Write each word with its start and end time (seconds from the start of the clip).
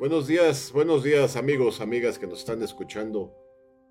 Buenos 0.00 0.26
días, 0.26 0.72
buenos 0.72 1.04
días 1.04 1.36
amigos, 1.36 1.82
amigas 1.82 2.18
que 2.18 2.26
nos 2.26 2.38
están 2.38 2.62
escuchando. 2.62 3.36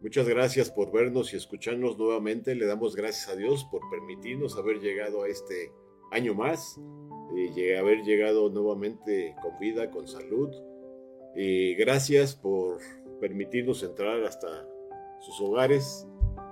Muchas 0.02 0.28
gracias 0.28 0.72
por 0.72 0.92
vernos 0.92 1.32
y 1.32 1.38
escucharnos 1.38 2.00
nuevamente. 2.00 2.56
Le 2.56 2.66
damos 2.66 2.96
gracias 2.96 3.30
a 3.30 3.36
Dios 3.36 3.64
por 3.66 3.88
permitirnos 3.92 4.58
haber 4.58 4.80
llegado 4.80 5.22
a 5.22 5.28
este 5.28 5.72
año 6.10 6.34
más, 6.34 6.82
y 7.36 7.74
haber 7.74 8.02
llegado 8.02 8.50
nuevamente 8.50 9.36
con 9.40 9.60
vida, 9.60 9.92
con 9.92 10.08
salud. 10.08 10.50
Y 11.36 11.76
gracias 11.76 12.36
por 12.36 12.80
permitirnos 13.22 13.84
entrar 13.84 14.24
hasta 14.24 14.68
sus 15.20 15.40
hogares, 15.42 16.08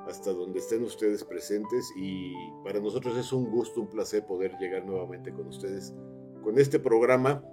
hasta 0.07 0.33
donde 0.33 0.59
estén 0.59 0.83
ustedes 0.83 1.23
presentes. 1.23 1.91
Y 1.97 2.31
para 2.63 2.79
nosotros 2.79 3.17
es 3.17 3.33
un 3.33 3.49
gusto, 3.49 3.81
un 3.81 3.89
placer 3.89 4.23
poder 4.23 4.55
llegar 4.59 4.85
nuevamente 4.85 5.33
con 5.33 5.47
ustedes. 5.47 5.95
Con 6.43 6.59
este 6.59 6.77
programa 6.77 7.43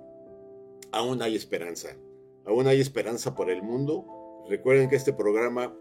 aún 0.95 1.23
hay 1.23 1.35
esperanza. 1.35 1.97
Aún 2.47 2.67
hay 2.67 2.81
esperanza 2.81 3.35
por 3.35 3.51
el 3.51 3.63
mundo. 3.63 4.07
Recuerden 4.49 4.89
que 4.89 4.97
este 4.97 5.13
programa 5.13 5.75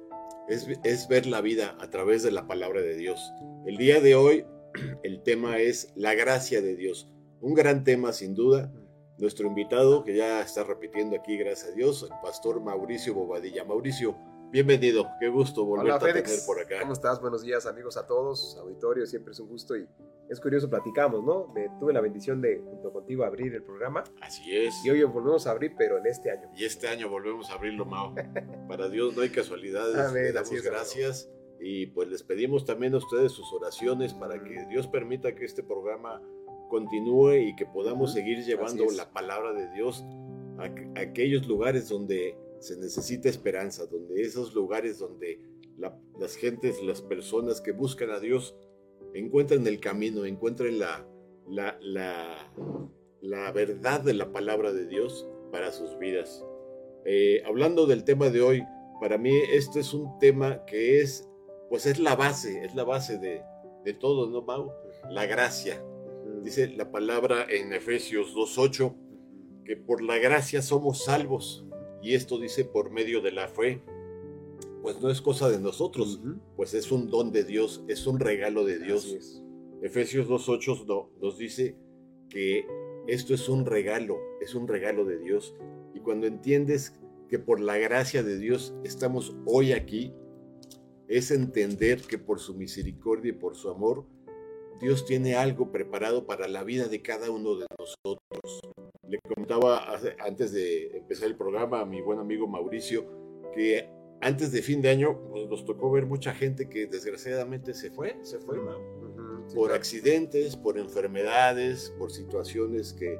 es, 0.47 0.67
es, 0.83 1.07
ver 1.07 1.25
la 1.25 1.41
vida 1.41 1.77
a 1.79 1.89
través 1.89 2.23
de 2.23 2.31
la 2.31 2.47
palabra 2.47 2.81
de 2.81 2.95
Dios. 2.95 3.31
El 3.65 3.77
día 3.77 4.01
de 4.01 4.15
hoy 4.15 4.45
el 5.03 5.21
tema 5.23 5.57
es 5.57 5.91
la 5.95 6.15
gracia 6.15 6.61
de 6.61 6.75
Dios. 6.75 7.09
Un 7.41 7.53
gran 7.53 7.83
tema 7.83 8.13
sin 8.13 8.33
duda. 8.33 8.71
Nuestro 9.19 9.47
invitado, 9.47 10.03
que 10.03 10.15
ya 10.15 10.41
está 10.41 10.63
repitiendo 10.63 11.15
aquí, 11.15 11.37
gracias 11.37 11.71
a 11.71 11.75
Dios, 11.75 12.03
el 12.03 12.17
pastor 12.23 12.59
Mauricio 12.61 13.13
Bobadilla. 13.13 13.63
Mauricio, 13.63 14.17
bienvenido. 14.51 15.07
Qué 15.19 15.29
gusto 15.29 15.63
volverte 15.65 15.91
Hola, 15.91 16.19
a 16.19 16.23
tener 16.23 16.39
por 16.47 16.59
acá. 16.59 16.79
¿Cómo 16.81 16.93
estás? 16.93 17.21
Buenos 17.21 17.43
días, 17.43 17.67
amigos 17.67 17.95
a 17.95 18.07
todos. 18.07 18.57
Auditorio, 18.59 19.05
siempre 19.05 19.33
es 19.33 19.39
un 19.39 19.49
gusto 19.49 19.77
y 19.77 19.87
es 20.33 20.41
curioso, 20.41 20.69
platicamos, 20.69 21.23
¿no? 21.23 21.47
Me, 21.53 21.69
tuve 21.79 21.93
la 21.93 22.01
bendición 22.01 22.41
de, 22.41 22.59
junto 22.59 22.91
contigo, 22.91 23.23
abrir 23.23 23.53
el 23.55 23.63
programa 23.63 24.03
Así 24.21 24.55
es. 24.55 24.73
y 24.83 24.89
hoy 24.89 25.03
volvemos 25.03 25.47
a 25.47 25.51
abrir, 25.51 25.73
pero 25.77 25.97
en 25.97 26.05
este 26.07 26.29
año. 26.31 26.49
Y 26.57 26.65
este 26.65 26.87
año 26.87 27.09
volvemos 27.09 27.49
a 27.49 27.53
abrirlo, 27.53 27.85
Mao. 27.85 28.13
Para 28.67 28.89
Dios 28.89 29.15
no 29.15 29.21
hay 29.21 29.29
casualidades. 29.29 29.95
Amén, 29.95 30.23
Le 30.25 30.31
damos 30.33 30.51
es, 30.51 30.63
gracias. 30.63 31.29
Y 31.59 31.85
pues 31.87 32.09
les 32.09 32.23
pedimos 32.23 32.65
también 32.65 32.93
a 32.93 32.97
ustedes 32.97 33.31
sus 33.31 33.53
oraciones 33.53 34.13
para 34.13 34.43
que 34.43 34.65
Dios 34.67 34.87
permita 34.87 35.33
que 35.33 35.45
este 35.45 35.63
programa 35.63 36.21
continúe 36.69 37.35
y 37.35 37.55
que 37.55 37.65
podamos 37.65 38.13
seguir 38.13 38.43
llevando 38.43 38.85
la 38.95 39.11
palabra 39.11 39.53
de 39.53 39.71
Dios 39.73 40.03
a, 40.57 40.63
a 40.97 41.01
aquellos 41.01 41.47
lugares 41.47 41.87
donde 41.89 42.37
se 42.59 42.77
necesita 42.77 43.29
esperanza, 43.29 43.85
donde 43.85 44.21
esos 44.21 44.53
lugares 44.53 44.99
donde 44.99 45.39
la- 45.77 45.97
las 46.19 46.35
gentes, 46.35 46.81
las 46.83 47.01
personas 47.01 47.61
que 47.61 47.71
buscan 47.71 48.09
a 48.09 48.19
Dios 48.19 48.55
encuentren 49.13 49.65
el 49.67 49.79
camino, 49.79 50.25
encuentren 50.25 50.79
la, 50.79 51.07
la, 51.47 51.77
la, 51.81 52.51
la 53.21 53.51
verdad 53.51 54.01
de 54.01 54.13
la 54.13 54.31
palabra 54.31 54.73
de 54.73 54.87
Dios 54.87 55.27
para 55.51 55.71
sus 55.71 55.97
vidas. 55.99 56.43
Eh, 57.05 57.41
hablando 57.45 57.85
del 57.85 58.03
tema 58.03 58.29
de 58.29 58.41
hoy, 58.41 58.63
para 58.99 59.17
mí 59.17 59.35
este 59.51 59.81
es 59.81 59.93
un 59.93 60.17
tema 60.19 60.65
que 60.65 61.01
es, 61.01 61.29
pues 61.69 61.85
es 61.85 61.99
la 61.99 62.15
base, 62.15 62.63
es 62.63 62.75
la 62.75 62.83
base 62.83 63.17
de, 63.17 63.41
de 63.83 63.93
todo, 63.93 64.29
¿no, 64.29 64.41
Mau? 64.41 64.71
La 65.09 65.25
gracia. 65.25 65.83
Dice 66.41 66.67
la 66.69 66.91
palabra 66.91 67.45
en 67.49 67.73
Efesios 67.73 68.35
2.8 68.35 68.95
que 69.65 69.77
por 69.77 70.01
la 70.01 70.17
gracia 70.17 70.61
somos 70.61 71.05
salvos. 71.05 71.65
Y 72.01 72.15
esto 72.15 72.37
dice 72.37 72.65
por 72.65 72.91
medio 72.91 73.21
de 73.21 73.31
la 73.31 73.47
fe. 73.47 73.81
Pues 74.83 75.01
no 75.01 75.09
es 75.09 75.21
cosa 75.21 75.49
de 75.49 75.59
nosotros, 75.59 76.19
pues 76.55 76.73
es 76.75 76.91
un 76.91 77.09
don 77.09 77.31
de 77.31 77.43
Dios, 77.45 77.83
es 77.87 78.05
un 78.05 78.19
regalo 78.19 78.65
de 78.65 78.77
Dios. 78.79 79.05
es. 79.13 79.41
Efesios 79.81 80.27
2.8 80.27 80.85
no- 80.85 81.09
nos 81.21 81.37
dice 81.37 81.75
que 82.29 82.65
esto 83.07 83.33
es 83.33 83.49
un 83.49 83.65
regalo, 83.65 84.17
es 84.41 84.53
un 84.55 84.67
regalo 84.67 85.05
de 85.05 85.17
Dios. 85.19 85.55
Y 85.93 85.99
cuando 85.99 86.27
entiendes 86.27 86.93
que 87.29 87.39
por 87.39 87.59
la 87.59 87.77
gracia 87.77 88.23
de 88.23 88.37
Dios 88.37 88.75
estamos 88.83 89.35
hoy 89.45 89.71
aquí, 89.71 90.13
es 91.07 91.31
entender 91.31 92.01
que 92.01 92.17
por 92.17 92.39
su 92.39 92.53
misericordia 92.53 93.29
y 93.31 93.35
por 93.35 93.55
su 93.55 93.69
amor, 93.69 94.05
Dios 94.81 95.05
tiene 95.05 95.35
algo 95.35 95.71
preparado 95.71 96.25
para 96.25 96.47
la 96.47 96.63
vida 96.63 96.87
de 96.87 97.01
cada 97.01 97.29
uno 97.31 97.55
de 97.55 97.65
nosotros. 97.79 98.61
Le 99.07 99.17
comentaba 99.19 99.77
hace- 99.93 100.15
antes 100.19 100.51
de 100.51 100.97
empezar 100.97 101.27
el 101.29 101.37
programa 101.37 101.81
a 101.81 101.85
mi 101.85 102.01
buen 102.01 102.19
amigo 102.19 102.47
Mauricio 102.47 103.05
que 103.53 103.87
antes 104.23 104.51
de 104.51 104.61
fin 104.61 104.81
de 104.81 104.89
año 104.89 105.19
pues, 105.29 105.47
nos 105.47 105.65
tocó 105.65 105.91
ver 105.91 106.05
mucha 106.05 106.33
gente 106.33 106.69
que 106.69 106.87
desgraciadamente 106.87 107.73
se 107.73 107.91
fue, 107.91 108.17
se 108.21 108.39
fue, 108.39 108.57
sí, 108.57 109.55
por 109.55 109.67
claro. 109.67 109.75
accidentes, 109.75 110.55
por 110.55 110.77
enfermedades, 110.77 111.93
por 111.97 112.11
situaciones 112.11 112.93
que 112.93 113.19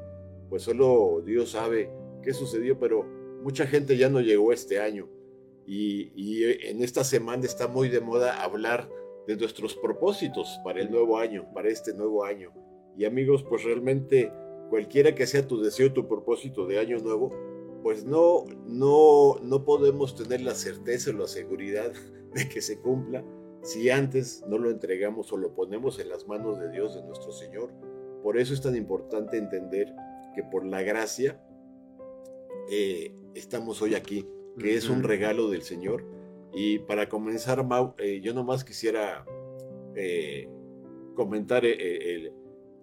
pues 0.50 0.64
solo 0.64 1.22
Dios 1.25 1.52
sabe 1.52 1.91
qué 2.22 2.34
sucedió, 2.34 2.80
pero 2.80 3.03
mucha 3.44 3.68
gente 3.68 3.97
ya 3.97 4.09
no 4.09 4.22
llegó 4.22 4.53
este 4.53 4.80
año. 4.80 5.09
Y, 5.66 6.12
y 6.16 6.44
en 6.68 6.84
esta 6.84 7.03
semana 7.03 7.46
está 7.46 7.68
muy 7.68 7.90
de 7.90 8.02
moda 8.02 8.44
hablar 8.44 8.90
de 9.28 9.35
nuestros 9.38 9.75
propósitos 9.75 10.59
para 10.64 10.81
el 10.81 10.91
nuevo 10.91 11.18
año, 11.18 11.47
para 11.53 11.70
este 11.70 11.94
nuevo 11.94 12.24
año. 12.24 12.52
Y 12.97 13.06
amigos, 13.06 13.44
pues 13.44 13.64
realmente 13.64 14.31
cualquiera 14.70 15.16
que 15.16 15.25
sea 15.25 15.47
tu 15.47 15.62
deseo, 15.62 15.94
tu 15.94 16.08
propósito 16.08 16.66
de 16.66 16.80
año 16.80 16.97
nuevo, 16.97 17.34
pues 17.83 18.05
no, 18.05 18.45
no, 18.66 19.35
no 19.44 19.66
podemos 19.66 20.16
tener 20.16 20.41
la 20.41 20.55
certeza 20.55 21.11
o 21.11 21.13
la 21.13 21.27
seguridad 21.27 21.91
de 22.33 22.49
que 22.49 22.61
se 22.61 22.79
cumpla 22.79 23.23
si 23.61 23.89
antes 23.89 24.44
no 24.47 24.57
lo 24.57 24.71
entregamos 24.71 25.31
o 25.31 25.38
lo 25.38 25.53
ponemos 25.53 25.99
en 25.99 26.09
las 26.09 26.27
manos 26.27 26.59
de 26.59 26.72
Dios, 26.72 26.95
de 26.95 27.03
nuestro 27.03 27.31
Señor. 27.31 27.72
Por 28.23 28.38
eso 28.38 28.53
es 28.53 28.61
tan 28.61 28.75
importante 28.75 29.38
entender 29.38 29.93
que 30.35 30.43
por 30.43 30.66
la 30.66 30.81
gracia 30.81 31.39
eh, 32.69 33.13
estamos 33.35 33.81
hoy 33.81 33.95
aquí, 33.95 34.27
que 34.59 34.75
es 34.75 34.89
un 34.89 35.03
regalo 35.03 35.49
del 35.49 35.61
Señor. 35.63 36.05
Y 36.53 36.79
para 36.79 37.09
comenzar, 37.09 37.66
Mau, 37.66 37.95
eh, 37.97 38.22
yo 38.22 38.33
nomás 38.33 38.63
quisiera 38.63 39.25
eh, 39.95 40.47
comentar 41.16 41.66
el- 41.66 42.33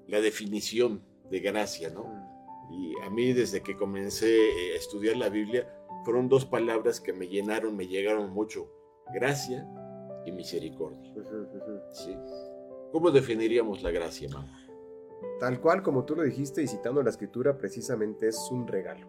la 0.07 0.21
definición 0.21 1.03
de 1.31 1.41
gracia, 1.41 1.91
¿no? 1.91 2.05
Y 2.71 2.95
a 3.03 3.11
mí 3.11 3.33
desde 3.33 3.63
que 3.63 3.77
comencé 3.77 4.29
eh, 4.29 4.75
a 4.75 4.77
estudiar 4.77 5.17
la 5.17 5.29
Biblia, 5.29 5.67
fueron 6.05 6.29
dos 6.29 6.45
palabras 6.45 7.01
que 7.01 7.13
me 7.13 7.27
llenaron, 7.27 7.77
me 7.77 7.87
llegaron 7.87 8.31
mucho. 8.31 8.71
Gracia 9.13 9.67
y 10.25 10.33
misericordia. 10.33 11.13
¿sí? 11.93 12.17
¿Cómo 12.93 13.11
definiríamos 13.11 13.83
la 13.83 13.91
gracia, 13.91 14.29
Mau? 14.29 14.45
Tal 15.39 15.61
cual 15.61 15.83
como 15.83 16.05
tú 16.05 16.17
lo 16.17 16.23
dijiste 16.23 16.63
y 16.63 16.67
citando 16.67 17.03
la 17.03 17.11
escritura, 17.11 17.57
precisamente 17.57 18.29
es 18.29 18.49
un 18.51 18.67
regalo. 18.67 19.07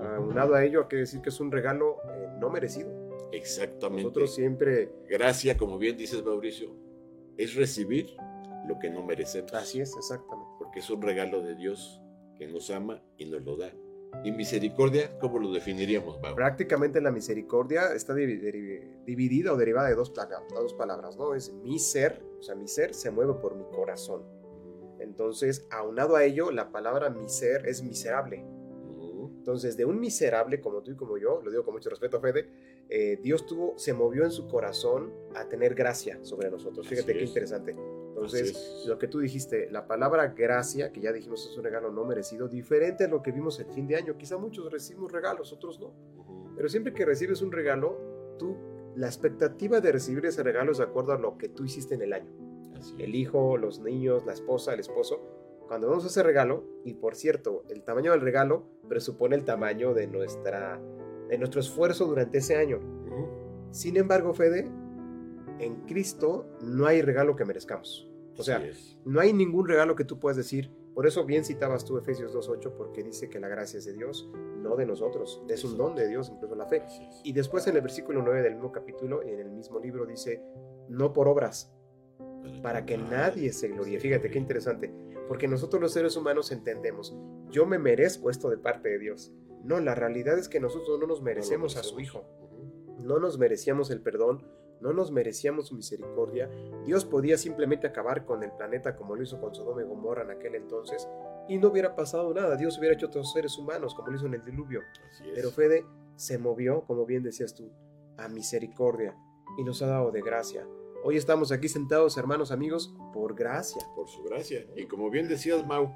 Aunado 0.00 0.54
a 0.54 0.64
ello, 0.64 0.82
hay 0.82 0.88
que 0.88 0.96
decir 0.96 1.20
que 1.20 1.28
es 1.28 1.40
un 1.40 1.52
regalo 1.52 1.98
eh, 2.14 2.28
no 2.40 2.50
merecido. 2.50 2.90
Exactamente. 3.32 4.02
Nosotros 4.02 4.34
siempre... 4.34 4.92
Gracia, 5.08 5.56
como 5.56 5.78
bien 5.78 5.96
dices, 5.96 6.24
Mauricio, 6.24 6.74
es 7.36 7.54
recibir 7.54 8.14
lo 8.66 8.78
que 8.78 8.90
no 8.90 9.02
merecemos. 9.02 9.52
Así 9.54 9.80
es, 9.80 9.96
exactamente. 9.96 10.50
Porque 10.58 10.80
es 10.80 10.90
un 10.90 11.02
regalo 11.02 11.40
de 11.40 11.54
Dios 11.54 12.01
que 12.42 12.52
nos 12.52 12.70
ama 12.70 13.00
y 13.16 13.26
nos 13.26 13.42
lo 13.44 13.56
da. 13.56 13.72
Y 14.24 14.32
misericordia, 14.32 15.16
¿cómo 15.20 15.38
lo 15.38 15.52
definiríamos, 15.52 16.20
Mau? 16.20 16.34
Prácticamente 16.34 17.00
la 17.00 17.10
misericordia 17.10 17.94
está 17.94 18.14
dividida 18.14 19.52
o 19.52 19.56
derivada 19.56 19.88
de 19.88 19.94
dos, 19.94 20.12
dos 20.12 20.74
palabras, 20.74 21.16
¿no? 21.16 21.34
Es 21.34 21.52
mi 21.52 21.78
ser, 21.78 22.22
o 22.38 22.42
sea, 22.42 22.54
mi 22.54 22.68
ser 22.68 22.94
se 22.94 23.10
mueve 23.10 23.34
por 23.34 23.54
mi 23.54 23.64
corazón. 23.64 24.22
Entonces, 24.98 25.66
aunado 25.70 26.16
a 26.16 26.24
ello, 26.24 26.50
la 26.50 26.70
palabra 26.70 27.10
mi 27.10 27.28
ser 27.28 27.66
es 27.66 27.82
miserable. 27.82 28.44
Entonces, 29.38 29.76
de 29.76 29.84
un 29.84 29.98
miserable 29.98 30.60
como 30.60 30.82
tú 30.82 30.92
y 30.92 30.96
como 30.96 31.16
yo, 31.18 31.40
lo 31.42 31.50
digo 31.50 31.64
con 31.64 31.74
mucho 31.74 31.90
respeto, 31.90 32.20
Fede, 32.20 32.48
eh, 32.88 33.18
Dios 33.22 33.46
tuvo, 33.46 33.78
se 33.78 33.92
movió 33.92 34.24
en 34.24 34.30
su 34.30 34.46
corazón 34.46 35.12
a 35.34 35.48
tener 35.48 35.74
gracia 35.74 36.18
sobre 36.22 36.50
nosotros. 36.50 36.86
Fíjate 36.86 37.12
Así 37.12 37.18
qué 37.18 37.24
es. 37.24 37.30
interesante. 37.30 37.76
Entonces, 38.24 38.84
lo 38.86 38.98
que 38.98 39.08
tú 39.08 39.20
dijiste, 39.20 39.70
la 39.70 39.86
palabra 39.86 40.28
gracia, 40.28 40.92
que 40.92 41.00
ya 41.00 41.12
dijimos 41.12 41.48
es 41.50 41.56
un 41.56 41.64
regalo 41.64 41.90
no 41.90 42.04
merecido, 42.04 42.48
diferente 42.48 43.04
a 43.04 43.08
lo 43.08 43.22
que 43.22 43.32
vimos 43.32 43.58
el 43.60 43.66
fin 43.66 43.86
de 43.86 43.96
año. 43.96 44.16
Quizá 44.16 44.38
muchos 44.38 44.70
recibimos 44.70 45.10
regalos, 45.10 45.52
otros 45.52 45.80
no. 45.80 45.88
Ujú. 46.16 46.54
Pero 46.56 46.68
siempre 46.68 46.92
que 46.92 47.04
recibes 47.04 47.42
un 47.42 47.52
regalo, 47.52 48.36
tú, 48.38 48.56
la 48.94 49.06
expectativa 49.06 49.80
de 49.80 49.92
recibir 49.92 50.26
ese 50.26 50.42
regalo 50.42 50.72
es 50.72 50.78
de 50.78 50.84
acuerdo 50.84 51.12
a 51.12 51.18
lo 51.18 51.38
que 51.38 51.48
tú 51.48 51.64
hiciste 51.64 51.94
en 51.94 52.02
el 52.02 52.12
año. 52.12 52.30
Así 52.76 52.94
El 52.98 53.14
hijo, 53.14 53.56
los 53.56 53.80
niños, 53.80 54.24
la 54.26 54.32
esposa, 54.32 54.74
el 54.74 54.80
esposo. 54.80 55.20
cuando 55.68 55.88
vemos 55.88 56.04
ese 56.04 56.22
regalo, 56.22 56.64
y 56.84 56.94
por 56.94 57.14
cierto, 57.14 57.64
el 57.70 57.82
tamaño 57.82 58.12
del 58.12 58.20
regalo 58.20 58.66
presupone 58.88 59.36
el 59.36 59.44
tamaño 59.44 59.94
de, 59.94 60.06
nuestra, 60.06 60.78
de 61.28 61.38
nuestro 61.38 61.60
esfuerzo 61.60 62.04
durante 62.04 62.38
ese 62.38 62.56
año. 62.56 62.78
Ujú. 62.78 63.28
Sin 63.70 63.96
embargo, 63.96 64.34
Fede, 64.34 64.70
en 65.58 65.76
Cristo 65.86 66.46
no 66.60 66.86
hay 66.86 67.00
regalo 67.00 67.36
que 67.36 67.44
merezcamos. 67.44 68.11
O 68.36 68.42
sea, 68.42 68.62
no 69.04 69.20
hay 69.20 69.32
ningún 69.32 69.68
regalo 69.68 69.94
que 69.94 70.04
tú 70.04 70.18
puedas 70.18 70.36
decir. 70.36 70.70
Por 70.94 71.06
eso 71.06 71.24
bien 71.24 71.44
citabas 71.44 71.84
tú 71.84 71.96
Efesios 71.96 72.34
2.8, 72.34 72.72
porque 72.76 73.02
dice 73.02 73.30
que 73.30 73.40
la 73.40 73.48
gracia 73.48 73.78
es 73.78 73.86
de 73.86 73.94
Dios, 73.94 74.30
no 74.58 74.76
de 74.76 74.84
nosotros. 74.84 75.42
Es 75.48 75.64
un 75.64 75.78
don 75.78 75.94
de 75.94 76.06
Dios, 76.06 76.30
incluso 76.30 76.54
la 76.54 76.66
fe. 76.66 76.82
Y 77.24 77.32
después 77.32 77.66
en 77.66 77.76
el 77.76 77.82
versículo 77.82 78.22
9 78.22 78.42
del 78.42 78.54
mismo 78.54 78.72
capítulo, 78.72 79.22
en 79.22 79.40
el 79.40 79.50
mismo 79.50 79.80
libro, 79.80 80.04
dice, 80.04 80.42
no 80.88 81.12
por 81.14 81.28
obras, 81.28 81.72
para 82.62 82.84
que 82.84 82.98
nadie 82.98 83.52
se 83.52 83.68
gloríe. 83.68 84.00
Fíjate 84.00 84.30
qué 84.30 84.38
interesante, 84.38 84.92
porque 85.28 85.48
nosotros 85.48 85.80
los 85.80 85.92
seres 85.92 86.16
humanos 86.16 86.52
entendemos, 86.52 87.16
yo 87.50 87.64
me 87.64 87.78
merezco 87.78 88.28
esto 88.28 88.50
de 88.50 88.58
parte 88.58 88.90
de 88.90 88.98
Dios. 88.98 89.32
No, 89.64 89.80
la 89.80 89.94
realidad 89.94 90.38
es 90.38 90.48
que 90.48 90.60
nosotros 90.60 90.98
no 90.98 91.06
nos 91.06 91.22
merecemos 91.22 91.76
a 91.76 91.82
su 91.82 92.00
Hijo, 92.00 92.24
no 92.98 93.18
nos 93.18 93.38
merecíamos 93.38 93.90
el 93.90 94.00
perdón, 94.00 94.46
no 94.82 94.92
nos 94.92 95.10
merecíamos 95.10 95.68
su 95.68 95.74
misericordia. 95.76 96.50
Dios 96.84 97.04
podía 97.04 97.38
simplemente 97.38 97.86
acabar 97.86 98.24
con 98.26 98.42
el 98.42 98.50
planeta 98.52 98.96
como 98.96 99.14
lo 99.16 99.22
hizo 99.22 99.40
con 99.40 99.54
Sodoma 99.54 99.82
y 99.82 99.86
Gomorra 99.86 100.22
en 100.24 100.30
aquel 100.32 100.54
entonces 100.56 101.08
y 101.48 101.56
no 101.58 101.68
hubiera 101.68 101.94
pasado 101.96 102.34
nada. 102.34 102.56
Dios 102.56 102.76
hubiera 102.78 102.94
hecho 102.94 103.06
otros 103.06 103.32
seres 103.32 103.56
humanos 103.56 103.94
como 103.94 104.08
lo 104.08 104.16
hizo 104.16 104.26
en 104.26 104.34
el 104.34 104.44
diluvio. 104.44 104.80
Pero 105.34 105.50
Fede 105.50 105.86
se 106.16 106.36
movió, 106.38 106.82
como 106.82 107.06
bien 107.06 107.22
decías 107.22 107.54
tú, 107.54 107.70
a 108.18 108.28
misericordia 108.28 109.16
y 109.58 109.64
nos 109.64 109.80
ha 109.82 109.86
dado 109.86 110.10
de 110.10 110.20
gracia. 110.20 110.66
Hoy 111.04 111.16
estamos 111.16 111.50
aquí 111.50 111.68
sentados, 111.68 112.16
hermanos, 112.18 112.52
amigos, 112.52 112.94
por 113.12 113.34
gracia. 113.34 113.82
por 113.96 114.08
su 114.08 114.22
gracia. 114.22 114.66
Y 114.76 114.86
como 114.86 115.10
bien 115.10 115.26
decías, 115.28 115.66
Mau, 115.66 115.90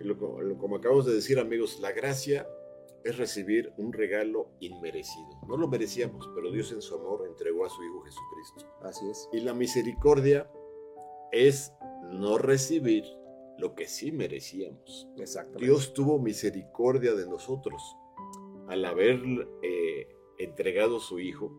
y 0.00 0.04
lo- 0.04 0.40
lo- 0.40 0.56
como 0.58 0.76
acabamos 0.76 1.04
de 1.04 1.12
decir, 1.14 1.38
amigos, 1.38 1.78
la 1.80 1.92
gracia 1.92 2.46
es 3.04 3.16
recibir 3.18 3.72
un 3.78 3.92
regalo 3.92 4.50
inmerecido. 4.60 5.28
No 5.48 5.56
lo 5.56 5.68
merecíamos, 5.68 6.28
pero 6.34 6.50
Dios 6.50 6.72
en 6.72 6.82
su 6.82 6.94
amor 6.94 7.26
entregó 7.26 7.64
a 7.64 7.70
su 7.70 7.82
Hijo 7.82 8.02
Jesucristo. 8.02 8.76
Así 8.82 9.08
es. 9.08 9.28
Y 9.32 9.40
la 9.40 9.54
misericordia 9.54 10.50
es 11.32 11.72
no 12.10 12.38
recibir 12.38 13.04
lo 13.58 13.74
que 13.74 13.86
sí 13.86 14.12
merecíamos. 14.12 15.08
Exactamente. 15.18 15.64
Dios 15.64 15.92
tuvo 15.94 16.18
misericordia 16.18 17.14
de 17.14 17.26
nosotros. 17.26 17.82
Al 18.68 18.84
haber 18.84 19.20
eh, 19.62 20.08
entregado 20.38 20.98
a 20.98 21.00
su 21.00 21.18
Hijo, 21.18 21.58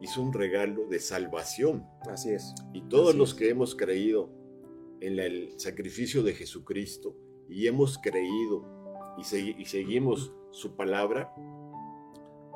hizo 0.00 0.20
un 0.22 0.32
regalo 0.32 0.86
de 0.88 0.98
salvación. 0.98 1.86
Así 2.10 2.30
es. 2.30 2.54
Y 2.72 2.82
todos 2.88 3.10
Así 3.10 3.18
los 3.18 3.30
es. 3.30 3.34
que 3.36 3.48
hemos 3.50 3.74
creído 3.74 4.30
en 5.00 5.18
el 5.18 5.58
sacrificio 5.58 6.22
de 6.22 6.34
Jesucristo 6.34 7.16
y 7.48 7.66
hemos 7.66 7.98
creído 7.98 8.81
y, 9.18 9.22
segui- 9.22 9.54
y 9.58 9.64
seguimos 9.66 10.32
su 10.50 10.76
palabra, 10.76 11.32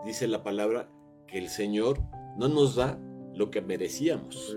dice 0.05 0.29
la 0.29 0.43
palabra 0.43 0.89
que 1.27 1.39
el 1.39 1.49
Señor 1.49 1.99
no 2.37 2.49
nos 2.49 2.77
da 2.77 2.99
lo 3.35 3.51
que 3.51 3.61
merecíamos. 3.63 4.57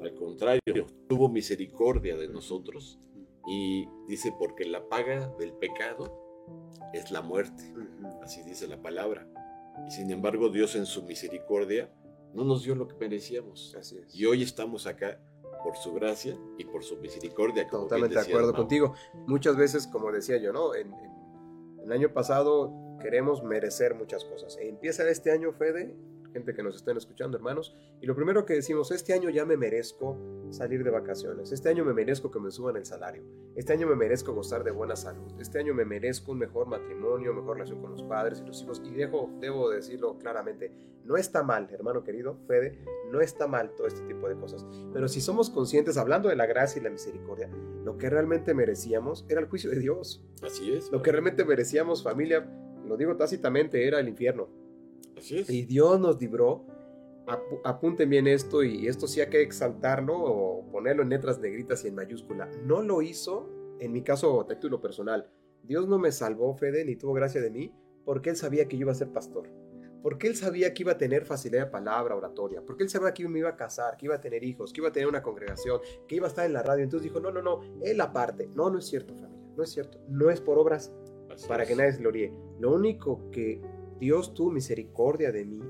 Al 0.00 0.14
contrario, 0.14 0.86
tuvo 1.08 1.28
misericordia 1.28 2.16
de 2.16 2.28
nosotros 2.28 2.98
y 3.46 3.86
dice 4.08 4.32
porque 4.38 4.64
la 4.64 4.88
paga 4.88 5.28
del 5.38 5.52
pecado 5.52 6.18
es 6.92 7.10
la 7.10 7.20
muerte. 7.22 7.62
Así 8.22 8.42
dice 8.42 8.66
la 8.66 8.80
palabra. 8.80 9.26
Y 9.86 9.90
sin 9.90 10.10
embargo, 10.10 10.48
Dios 10.48 10.74
en 10.76 10.86
su 10.86 11.02
misericordia 11.04 11.92
no 12.34 12.44
nos 12.44 12.64
dio 12.64 12.74
lo 12.74 12.88
que 12.88 12.96
merecíamos. 12.96 13.74
Así 13.78 13.98
es. 13.98 14.14
Y 14.14 14.24
hoy 14.24 14.42
estamos 14.42 14.86
acá 14.86 15.20
por 15.62 15.76
su 15.76 15.92
gracia 15.92 16.36
y 16.58 16.64
por 16.64 16.82
su 16.82 16.96
misericordia. 16.96 17.64
Totalmente 17.68 18.14
de 18.14 18.20
acuerdo 18.32 18.52
contigo. 18.56 18.94
Muchas 19.26 19.56
veces, 19.56 19.86
como 19.86 20.10
decía 20.10 20.38
yo, 20.38 20.52
¿no? 20.52 20.74
En, 20.74 20.92
en- 20.94 21.19
el 21.84 21.92
año 21.92 22.12
pasado 22.12 22.72
queremos 23.00 23.42
merecer 23.42 23.94
muchas 23.94 24.24
cosas. 24.24 24.56
E 24.58 24.68
empieza 24.68 25.08
este 25.08 25.30
año, 25.30 25.52
Fede, 25.52 25.94
gente 26.32 26.54
que 26.54 26.62
nos 26.62 26.76
estén 26.76 26.96
escuchando, 26.96 27.36
hermanos, 27.36 27.74
y 28.00 28.06
lo 28.06 28.14
primero 28.14 28.44
que 28.44 28.54
decimos, 28.54 28.90
este 28.90 29.12
año 29.12 29.30
ya 29.30 29.44
me 29.44 29.56
merezco 29.56 30.16
salir 30.50 30.84
de 30.84 30.90
vacaciones, 30.90 31.52
este 31.52 31.68
año 31.68 31.84
me 31.84 31.92
merezco 31.92 32.30
que 32.30 32.40
me 32.40 32.50
suban 32.50 32.76
el 32.76 32.86
salario, 32.86 33.22
este 33.54 33.72
año 33.72 33.86
me 33.86 33.96
merezco 33.96 34.32
gozar 34.32 34.64
de 34.64 34.70
buena 34.70 34.96
salud, 34.96 35.32
este 35.40 35.58
año 35.58 35.74
me 35.74 35.84
merezco 35.84 36.32
un 36.32 36.38
mejor 36.38 36.66
matrimonio, 36.66 37.34
mejor 37.34 37.54
relación 37.56 37.80
con 37.80 37.92
los 37.92 38.02
padres 38.02 38.40
y 38.40 38.46
los 38.46 38.62
hijos, 38.62 38.82
y 38.84 38.90
dejo, 38.94 39.30
debo 39.40 39.70
decirlo 39.70 40.18
claramente, 40.18 40.72
no 41.04 41.16
está 41.16 41.42
mal, 41.42 41.68
hermano 41.70 42.04
querido, 42.04 42.36
Fede, 42.46 42.84
no 43.10 43.20
está 43.20 43.46
mal 43.46 43.74
todo 43.74 43.86
este 43.86 44.02
tipo 44.06 44.28
de 44.28 44.36
cosas, 44.36 44.66
pero 44.92 45.08
si 45.08 45.20
somos 45.20 45.50
conscientes, 45.50 45.96
hablando 45.96 46.28
de 46.28 46.36
la 46.36 46.46
gracia 46.46 46.80
y 46.80 46.84
la 46.84 46.90
misericordia, 46.90 47.48
lo 47.84 47.96
que 47.98 48.10
realmente 48.10 48.54
merecíamos 48.54 49.24
era 49.28 49.40
el 49.40 49.48
juicio 49.48 49.70
de 49.70 49.78
Dios, 49.78 50.24
Así 50.42 50.72
es. 50.72 50.90
lo 50.90 51.02
que 51.02 51.10
realmente 51.12 51.44
merecíamos, 51.44 52.02
familia, 52.02 52.48
lo 52.86 52.96
digo 52.96 53.16
tácitamente, 53.16 53.86
era 53.86 54.00
el 54.00 54.08
infierno. 54.08 54.48
Así 55.16 55.38
es. 55.38 55.50
Y 55.50 55.62
Dios 55.66 55.98
nos 56.00 56.20
libró. 56.20 56.64
Apu- 57.26 57.60
apunten 57.64 58.08
bien 58.10 58.26
esto 58.26 58.62
y 58.64 58.88
esto 58.88 59.06
sí 59.06 59.20
hay 59.20 59.28
que 59.28 59.42
exaltarlo 59.42 60.16
o 60.18 60.66
ponerlo 60.70 61.02
en 61.02 61.10
letras 61.10 61.38
negritas 61.38 61.84
y 61.84 61.88
en 61.88 61.94
mayúscula. 61.94 62.48
No 62.64 62.82
lo 62.82 63.02
hizo, 63.02 63.48
en 63.78 63.92
mi 63.92 64.02
caso, 64.02 64.40
a 64.40 64.46
título 64.46 64.80
personal. 64.80 65.30
Dios 65.62 65.86
no 65.86 65.98
me 65.98 66.10
salvó, 66.10 66.54
Fede, 66.54 66.84
ni 66.84 66.96
tuvo 66.96 67.12
gracia 67.12 67.40
de 67.40 67.50
mí, 67.50 67.72
porque 68.04 68.30
Él 68.30 68.36
sabía 68.36 68.66
que 68.66 68.76
yo 68.76 68.82
iba 68.82 68.92
a 68.92 68.96
ser 68.96 69.10
pastor. 69.12 69.48
Porque 70.02 70.26
Él 70.28 70.34
sabía 70.34 70.72
que 70.72 70.82
iba 70.82 70.92
a 70.92 70.98
tener 70.98 71.26
facilidad 71.26 71.66
de 71.66 71.70
palabra, 71.70 72.16
oratoria. 72.16 72.62
Porque 72.66 72.82
Él 72.84 72.88
sabía 72.88 73.12
que 73.12 73.28
me 73.28 73.38
iba 73.40 73.50
a 73.50 73.56
casar, 73.56 73.98
que 73.98 74.06
iba 74.06 74.14
a 74.14 74.20
tener 74.20 74.42
hijos, 74.42 74.72
que 74.72 74.80
iba 74.80 74.88
a 74.88 74.92
tener 74.92 75.06
una 75.06 75.22
congregación, 75.22 75.78
que 76.08 76.16
iba 76.16 76.26
a 76.26 76.30
estar 76.30 76.46
en 76.46 76.54
la 76.54 76.62
radio. 76.62 76.82
Entonces 76.82 77.04
dijo, 77.04 77.20
no, 77.20 77.30
no, 77.30 77.42
no, 77.42 77.60
Él 77.82 78.00
aparte. 78.00 78.48
No, 78.56 78.70
no 78.70 78.78
es 78.78 78.86
cierto, 78.86 79.14
familia. 79.14 79.52
No 79.56 79.62
es 79.62 79.70
cierto. 79.70 79.98
No 80.08 80.30
es 80.30 80.40
por 80.40 80.58
obras, 80.58 80.90
Así 81.30 81.46
para 81.46 81.64
es. 81.64 81.68
que 81.68 81.76
nadie 81.76 81.92
se 81.92 81.98
gloríe. 81.98 82.32
Lo 82.58 82.72
único 82.74 83.30
que 83.30 83.60
Dios 84.00 84.34
tuvo 84.34 84.50
misericordia 84.50 85.30
de 85.30 85.44
mí, 85.44 85.60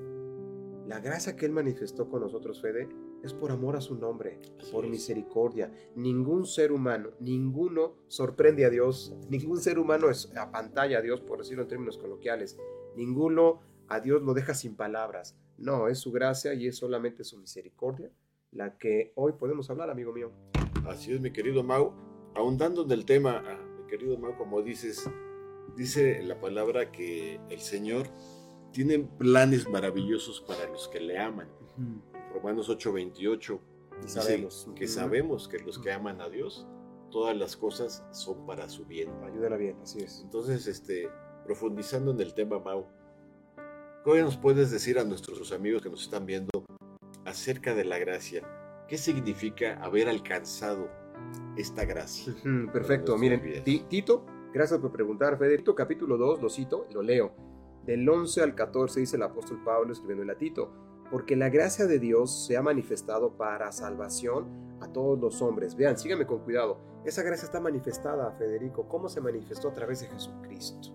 la 0.87 1.01
gracia 1.01 1.37
que 1.37 1.47
Él 1.47 1.53
manifestó 1.53 2.09
con 2.09 2.23
nosotros, 2.23 2.63
Fede, 2.63 2.89
es 3.23 3.35
por 3.35 3.51
amor 3.51 3.77
a 3.77 3.81
su 3.81 3.97
nombre, 3.97 4.39
Así 4.59 4.73
por 4.73 4.85
es. 4.85 4.91
misericordia. 4.91 5.73
Ningún 5.95 6.47
ser 6.47 6.73
humano, 6.73 7.11
ninguno 7.21 7.97
sorprende 8.09 8.65
a 8.65 8.71
Dios, 8.71 9.15
ningún 9.29 9.59
ser 9.59 9.79
humano 9.79 10.09
es 10.09 10.33
apantalla 10.37 10.99
a 10.99 11.03
Dios, 11.03 11.21
por 11.21 11.39
decirlo 11.39 11.65
en 11.65 11.69
términos 11.69 11.99
coloquiales. 11.99 12.57
Ninguno 12.97 13.61
a 13.89 14.01
Dios 14.01 14.23
lo 14.23 14.33
deja 14.33 14.55
sin 14.55 14.75
palabras. 14.77 15.37
No, 15.59 15.89
es 15.89 15.99
su 15.99 16.11
gracia 16.11 16.55
y 16.55 16.67
es 16.67 16.77
solamente 16.77 17.25
su 17.25 17.37
misericordia 17.39 18.11
la 18.53 18.77
que 18.79 19.13
hoy 19.15 19.33
podemos 19.33 19.71
hablar, 19.71 19.91
amigo 19.91 20.13
mío. 20.13 20.33
Así 20.87 21.13
es, 21.13 21.21
mi 21.21 21.33
querido 21.33 21.63
Mau. 21.63 21.93
Ahondando 22.35 22.85
en 22.85 22.91
el 22.93 23.05
tema, 23.05 23.43
ah, 23.47 23.59
mi 23.79 23.87
querido 23.87 24.19
Mau, 24.19 24.37
como 24.37 24.63
dices, 24.63 25.09
dice 25.77 26.23
la 26.23 26.41
palabra 26.41 26.91
que 26.93 27.41
el 27.49 27.61
Señor 27.61 28.07
tiene 28.73 28.99
planes 29.01 29.69
maravillosos 29.69 30.41
para 30.41 30.67
los 30.69 30.89
que 30.89 31.01
le 31.01 31.19
aman. 31.19 31.49
Romanos 32.35 32.69
8:28 32.69 33.61
Y 33.99 34.03
dice 34.03 34.21
sabemos. 34.21 34.69
que 34.75 34.87
sabemos 34.87 35.49
que 35.49 35.59
los 35.59 35.79
que 35.79 35.93
aman 35.93 36.21
a 36.21 36.29
Dios, 36.29 36.67
todas 37.11 37.37
las 37.37 37.57
cosas 37.57 38.05
son 38.13 38.47
para 38.47 38.69
su 38.69 38.85
bien. 38.87 39.11
Ayúdala 39.25 39.57
bien, 39.57 39.77
así 39.83 39.99
es. 40.01 40.21
Entonces, 40.23 40.67
este, 40.67 41.09
profundizando 41.45 42.13
en 42.13 42.21
el 42.21 42.35
tema, 42.35 42.59
Mau, 42.61 42.87
¿qué 44.05 44.23
nos 44.23 44.37
puedes 44.37 44.71
decir 44.71 44.99
a 44.99 45.05
nuestros 45.05 45.53
amigos 45.53 45.83
que 45.83 45.91
nos 45.91 46.03
están 46.03 46.27
viendo 46.27 46.65
acerca 47.25 47.75
de 47.75 47.85
la 47.85 47.99
gracia? 47.99 48.47
¿Qué 48.89 48.99
significa 48.99 49.83
haber 49.83 50.09
alcanzado 50.09 50.89
esta 51.57 51.85
gracia? 51.85 52.35
Perfecto, 52.73 53.17
miren, 53.19 53.63
Tito, 53.65 54.25
gracias 54.53 54.81
por 54.81 54.93
preguntar, 54.93 55.39
Fede. 55.39 55.59
Tito 55.59 55.75
capítulo 55.75 56.17
2, 56.17 56.43
lo 56.43 56.49
cito, 56.49 56.87
lo 56.93 57.03
leo. 57.03 57.33
Del 57.85 58.09
11 58.09 58.43
al 58.43 58.55
14 58.55 59.01
dice 59.01 59.17
el 59.17 59.23
apóstol 59.23 59.63
Pablo 59.65 59.93
escribiendo 59.93 60.33
a 60.33 60.37
Tito, 60.37 60.71
porque 61.11 61.37
la 61.37 61.49
gracia 61.49 61.87
de 61.87 61.99
Dios 61.99 62.47
se 62.47 62.57
ha 62.57 62.63
manifestado 62.63 63.37
para 63.37 63.73
salvación 63.73 64.47
a 64.81 64.89
todos 64.93 65.19
los 65.19 65.43
hombres. 65.43 65.75
Vean, 65.77 65.99
síganme 65.99 66.27
con 66.27 66.41
cuidado. 66.41 66.79
Esa 67.05 67.23
gracia 67.23 67.47
está 67.47 67.61
manifestada, 67.61 68.31
Federico. 68.33 68.87
¿Cómo 68.89 69.09
se 69.09 69.21
manifestó 69.21 69.69
a 69.69 69.75
través 69.75 70.01
de 70.01 70.09
Jesucristo? 70.09 70.95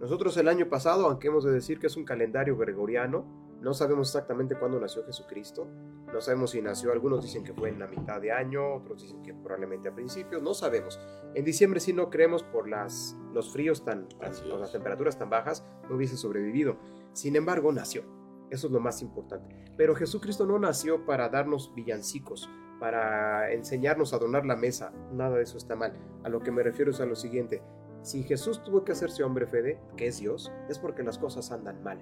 Nosotros 0.00 0.36
el 0.36 0.48
año 0.48 0.68
pasado, 0.68 1.06
aunque 1.06 1.28
hemos 1.28 1.44
de 1.44 1.52
decir 1.52 1.78
que 1.78 1.88
es 1.88 1.96
un 1.96 2.04
calendario 2.04 2.56
gregoriano, 2.56 3.45
no 3.60 3.74
sabemos 3.74 4.08
exactamente 4.08 4.56
cuándo 4.58 4.78
nació 4.78 5.04
Jesucristo. 5.04 5.66
No 6.12 6.20
sabemos 6.20 6.50
si 6.50 6.62
nació, 6.62 6.92
algunos 6.92 7.22
dicen 7.22 7.42
que 7.42 7.52
fue 7.52 7.68
en 7.68 7.78
la 7.78 7.86
mitad 7.86 8.20
de 8.20 8.32
año, 8.32 8.74
otros 8.74 9.02
dicen 9.02 9.22
que 9.22 9.34
probablemente 9.34 9.88
a 9.88 9.94
principios, 9.94 10.42
no 10.42 10.54
sabemos. 10.54 11.00
En 11.34 11.44
diciembre 11.44 11.80
sí 11.80 11.92
no 11.92 12.10
creemos 12.10 12.42
por 12.42 12.68
las, 12.68 13.16
los 13.32 13.52
fríos 13.52 13.84
tan, 13.84 14.06
por 14.08 14.60
las 14.60 14.72
temperaturas 14.72 15.18
tan 15.18 15.30
bajas, 15.30 15.64
no 15.88 15.96
hubiese 15.96 16.16
sobrevivido. 16.16 16.76
Sin 17.12 17.36
embargo, 17.36 17.72
nació. 17.72 18.04
Eso 18.50 18.68
es 18.68 18.72
lo 18.72 18.80
más 18.80 19.02
importante. 19.02 19.74
Pero 19.76 19.96
Jesucristo 19.96 20.46
no 20.46 20.58
nació 20.58 21.04
para 21.04 21.28
darnos 21.28 21.74
villancicos, 21.74 22.48
para 22.78 23.52
enseñarnos 23.52 24.12
a 24.12 24.18
donar 24.18 24.46
la 24.46 24.54
mesa. 24.54 24.92
Nada 25.12 25.36
de 25.36 25.42
eso 25.42 25.58
está 25.58 25.74
mal. 25.74 25.94
A 26.22 26.28
lo 26.28 26.40
que 26.40 26.52
me 26.52 26.62
refiero 26.62 26.92
es 26.92 27.00
a 27.00 27.06
lo 27.06 27.16
siguiente. 27.16 27.62
Si 28.02 28.22
Jesús 28.22 28.62
tuvo 28.62 28.84
que 28.84 28.92
hacerse 28.92 29.24
hombre, 29.24 29.48
Fede, 29.48 29.80
que 29.96 30.06
es 30.06 30.20
Dios, 30.20 30.52
es 30.68 30.78
porque 30.78 31.02
las 31.02 31.18
cosas 31.18 31.50
andan 31.50 31.82
mal. 31.82 31.98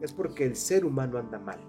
Es 0.00 0.12
porque 0.12 0.44
el 0.44 0.56
ser 0.56 0.84
humano 0.84 1.18
anda 1.18 1.38
mal. 1.38 1.60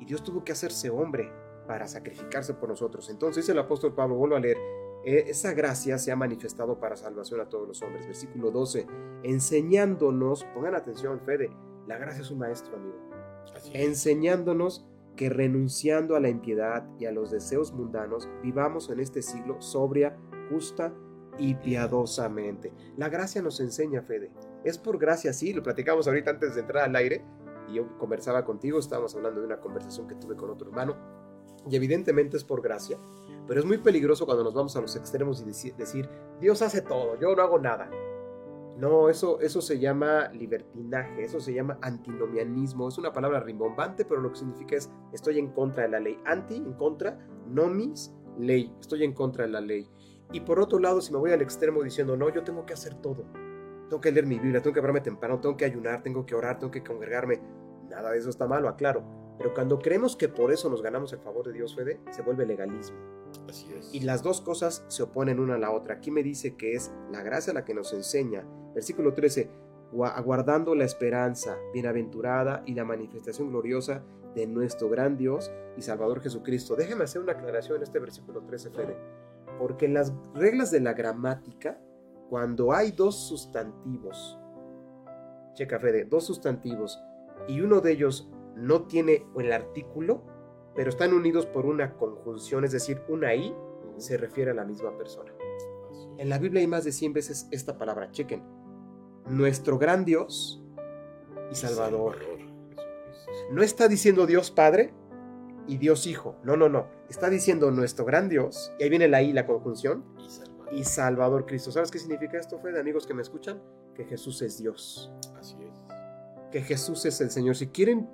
Y 0.00 0.04
Dios 0.04 0.22
tuvo 0.22 0.44
que 0.44 0.52
hacerse 0.52 0.90
hombre 0.90 1.30
para 1.66 1.86
sacrificarse 1.86 2.54
por 2.54 2.68
nosotros. 2.68 3.10
Entonces 3.10 3.48
el 3.48 3.58
apóstol 3.58 3.94
Pablo, 3.94 4.16
vuelvo 4.16 4.36
a 4.36 4.40
leer, 4.40 4.56
eh, 5.04 5.24
esa 5.28 5.52
gracia 5.52 5.98
se 5.98 6.10
ha 6.10 6.16
manifestado 6.16 6.78
para 6.80 6.96
salvación 6.96 7.40
a 7.40 7.48
todos 7.48 7.68
los 7.68 7.82
hombres. 7.82 8.06
Versículo 8.06 8.50
12, 8.50 8.86
enseñándonos, 9.22 10.44
pongan 10.54 10.74
atención, 10.74 11.20
Fede, 11.20 11.50
la 11.86 11.98
gracia 11.98 12.22
es 12.22 12.30
un 12.30 12.38
maestro, 12.38 12.76
amigo. 12.76 12.96
Así. 13.54 13.70
Enseñándonos 13.74 14.86
que 15.16 15.28
renunciando 15.28 16.16
a 16.16 16.20
la 16.20 16.28
impiedad 16.28 16.88
y 16.98 17.06
a 17.06 17.12
los 17.12 17.30
deseos 17.30 17.72
mundanos, 17.72 18.28
vivamos 18.42 18.88
en 18.90 19.00
este 19.00 19.20
siglo 19.20 19.60
sobria, 19.60 20.16
justa 20.50 20.94
y 21.38 21.54
piadosamente. 21.54 22.72
La 22.96 23.08
gracia 23.08 23.42
nos 23.42 23.60
enseña, 23.60 24.02
Fede. 24.02 24.30
Es 24.64 24.78
por 24.78 24.98
gracia, 24.98 25.32
sí, 25.32 25.52
lo 25.52 25.62
platicamos 25.62 26.06
ahorita 26.06 26.30
antes 26.30 26.54
de 26.54 26.60
entrar 26.60 26.84
al 26.84 26.96
aire, 26.96 27.24
y 27.68 27.74
yo 27.74 27.96
conversaba 27.98 28.44
contigo, 28.44 28.78
estábamos 28.78 29.14
hablando 29.14 29.40
de 29.40 29.46
una 29.46 29.60
conversación 29.60 30.08
que 30.08 30.14
tuve 30.14 30.36
con 30.36 30.50
otro 30.50 30.68
hermano, 30.68 30.96
y 31.68 31.76
evidentemente 31.76 32.36
es 32.36 32.44
por 32.44 32.62
gracia, 32.62 32.98
pero 33.46 33.60
es 33.60 33.66
muy 33.66 33.78
peligroso 33.78 34.26
cuando 34.26 34.44
nos 34.44 34.54
vamos 34.54 34.76
a 34.76 34.80
los 34.80 34.94
extremos 34.96 35.40
y 35.40 35.44
deci- 35.44 35.76
decir, 35.76 36.08
Dios 36.40 36.62
hace 36.62 36.82
todo, 36.82 37.18
yo 37.18 37.34
no 37.34 37.42
hago 37.42 37.58
nada. 37.58 37.90
No, 38.78 39.08
eso, 39.08 39.40
eso 39.40 39.60
se 39.60 39.80
llama 39.80 40.28
libertinaje, 40.28 41.24
eso 41.24 41.40
se 41.40 41.52
llama 41.52 41.78
antinomianismo, 41.82 42.88
es 42.88 42.96
una 42.96 43.12
palabra 43.12 43.40
rimbombante, 43.40 44.04
pero 44.04 44.20
lo 44.20 44.30
que 44.30 44.38
significa 44.38 44.76
es 44.76 44.88
estoy 45.12 45.40
en 45.40 45.48
contra 45.48 45.82
de 45.82 45.88
la 45.88 45.98
ley. 45.98 46.16
Anti, 46.24 46.58
en 46.58 46.74
contra, 46.74 47.18
nomis, 47.48 48.14
ley, 48.38 48.72
estoy 48.80 49.02
en 49.02 49.14
contra 49.14 49.46
de 49.46 49.50
la 49.50 49.60
ley. 49.60 49.90
Y 50.30 50.40
por 50.42 50.60
otro 50.60 50.78
lado, 50.78 51.00
si 51.00 51.12
me 51.12 51.18
voy 51.18 51.32
al 51.32 51.42
extremo 51.42 51.82
diciendo, 51.82 52.16
no, 52.16 52.32
yo 52.32 52.44
tengo 52.44 52.64
que 52.66 52.74
hacer 52.74 52.94
todo, 52.94 53.24
tengo 53.88 54.00
que 54.00 54.12
leer 54.12 54.26
mi 54.26 54.38
Biblia, 54.38 54.60
tengo 54.62 54.74
que 54.74 54.80
pararme 54.80 55.00
temprano, 55.00 55.40
tengo 55.40 55.56
que 55.56 55.64
ayunar, 55.64 56.02
tengo 56.02 56.24
que 56.26 56.34
orar, 56.34 56.58
tengo 56.58 56.70
que 56.70 56.82
congregarme, 56.82 57.40
nada 57.88 58.10
de 58.10 58.18
eso 58.18 58.30
está 58.30 58.46
malo, 58.46 58.68
aclaro. 58.68 59.02
Pero 59.38 59.54
cuando 59.54 59.78
creemos 59.78 60.16
que 60.16 60.28
por 60.28 60.50
eso 60.52 60.68
nos 60.68 60.82
ganamos 60.82 61.12
el 61.12 61.20
favor 61.20 61.46
de 61.46 61.52
Dios, 61.52 61.74
Fede, 61.76 62.00
se 62.10 62.22
vuelve 62.22 62.44
legalismo. 62.44 62.98
Así 63.48 63.72
es. 63.72 63.94
Y 63.94 64.00
las 64.00 64.22
dos 64.22 64.40
cosas 64.40 64.84
se 64.88 65.02
oponen 65.04 65.38
una 65.38 65.54
a 65.54 65.58
la 65.58 65.70
otra. 65.70 65.94
Aquí 65.94 66.10
me 66.10 66.22
dice 66.22 66.56
que 66.56 66.72
es 66.74 66.92
la 67.12 67.22
gracia 67.22 67.52
la 67.52 67.64
que 67.64 67.72
nos 67.74 67.92
enseña. 67.92 68.44
Versículo 68.74 69.14
13, 69.14 69.48
"Gua- 69.92 70.12
aguardando 70.14 70.74
la 70.74 70.84
esperanza 70.84 71.56
bienaventurada 71.72 72.62
y 72.66 72.74
la 72.74 72.84
manifestación 72.84 73.50
gloriosa 73.50 74.02
de 74.34 74.46
nuestro 74.46 74.88
gran 74.90 75.16
Dios 75.16 75.52
y 75.76 75.82
Salvador 75.82 76.20
Jesucristo. 76.20 76.74
Déjeme 76.76 77.04
hacer 77.04 77.22
una 77.22 77.32
aclaración 77.32 77.76
en 77.76 77.82
este 77.84 77.98
versículo 78.00 78.42
13, 78.42 78.70
Fede. 78.70 78.96
Porque 79.58 79.86
en 79.86 79.94
las 79.94 80.12
reglas 80.34 80.70
de 80.70 80.80
la 80.80 80.92
gramática, 80.94 81.80
cuando 82.28 82.72
hay 82.72 82.92
dos 82.92 83.28
sustantivos, 83.28 84.38
checa 85.54 85.78
Fede, 85.78 86.04
dos 86.04 86.24
sustantivos, 86.26 87.02
y 87.48 87.60
uno 87.60 87.80
de 87.80 87.92
ellos 87.92 88.30
no 88.54 88.82
tiene 88.86 89.26
el 89.36 89.52
artículo, 89.52 90.22
pero 90.74 90.90
están 90.90 91.14
unidos 91.14 91.46
por 91.46 91.66
una 91.66 91.94
conjunción, 91.96 92.64
es 92.64 92.72
decir, 92.72 93.02
una 93.08 93.34
i, 93.34 93.54
se 93.96 94.16
refiere 94.16 94.50
a 94.50 94.54
la 94.54 94.64
misma 94.64 94.96
persona. 94.96 95.32
En 96.18 96.28
la 96.28 96.38
Biblia 96.38 96.60
hay 96.60 96.66
más 96.66 96.84
de 96.84 96.92
100 96.92 97.12
veces 97.12 97.48
esta 97.50 97.78
palabra, 97.78 98.10
chequen. 98.10 98.42
Nuestro 99.28 99.78
gran 99.78 100.04
Dios 100.04 100.62
y 101.50 101.54
Salvador. 101.54 102.16
No 103.50 103.62
está 103.62 103.88
diciendo 103.88 104.26
Dios 104.26 104.50
Padre 104.50 104.92
y 105.66 105.78
Dios 105.78 106.06
Hijo. 106.06 106.36
No, 106.44 106.56
no, 106.56 106.68
no. 106.68 106.86
Está 107.08 107.30
diciendo 107.30 107.70
nuestro 107.70 108.04
gran 108.04 108.28
Dios, 108.28 108.72
y 108.78 108.84
ahí 108.84 108.90
viene 108.90 109.08
la 109.08 109.22
I, 109.22 109.32
la 109.32 109.46
conjunción, 109.46 110.04
Y 110.72 110.84
Salvador. 110.84 111.46
Cristo. 111.46 111.70
¿Sabes 111.70 111.90
qué 111.90 111.98
significa 111.98 112.38
esto, 112.38 112.58
Fede, 112.58 112.80
amigos 112.80 113.06
que 113.06 113.14
me 113.14 113.22
escuchan? 113.22 113.60
Que 113.94 114.04
Jesús 114.04 114.42
es 114.42 114.58
Dios. 114.58 115.12
Así 115.38 115.56
es. 115.62 115.80
que 116.50 116.62
Jesús 116.62 117.04
es 117.04 117.20
el 117.20 117.30
Señor. 117.30 117.56
Si 117.56 117.68
quieren, 117.68 118.08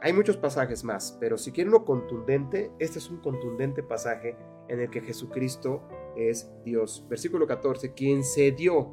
hay 0.00 0.12
muchos 0.12 0.36
pasajes 0.36 0.84
más, 0.84 1.16
pero 1.20 1.38
si 1.38 1.52
quieren 1.52 1.72
uno 1.72 1.84
contundente, 1.84 2.72
este 2.78 2.98
es 2.98 3.08
un 3.10 3.20
contundente 3.20 3.82
pasaje 3.82 4.36
en 4.68 4.80
el 4.80 4.90
que 4.90 5.00
Jesucristo 5.00 5.82
es 6.16 6.50
Dios. 6.64 7.04
Versículo 7.08 7.46
14, 7.46 7.92
quien 7.94 8.24
se 8.24 8.52
dio 8.52 8.90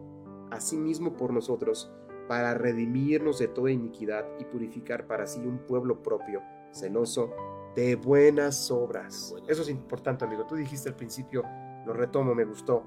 a 0.52 0.60
sí 0.60 0.78
mismo 0.78 1.16
por 1.18 1.34
nosotros 1.34 1.92
para 2.28 2.54
redimirnos 2.54 3.40
de 3.40 3.48
toda 3.48 3.72
iniquidad 3.72 4.26
y 4.40 4.46
purificar 4.46 5.08
para 5.08 5.28
sí 5.28 5.40
un 5.40 5.60
pueblo 5.66 6.02
propio, 6.02 6.42
celoso 6.72 7.34
de 7.76 7.96
buenas 7.96 8.70
obras. 8.72 9.30
Buenas 9.32 9.50
Eso 9.50 9.62
es 9.64 9.70
importante, 9.70 10.26
amigo. 10.26 10.46
Tú 10.46 10.56
dijiste 10.56 10.90
al 10.90 10.96
principio, 10.96 11.44
lo 11.86 11.94
retomo, 11.94 12.36
me 12.36 12.46
gustó. 12.46 12.86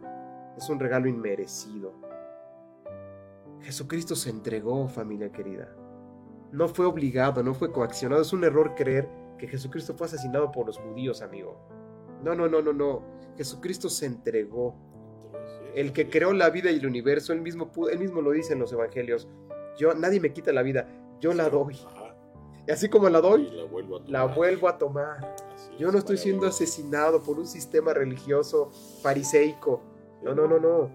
Es 0.57 0.69
un 0.69 0.79
regalo 0.79 1.09
inmerecido. 1.09 1.95
Jesucristo 3.61 4.15
se 4.15 4.31
entregó, 4.31 4.87
familia 4.89 5.33
querida. 5.33 5.75
No 6.53 6.69
fue 6.69 6.87
obligado, 6.87 7.43
no 7.43 7.55
fue 7.55 7.73
coaccionado. 7.73 8.23
Es 8.23 8.33
un 8.33 8.45
error 8.45 8.75
creer 8.75 9.09
que 9.39 9.49
Jesucristo 9.49 9.95
fue 9.95 10.07
asesinado 10.07 10.53
por 10.53 10.67
los 10.67 10.79
judíos, 10.79 11.23
amigo. 11.23 11.59
No, 12.23 12.35
no, 12.35 12.49
no, 12.49 12.63
no, 12.63 12.73
no. 12.73 13.03
Jesucristo 13.37 13.89
se 13.89 14.07
entregó. 14.07 14.77
El 15.75 15.93
que 15.93 16.09
creó 16.09 16.33
la 16.33 16.51
vida 16.51 16.71
y 16.71 16.79
el 16.79 16.87
universo, 16.87 17.33
él 17.33 17.41
mismo, 17.41 17.71
él 17.91 17.99
mismo 17.99 18.21
lo 18.21 18.31
dice 18.31 18.53
en 18.53 18.61
los 18.61 18.73
evangelios. 18.73 19.29
Yo, 19.77 19.93
nadie 19.95 20.21
me 20.21 20.33
quita 20.33 20.53
la 20.53 20.63
vida, 20.63 20.87
yo 21.21 21.35
la 21.35 21.49
doy. 21.49 21.77
Y 22.67 22.71
así 22.71 22.89
como 22.89 23.09
la 23.09 23.21
doy, 23.21 23.51
la 23.51 23.65
vuelvo 23.65 23.97
a 23.97 23.99
tomar. 23.99 24.13
la 24.13 24.35
vuelvo 24.35 24.69
a 24.69 24.79
tomar. 24.79 25.35
Así 25.55 25.71
Yo 25.79 25.93
no 25.93 25.99
estoy 25.99 26.17
siendo 26.17 26.47
asesinado 26.47 27.23
por 27.23 27.39
un 27.39 27.47
sistema 27.47 27.93
religioso 27.93 28.71
fariseico. 29.03 29.83
No, 30.23 30.35
no, 30.35 30.49
no, 30.49 30.59
no. 30.59 30.91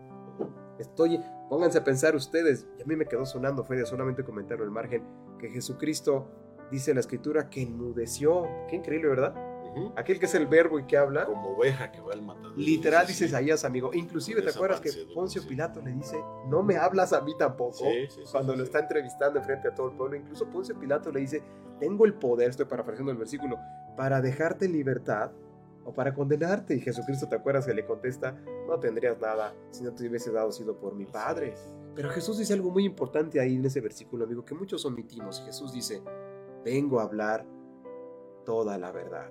Estoy, 0.79 1.21
pónganse 1.49 1.77
a 1.77 1.83
pensar 1.83 2.15
ustedes, 2.15 2.65
y 2.77 2.81
a 2.81 2.85
mí 2.85 2.95
me 2.95 3.05
quedó 3.05 3.25
sonando, 3.25 3.63
fue 3.63 3.75
de 3.75 3.85
solamente 3.85 4.23
comentarlo 4.23 4.63
al 4.63 4.71
margen, 4.71 5.03
que 5.37 5.49
Jesucristo 5.49 6.27
dice 6.71 6.91
en 6.91 6.95
la 6.95 7.01
escritura 7.01 7.49
que 7.49 7.61
enmudeció. 7.61 8.47
Qué 8.67 8.77
increíble, 8.77 9.09
¿verdad? 9.09 9.35
Ujú. 9.75 9.93
Aquel 9.95 10.19
que 10.19 10.25
es 10.25 10.35
el 10.35 10.47
verbo 10.47 10.79
y 10.79 10.85
que 10.85 10.97
habla. 10.97 11.25
Como 11.25 11.49
oveja 11.55 11.91
que 11.91 12.01
va 12.01 12.13
al 12.13 12.21
matadero. 12.21 12.55
Literal 12.55 13.05
Sí, 13.05 13.13
dice 13.13 13.25
sí. 13.25 13.29
Isaías, 13.29 13.65
amigo. 13.65 13.91
Inclusive, 13.93 14.41
¿te 14.41 14.49
acuerdas 14.49 14.81
que 14.81 14.91
Poncio. 15.13 15.45
Pilato 15.47 15.81
le 15.81 15.91
dice, 15.91 16.17
no 16.47 16.63
me 16.63 16.77
hablas 16.77 17.13
a 17.13 17.21
mí 17.21 17.33
tampoco? 17.37 17.85
Cuando 18.31 18.55
lo 18.55 18.63
está 18.63 18.79
entrevistando 18.79 19.41
frente 19.41 19.67
a 19.69 19.75
todo 19.75 19.89
el 19.89 19.95
pueblo. 19.95 20.15
Incluso 20.17 20.47
Poncio 20.47 20.77
Pilato 20.77 21.11
le 21.11 21.21
dice, 21.21 21.41
tengo 21.79 22.05
el 22.05 22.13
poder, 22.13 22.49
estoy 22.49 22.65
parafraseando 22.65 23.11
el 23.11 23.17
versículo, 23.17 23.57
para 23.95 24.21
dejarte 24.21 24.65
en 24.65 24.73
libertad 24.73 25.31
o 25.85 25.93
para 25.93 26.13
condenarte. 26.13 26.75
Y 26.75 26.81
Jesucristo, 26.81 27.27
¿te 27.27 27.35
acuerdas 27.35 27.65
que 27.65 27.73
le 27.73 27.85
contesta, 27.85 28.35
no 28.67 28.79
tendrías 28.79 29.19
nada 29.19 29.53
si 29.71 29.83
no 29.83 29.93
te 29.93 30.07
hubiese 30.07 30.31
dado 30.31 30.51
sido 30.51 30.77
por 30.77 30.93
mi 30.95 31.05
Padre? 31.05 31.53
Pero 31.95 32.09
Jesús 32.09 32.37
dice 32.37 32.53
algo 32.53 32.69
muy 32.69 32.85
importante 32.85 33.39
ahí 33.39 33.55
en 33.55 33.65
ese 33.65 33.81
versículo, 33.81 34.25
amigo, 34.25 34.45
que 34.45 34.53
muchos 34.53 34.85
omitimos. 34.85 35.41
Jesús 35.45 35.73
dice, 35.73 36.01
vengo 36.63 36.99
a 36.99 37.03
hablar 37.03 37.45
toda 38.49 38.79
la 38.79 38.91
verdad. 38.91 39.29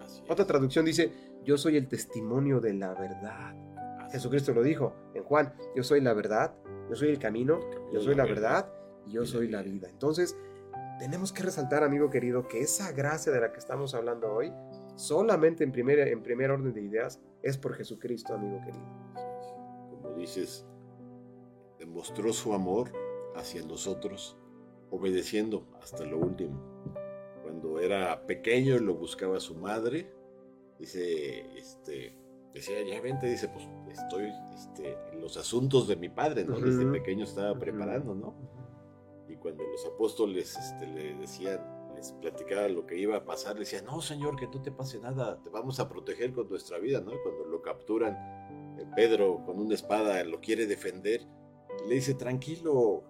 Así 0.00 0.22
es. 0.24 0.30
Otra 0.30 0.44
traducción 0.44 0.84
dice, 0.84 1.12
yo 1.44 1.56
soy 1.56 1.76
el 1.76 1.86
testimonio 1.86 2.60
de 2.60 2.74
la 2.74 2.94
verdad. 2.94 3.54
Así 4.00 4.14
Jesucristo 4.14 4.52
lo 4.52 4.64
dijo 4.64 4.92
en 5.14 5.22
Juan, 5.22 5.54
yo 5.76 5.84
soy 5.84 6.00
la 6.00 6.14
verdad, 6.14 6.52
yo 6.90 6.96
soy 6.96 7.10
el 7.10 7.20
camino, 7.20 7.60
yo 7.92 8.00
soy 8.00 8.16
la 8.16 8.24
verdad 8.24 8.68
y 9.06 9.12
yo 9.12 9.24
soy 9.24 9.46
la 9.46 9.62
vida. 9.62 9.88
Entonces, 9.88 10.36
tenemos 10.98 11.32
que 11.32 11.44
resaltar, 11.44 11.84
amigo 11.84 12.10
querido, 12.10 12.48
que 12.48 12.60
esa 12.60 12.90
gracia 12.90 13.30
de 13.30 13.40
la 13.40 13.52
que 13.52 13.60
estamos 13.60 13.94
hablando 13.94 14.32
hoy, 14.32 14.52
solamente 14.96 15.62
en 15.62 15.70
primer, 15.70 16.00
en 16.00 16.24
primer 16.24 16.50
orden 16.50 16.72
de 16.72 16.82
ideas, 16.82 17.20
es 17.42 17.56
por 17.56 17.74
Jesucristo, 17.74 18.34
amigo 18.34 18.58
querido. 18.64 18.84
Como 19.90 20.16
dices, 20.16 20.66
demostró 21.78 22.32
su 22.32 22.52
amor 22.52 22.90
hacia 23.36 23.64
nosotros, 23.64 24.36
obedeciendo 24.90 25.68
hasta 25.80 26.04
lo 26.04 26.18
último. 26.18 26.75
Cuando 27.56 27.80
era 27.80 28.26
pequeño 28.26 28.78
lo 28.78 28.96
buscaba 28.96 29.40
su 29.40 29.54
madre, 29.54 30.12
dice, 30.78 31.56
este, 31.56 32.14
decía, 32.52 32.82
ya 32.82 33.00
vente, 33.00 33.26
dice, 33.26 33.48
pues 33.48 33.66
estoy 33.90 34.30
este, 34.54 34.94
en 35.12 35.22
los 35.22 35.38
asuntos 35.38 35.88
de 35.88 35.96
mi 35.96 36.10
padre, 36.10 36.44
¿no? 36.44 36.60
Desde 36.60 36.84
Ujú. 36.84 36.92
pequeño 36.92 37.24
estaba 37.24 37.58
preparando, 37.58 38.14
¿no? 38.14 38.34
Y 39.26 39.36
cuando 39.36 39.64
los 39.64 39.86
apóstoles 39.86 40.54
este, 40.54 40.86
le 40.86 41.14
decían, 41.14 41.60
les 41.94 42.12
platicaba 42.12 42.68
lo 42.68 42.84
que 42.84 42.98
iba 42.98 43.16
a 43.16 43.24
pasar, 43.24 43.54
le 43.54 43.60
decían, 43.60 43.86
no, 43.86 44.02
Señor, 44.02 44.36
que 44.36 44.48
no 44.48 44.60
te 44.60 44.70
pase 44.70 45.00
nada, 45.00 45.42
te 45.42 45.48
vamos 45.48 45.80
a 45.80 45.88
proteger 45.88 46.34
con 46.34 46.50
nuestra 46.50 46.78
vida, 46.78 47.00
¿no? 47.00 47.14
Y 47.14 47.18
cuando 47.22 47.46
lo 47.46 47.62
capturan, 47.62 48.14
eh, 48.78 48.84
Pedro 48.94 49.42
con 49.46 49.58
una 49.58 49.74
espada 49.74 50.22
lo 50.24 50.42
quiere 50.42 50.66
defender, 50.66 51.22
le 51.88 51.94
dice, 51.94 52.12
tranquilo, 52.12 53.02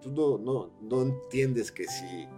tú 0.00 0.12
no, 0.12 0.38
no, 0.38 0.78
no 0.82 1.02
entiendes 1.02 1.72
que 1.72 1.84
si 1.84 2.28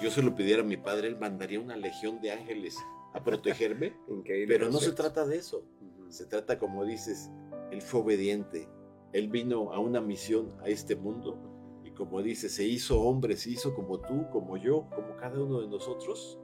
yo 0.00 0.10
se 0.10 0.22
lo 0.22 0.34
pidiera 0.34 0.62
a 0.62 0.64
mi 0.64 0.76
padre, 0.76 1.08
él 1.08 1.18
mandaría 1.18 1.60
una 1.60 1.76
legión 1.76 2.20
de 2.20 2.32
ángeles 2.32 2.76
a 3.12 3.22
protegerme, 3.22 3.94
pero 4.48 4.70
no 4.70 4.78
se 4.78 4.92
trata 4.92 5.26
de 5.26 5.36
eso, 5.36 5.64
se 6.08 6.26
trata, 6.26 6.58
como 6.58 6.84
dices, 6.84 7.30
él 7.70 7.82
fue 7.82 8.00
obediente, 8.00 8.68
él 9.12 9.28
vino 9.28 9.72
a 9.72 9.78
una 9.78 10.00
misión 10.00 10.56
a 10.62 10.68
este 10.68 10.96
mundo 10.96 11.38
y 11.84 11.90
como 11.92 12.22
dices, 12.22 12.54
se 12.54 12.64
hizo 12.64 13.00
hombre, 13.00 13.36
se 13.36 13.50
hizo 13.50 13.74
como 13.74 14.00
tú, 14.00 14.28
como 14.30 14.56
yo, 14.56 14.88
como 14.94 15.16
cada 15.16 15.42
uno 15.42 15.60
de 15.60 15.68
nosotros. 15.68 16.38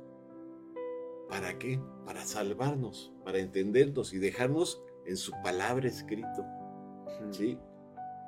¿Para 1.29 1.59
qué? 1.59 1.81
Para 2.05 2.25
salvarnos, 2.25 3.12
para 3.25 3.38
entendernos 3.38 4.12
y 4.12 4.19
dejarnos 4.19 4.81
en 5.07 5.17
su 5.17 5.33
palabra 5.43 5.88
escrito. 5.88 6.45
¿sí? 7.31 7.59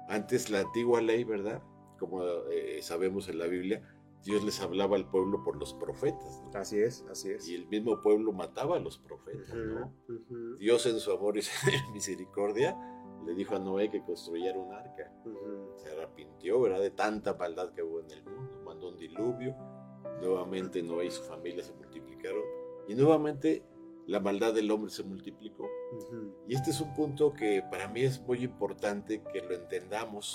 Antes 0.08 0.50
la 0.50 0.60
antigua 0.60 1.00
ley, 1.00 1.24
¿verdad? 1.24 1.62
Como 1.98 2.24
eh, 2.50 2.80
sabemos 2.82 3.28
en 3.28 3.38
la 3.38 3.46
Biblia, 3.46 3.82
Dios 4.24 4.44
les 4.44 4.60
hablaba 4.60 4.96
al 4.96 5.08
pueblo 5.08 5.42
por 5.42 5.56
los 5.56 5.74
profetas. 5.74 6.42
¿no? 6.44 6.58
Así 6.58 6.78
es, 6.78 7.04
así 7.10 7.30
es. 7.30 7.48
Y 7.48 7.54
el 7.54 7.66
mismo 7.68 8.00
pueblo 8.02 8.32
mataba 8.32 8.76
a 8.76 8.80
los 8.80 8.98
profetas. 8.98 9.54
¿no? 9.54 9.92
Dios 10.58 10.86
en 10.86 11.00
su 11.00 11.12
amor 11.12 11.38
y 11.38 11.42
misericordia 11.92 12.76
le 13.24 13.34
dijo 13.34 13.56
a 13.56 13.58
Noé 13.58 13.90
que 13.90 14.02
construyera 14.02 14.58
un 14.58 14.72
arca. 14.72 15.12
Se 15.76 15.90
arrepintió, 15.90 16.60
¿verdad? 16.60 16.80
De 16.80 16.90
tanta 16.90 17.34
maldad 17.34 17.72
que 17.72 17.82
hubo 17.82 18.00
en 18.00 18.10
el 18.10 18.24
mundo. 18.24 18.62
Mandó 18.64 18.88
un 18.88 18.98
diluvio. 18.98 19.54
Nuevamente 20.20 20.82
Noé 20.82 21.06
y 21.06 21.10
su 21.10 21.22
familia 21.22 21.62
se 21.62 21.72
multiplicaron. 21.74 22.42
Y 22.88 22.94
nuevamente 22.94 23.62
la 24.08 24.20
maldad 24.20 24.54
del 24.54 24.70
hombre 24.70 24.90
se 24.90 25.02
multiplicó. 25.02 25.68
Y 26.46 26.54
este 26.54 26.70
es 26.70 26.80
un 26.80 26.94
punto 26.94 27.34
que 27.34 27.62
para 27.70 27.88
mí 27.88 28.00
es 28.00 28.20
muy 28.22 28.42
importante 28.42 29.22
que 29.32 29.42
lo 29.42 29.54
entendamos, 29.54 30.34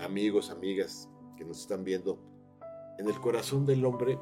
amigos, 0.00 0.50
amigas 0.50 1.10
que 1.36 1.44
nos 1.44 1.60
están 1.60 1.84
viendo. 1.84 2.18
En 3.00 3.08
el 3.08 3.18
corazón 3.20 3.64
del 3.66 3.84
hombre 3.84 4.18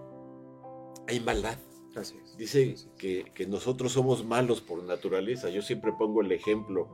hay 1.08 1.20
maldad. 1.20 1.58
Así 1.96 2.16
es. 2.22 2.36
Dice 2.36 2.62
Así 2.62 2.70
es. 2.72 2.88
que, 2.96 3.24
que 3.34 3.46
nosotros 3.46 3.92
somos 3.92 4.24
malos 4.24 4.60
por 4.60 4.82
naturaleza. 4.84 5.50
Yo 5.50 5.62
siempre 5.62 5.92
pongo 5.92 6.20
el 6.20 6.30
ejemplo 6.32 6.88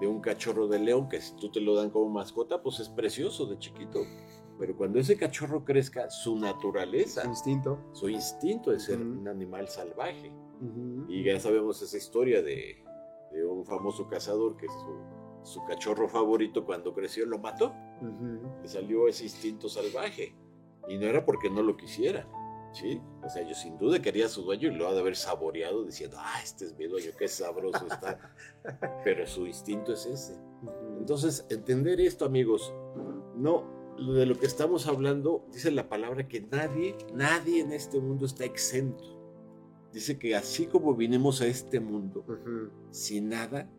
de 0.00 0.06
un 0.06 0.20
cachorro 0.20 0.68
de 0.68 0.78
león 0.78 1.08
que 1.08 1.20
si 1.20 1.34
tú 1.36 1.50
te 1.50 1.60
lo 1.60 1.74
dan 1.74 1.90
como 1.90 2.08
mascota, 2.10 2.62
pues 2.62 2.78
es 2.80 2.88
precioso 2.88 3.46
de 3.46 3.58
chiquito. 3.58 4.00
Pero 4.58 4.76
cuando 4.76 4.98
ese 5.00 5.16
cachorro 5.16 5.64
crezca, 5.64 6.08
su 6.10 6.38
naturaleza, 6.38 7.22
Su 7.22 7.28
instinto. 7.28 7.78
su 7.92 8.08
instinto 8.08 8.72
es 8.72 8.84
ser 8.84 9.00
un 9.00 9.26
animal 9.26 9.68
salvaje. 9.68 10.32
Y 11.08 11.24
ya 11.24 11.38
sabemos 11.40 11.82
esa 11.82 11.96
historia 11.96 12.40
de, 12.42 12.82
de 13.32 13.44
un 13.46 13.66
famoso 13.66 14.06
cazador 14.08 14.56
que 14.56 14.66
su, 14.68 15.00
su 15.42 15.64
cachorro 15.66 16.08
favorito 16.08 16.64
cuando 16.64 16.94
creció 16.94 17.26
lo 17.26 17.38
mató. 17.38 17.74
Ujú. 18.00 18.62
Le 18.62 18.68
salió 18.68 19.08
ese 19.08 19.24
instinto 19.24 19.68
salvaje. 19.68 20.34
Y 20.88 20.98
no 20.98 21.06
era 21.06 21.24
porque 21.24 21.50
no 21.50 21.62
lo 21.62 21.76
quisiera. 21.76 22.28
¿sí? 22.76 23.00
O 23.24 23.28
sea, 23.28 23.46
yo 23.46 23.54
sin 23.54 23.78
duda 23.78 24.00
quería 24.00 24.26
a 24.26 24.28
su 24.28 24.42
dueño 24.42 24.68
y 24.68 24.74
lo 24.74 24.88
ha 24.88 24.92
de 24.92 25.00
haber 25.00 25.16
saboreado 25.16 25.84
diciendo, 25.84 26.16
ah, 26.20 26.40
este 26.42 26.66
es 26.66 26.76
mi 26.76 26.86
dueño, 26.86 27.10
qué 27.18 27.28
sabroso 27.28 27.86
está. 27.86 28.34
Pero 29.04 29.26
su 29.26 29.46
instinto 29.46 29.92
es 29.92 30.06
ese. 30.06 30.38
Entonces, 30.98 31.46
entender 31.50 32.00
esto, 32.00 32.24
amigos, 32.24 32.72
no, 33.36 33.64
de 34.14 34.26
lo 34.26 34.38
que 34.38 34.46
estamos 34.46 34.86
hablando, 34.86 35.46
dice 35.52 35.70
la 35.70 35.88
palabra 35.88 36.28
que 36.28 36.42
nadie, 36.42 36.96
nadie 37.14 37.60
en 37.60 37.72
este 37.72 38.00
mundo 38.00 38.26
está 38.26 38.44
exento. 38.44 39.16
Dice 39.92 40.18
que 40.18 40.36
así 40.36 40.66
como 40.66 40.94
vinimos 40.94 41.40
a 41.40 41.46
este 41.46 41.80
mundo 41.80 42.24
sin 42.90 43.30
nada, 43.30 43.70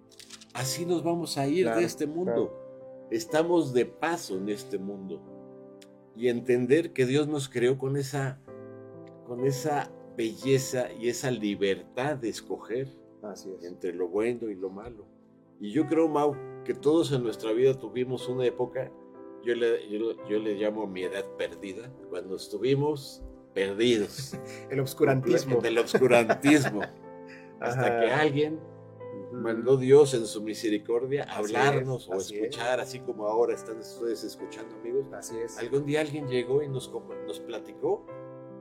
así 0.53 0.85
nos 0.85 1.03
vamos 1.03 1.37
a 1.37 1.47
ir 1.47 1.65
Claro, 1.65 1.79
de 1.79 1.85
este 1.85 2.07
mundo. 2.07 3.07
Estamos 3.11 3.73
de 3.73 3.85
paso 3.85 4.37
en 4.37 4.49
este 4.49 4.79
mundo. 4.79 5.21
Y 6.17 6.29
entender 6.29 6.93
que 6.93 7.05
Dios 7.05 7.27
nos 7.27 7.47
creó 7.47 7.77
con 7.77 7.95
esa, 7.95 8.39
con 9.27 9.45
esa 9.45 9.91
belleza 10.17 10.91
y 10.93 11.09
esa 11.09 11.29
libertad 11.29 12.17
de 12.17 12.29
escoger 12.29 12.87
Así 13.21 13.51
es. 13.59 13.63
entre 13.65 13.93
lo 13.93 14.07
bueno 14.07 14.49
y 14.49 14.55
lo 14.55 14.69
malo. 14.71 15.05
Y 15.59 15.71
yo 15.71 15.85
creo, 15.87 16.07
Mau, 16.09 16.35
que 16.65 16.73
todos 16.73 17.11
en 17.11 17.23
nuestra 17.23 17.51
vida 17.51 17.75
tuvimos 17.77 18.27
una 18.27 18.45
época, 18.45 18.91
yo 19.43 19.53
le, 19.55 19.87
yo, 19.89 20.15
yo 20.27 20.39
le 20.39 20.55
llamo 20.55 20.87
mi 20.87 21.03
edad 21.03 21.23
perdida, 21.37 21.91
cuando 22.09 22.35
estuvimos 22.35 23.23
perdidos 23.53 24.35
El 24.71 24.79
obscurantismo. 24.79 25.61
del 25.61 25.77
obscurantismo, 25.77 26.81
hasta 27.59 27.81
Ajá. 27.81 27.99
que 27.99 28.11
alguien. 28.11 28.59
Mandó 29.31 29.77
Dios 29.77 30.13
en 30.13 30.25
su 30.25 30.41
misericordia 30.41 31.23
a 31.23 31.39
Así 31.39 31.55
hablarnos 31.55 32.03
es, 32.03 32.09
o 32.09 32.15
escuchar, 32.15 32.79
así 32.79 32.99
como 32.99 33.27
ahora 33.27 33.53
están 33.53 33.79
ustedes 33.79 34.23
escuchando, 34.23 34.75
amigos. 34.75 35.07
Así 35.13 35.37
es. 35.37 35.57
Algún 35.57 35.85
día 35.85 36.01
alguien 36.01 36.27
llegó 36.27 36.63
y 36.63 36.69
nos, 36.69 36.91
nos 37.25 37.39
platicó 37.41 38.05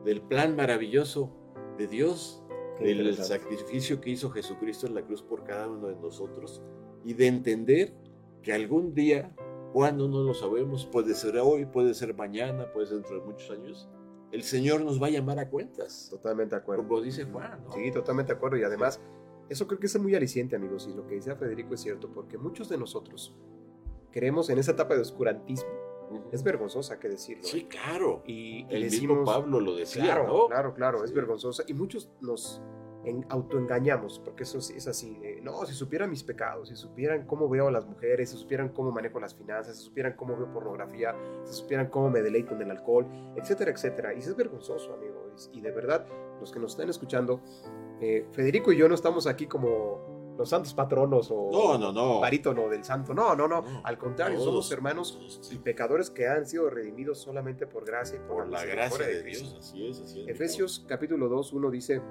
del 0.05 0.23
plan 0.23 0.57
maravilloso 0.57 1.31
de 1.79 1.87
Dios 1.87 2.43
Qué 2.79 2.85
del 2.85 3.17
sacrificio 3.17 4.01
que 4.01 4.11
hizo 4.11 4.31
Jesucristo 4.31 4.87
en 4.87 4.95
la 4.95 5.03
cruz 5.03 5.23
por 5.23 5.45
cada 5.45 5.69
uno 5.69 5.89
de 5.89 5.97
nosotros 5.97 6.63
y 7.05 7.15
de 7.15 7.27
entender 7.27 7.95
que 8.43 8.53
algún 8.53 8.95
día, 8.95 9.35
cuando 9.73 10.09
no 10.09 10.23
lo 10.23 10.35
sabemos, 10.35 10.87
puede 10.87 11.15
ser 11.15 11.39
hoy, 11.39 11.65
puede 11.67 11.95
ser 11.95 12.15
mañana, 12.15 12.71
puede 12.73 12.87
ser 12.87 12.99
dentro 12.99 13.21
de 13.21 13.27
muchos 13.27 13.51
años, 13.51 13.89
el 14.33 14.43
Señor 14.43 14.83
nos 14.83 15.01
va 15.01 15.07
a 15.07 15.11
llamar 15.11 15.39
a 15.39 15.49
cuentas, 15.49 16.09
Totalmente 16.11 16.55
de 16.55 16.61
acuerdo. 16.61 16.87
como 16.87 17.01
dice 17.01 17.25
Juan. 17.25 17.65
¿no? 17.65 17.73
Sí, 17.73 17.91
totalmente 17.91 18.33
de 18.33 18.37
acuerdo. 18.37 18.57
Y 18.59 18.65
además, 18.65 19.01
eso 19.49 19.67
creo 19.67 19.79
que 19.79 19.87
es 19.87 19.99
muy 20.01 20.15
aliciente, 20.15 20.57
amigos. 20.57 20.89
Y 20.91 20.95
lo 20.97 21.07
que 21.07 21.17
decía 21.17 21.37
Federico 21.37 21.75
es 21.75 21.81
cierto, 21.81 22.09
porque 22.13 22.39
muchos 22.39 22.69
de 22.69 22.79
nosotros 22.79 23.35
creemos 24.13 24.49
en 24.51 24.59
esa 24.59 24.73
etapa 24.73 24.95
de 24.95 25.01
oscurantismo. 25.03 25.69
Es 26.31 26.43
vergonzosa 26.45 27.01
que 27.01 27.09
decirlo. 27.09 27.43
Sí, 27.45 27.61
¿eh? 27.61 27.69
claro. 27.69 28.23
Y, 28.27 28.65
y 28.71 28.75
El 28.75 28.83
decimos, 28.85 29.19
mismo 29.19 29.25
Pablo 29.33 29.59
lo 29.61 29.75
decía, 29.75 30.05
Claro, 30.05 30.27
¿no? 30.27 30.47
claro, 30.47 30.75
claro, 30.75 31.05
es 31.05 31.13
vergonzosa. 31.13 31.65
Y 31.67 31.75
muchos 31.75 32.11
nos 32.21 32.63
en- 33.05 33.27
autoengañamos, 33.29 34.21
porque 34.21 34.45
eso 34.45 34.59
es 34.59 34.87
así. 34.87 35.17
de, 35.19 35.41
no, 35.41 35.67
si 35.67 35.75
supieran 35.75 36.09
mis 36.11 36.23
pecados, 36.23 36.69
si 36.69 36.77
supieran 36.77 37.27
cómo 37.27 37.49
veo 37.49 37.67
a 37.69 37.71
las 37.73 37.87
mujeres, 37.87 38.31
si 38.31 38.37
supieran 38.37 38.69
cómo 38.69 38.93
manejo 38.93 39.19
las 39.19 39.35
finanzas, 39.35 39.77
si 39.79 39.85
supieran 39.85 40.15
cómo 40.17 40.37
veo 40.37 40.53
pornografía, 40.53 41.15
si 41.45 41.55
supieran 41.55 41.89
cómo 41.89 42.09
me 42.09 42.23
deleito 42.23 42.55
en 42.55 42.63
el 42.63 42.71
alcohol, 42.71 43.07
etcétera, 43.37 43.73
etcétera. 43.73 44.15
Y 44.15 44.19
eso 44.19 44.31
es 44.31 44.37
vergonzoso, 44.37 44.95
amigo. 44.95 45.16
Y, 45.53 45.59
y 45.59 45.61
de 45.61 45.71
verdad, 45.73 46.07
los 46.41 46.51
que 46.53 46.59
nos 46.59 46.73
están 46.73 46.89
escuchando, 46.89 47.41
eh, 48.01 48.27
Federico 48.33 48.73
y 48.73 48.77
yo 48.77 48.89
no 48.89 48.95
estamos 48.95 49.27
aquí 49.27 49.47
como 49.47 50.35
los 50.37 50.51
santos 50.51 50.75
patronos 50.75 51.31
o 51.31 51.49
No, 51.51 51.79
no, 51.79 51.93
no. 51.93 52.21
barítono 52.21 52.69
del 52.69 52.85
santo. 52.85 53.15
No, 53.15 53.35
no, 53.35 53.49
no. 53.49 53.63
No, 53.63 53.81
Al 53.85 53.97
contrario, 53.97 54.35
todos, 54.37 54.49
somos 54.51 54.73
hermanos 54.73 55.15
todos, 55.19 55.51
y 55.53 55.57
pecadores 55.59 56.11
que 56.11 56.29
han 56.29 56.45
sido 56.47 56.69
redimidos 56.69 57.19
solamente 57.19 57.67
por 57.67 57.87
gracia 57.87 58.17
y 58.17 58.19
por, 58.21 58.29
Por 58.29 58.49
la 58.49 58.61
misericordia 58.61 58.89
gracia 59.07 59.07
de 59.17 59.23
Cristo. 59.23 59.45
Dios, 59.49 59.59
así 59.59 59.87
es, 59.89 60.01
así 60.01 60.21
es. 60.23 60.29
Efesios 60.29 60.85
capítulo 60.87 61.29
2, 61.29 61.53
1 61.55 61.71
dice 61.71 62.03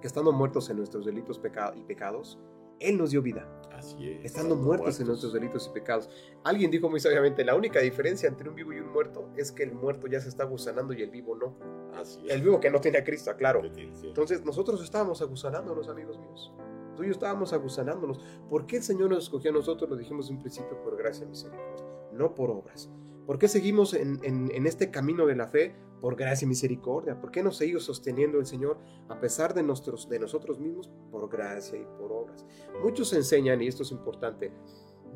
que 0.00 0.06
estando 0.06 0.30
muertos 0.30 0.70
en 0.70 0.76
nuestros 0.76 1.04
delitos 1.04 1.40
peca- 1.40 1.72
y 1.76 1.82
pecados, 1.82 2.38
Él 2.80 2.98
nos 2.98 3.10
dio 3.10 3.22
vida, 3.22 3.48
Así 3.72 4.08
es. 4.08 4.24
estando 4.24 4.56
muertos, 4.56 4.98
en 5.00 5.06
nuestros 5.06 5.32
delitos 5.32 5.68
y 5.70 5.74
pecados. 5.74 6.08
Alguien 6.44 6.70
dijo 6.70 6.88
muy 6.88 7.00
sabiamente, 7.00 7.44
la 7.44 7.54
única 7.54 7.80
diferencia 7.80 8.28
entre 8.28 8.48
un 8.48 8.54
vivo 8.54 8.72
y 8.72 8.80
un 8.80 8.92
muerto 8.92 9.28
es 9.36 9.52
que 9.52 9.62
el 9.62 9.72
muerto 9.72 10.06
ya 10.06 10.20
se 10.20 10.28
está 10.28 10.44
gusanando 10.44 10.92
y 10.92 11.02
el 11.02 11.10
vivo 11.10 11.36
no. 11.36 11.56
Así 11.94 12.20
es. 12.26 12.32
El 12.32 12.42
vivo 12.42 12.60
que 12.60 12.70
no 12.70 12.80
tiene 12.80 12.98
a 12.98 13.04
Cristo, 13.04 13.34
claro. 13.36 13.62
Entonces 13.64 14.44
nosotros 14.44 14.82
estábamos 14.82 15.22
agusanándonos, 15.22 15.88
amigos 15.88 16.18
míos. 16.18 16.52
Tú 16.96 17.04
y 17.04 17.06
yo 17.06 17.12
estábamos 17.12 17.52
agusanándonos. 17.52 18.20
¿Por 18.50 18.66
qué 18.66 18.78
el 18.78 18.82
Señor 18.82 19.10
nos 19.10 19.24
escogió 19.24 19.50
a 19.50 19.54
nosotros? 19.54 19.88
Lo 19.88 19.96
dijimos 19.96 20.28
en 20.28 20.36
un 20.36 20.42
principio 20.42 20.80
por 20.82 20.96
gracia 20.96 21.24
y 21.24 21.28
misericordia, 21.28 21.86
no 22.12 22.34
por 22.34 22.50
obras. 22.50 22.90
¿Por 23.28 23.38
qué 23.38 23.46
seguimos 23.46 23.92
en, 23.92 24.18
en- 24.24 24.50
en 24.54 24.66
este 24.66 24.90
camino 24.90 25.26
de 25.26 25.36
la 25.36 25.46
fe? 25.48 25.76
Por 26.00 26.16
gracia 26.16 26.46
y 26.46 26.48
misericordia. 26.48 27.20
¿Por 27.20 27.30
qué 27.30 27.42
nos 27.42 27.58
sigue 27.58 27.78
sosteniendo 27.78 28.38
el 28.38 28.46
Señor 28.46 28.78
a 29.10 29.20
pesar 29.20 29.52
de, 29.52 29.62
nuestros, 29.62 30.08
de 30.08 30.18
nosotros 30.18 30.58
mismos? 30.58 30.90
Por 31.10 31.28
gracia 31.28 31.78
y 31.78 31.84
por 31.98 32.10
obras. 32.10 32.46
Muchos 32.82 33.12
enseñan, 33.12 33.60
y 33.60 33.66
esto 33.66 33.82
es 33.82 33.90
importante, 33.92 34.50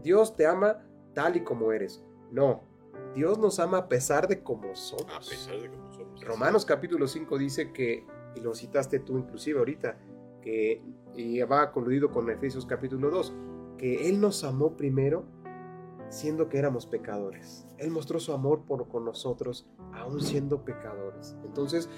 Dios 0.03 0.37
te 0.37 0.44
ama 0.44 0.85
tal 1.14 1.37
y 1.37 1.40
como 1.42 1.72
eres. 1.72 2.05
No, 2.31 2.64
Dios 3.14 3.38
nos 3.38 3.59
ama 3.61 3.79
a 3.79 3.88
pesar 3.88 4.29
de 4.29 4.42
como 4.42 4.75
somos. 4.77 5.07
A 5.11 5.18
pesar 5.20 5.59
de 5.59 5.70
cómo 5.70 5.90
somos. 5.92 6.22
Romanos 6.22 6.66
capítulo 6.66 7.09
5 7.09 7.38
dice 7.38 7.72
que, 7.72 8.05
y 8.37 8.40
lo 8.40 8.55
citaste 8.55 8.98
tú 8.98 9.16
inclusive 9.16 9.59
ahorita, 9.59 9.98
que 10.42 10.83
y 11.14 11.40
va 11.42 11.72
coludido 11.72 12.11
con 12.11 12.29
Efesios 12.29 12.66
capítulo 12.66 13.09
2, 13.11 13.33
que 13.79 14.09
Él 14.11 14.20
nos 14.20 14.44
amó 14.44 14.77
primero 14.77 15.25
siendo 16.12 16.48
que 16.48 16.59
éramos 16.59 16.87
pecadores. 16.87 17.66
Él 17.79 17.90
mostró 17.90 18.20
su 18.20 18.33
amor 18.33 18.64
por, 18.66 18.88
con 18.88 19.05
nosotros 19.05 19.66
aún 19.92 20.20
siendo 20.20 20.64
pecadores. 20.64 21.37
Entonces, 21.44 21.88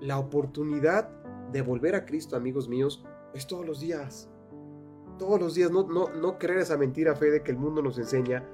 la 0.00 0.18
oportunidad 0.18 1.08
de 1.52 1.62
volver 1.62 1.94
a 1.94 2.04
Cristo, 2.04 2.36
amigos 2.36 2.68
míos, 2.68 3.04
es 3.34 3.46
todos 3.46 3.66
los 3.66 3.80
días. 3.80 4.30
Todos 5.18 5.40
los 5.40 5.54
días, 5.54 5.70
no, 5.70 5.84
no, 5.84 6.08
no 6.08 6.38
creer 6.38 6.60
esa 6.60 6.76
mentira 6.76 7.14
fe 7.14 7.30
de 7.30 7.42
que 7.42 7.50
el 7.50 7.58
mundo 7.58 7.82
nos 7.82 7.98
enseña, 7.98 8.48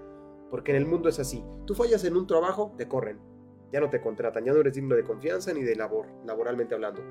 porque 0.51 0.73
en 0.73 0.79
el 0.79 0.87
mundo 0.87 1.09
es 1.09 1.19
así. 1.19 1.45
Tú 1.67 1.75
fallas 1.75 2.05
en 2.05 2.17
un 2.17 2.27
trabajo, 2.27 2.75
te 2.77 2.89
corren 2.89 3.19
ya 3.73 3.81
no 3.81 3.91
te 3.91 4.01
contratan, 4.01 4.45
ya 4.45 4.53
no 4.53 4.61
eres 4.61 4.75
digno 4.75 4.95
de 4.95 5.05
confianza 5.05 5.53
ni 5.53 5.63
de 5.63 5.77
labor, 5.77 6.07
laboralmente 6.25 6.75
hablando. 6.75 7.03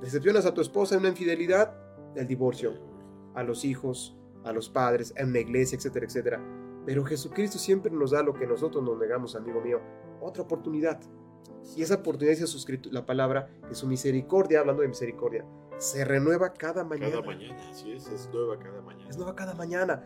Decepcionas 0.00 0.46
a 0.46 0.54
tu 0.54 0.60
esposa 0.60 0.94
en 0.94 1.00
una 1.00 1.10
infidelidad, 1.10 1.74
el 2.16 2.26
divorcio, 2.26 2.74
a 3.34 3.42
los 3.42 3.64
hijos, 3.64 4.16
a 4.44 4.52
los 4.52 4.70
padres, 4.70 5.12
en 5.16 5.28
una 5.28 5.40
iglesia, 5.40 5.76
etcétera, 5.76 6.06
etcétera. 6.06 6.40
Pero 6.86 7.04
Jesucristo 7.04 7.58
siempre 7.58 7.92
nos 7.92 8.10
da 8.12 8.22
lo 8.22 8.32
que 8.34 8.46
nosotros 8.46 8.82
nos 8.82 8.98
negamos, 8.98 9.36
amigo 9.36 9.60
mío, 9.60 9.80
otra 10.20 10.42
oportunidad. 10.42 11.00
Y 11.76 11.82
esa 11.82 11.96
oportunidad 11.96 12.36
escritu- 12.38 12.90
la 12.90 13.04
palabra, 13.04 13.48
que 13.68 13.74
su 13.74 13.86
misericordia, 13.86 14.60
hablando 14.60 14.82
de 14.82 14.88
misericordia, 14.88 15.44
se 15.78 16.04
renueva 16.04 16.52
cada 16.52 16.84
mañana. 16.84 17.10
Cada 17.10 17.22
mañana, 17.22 17.70
así 17.70 17.92
es, 17.92 18.08
es 18.08 18.28
nueva 18.32 18.58
cada 18.58 18.80
mañana. 18.82 19.08
Es 19.08 19.16
nueva 19.16 19.34
cada 19.34 19.54
mañana. 19.54 20.02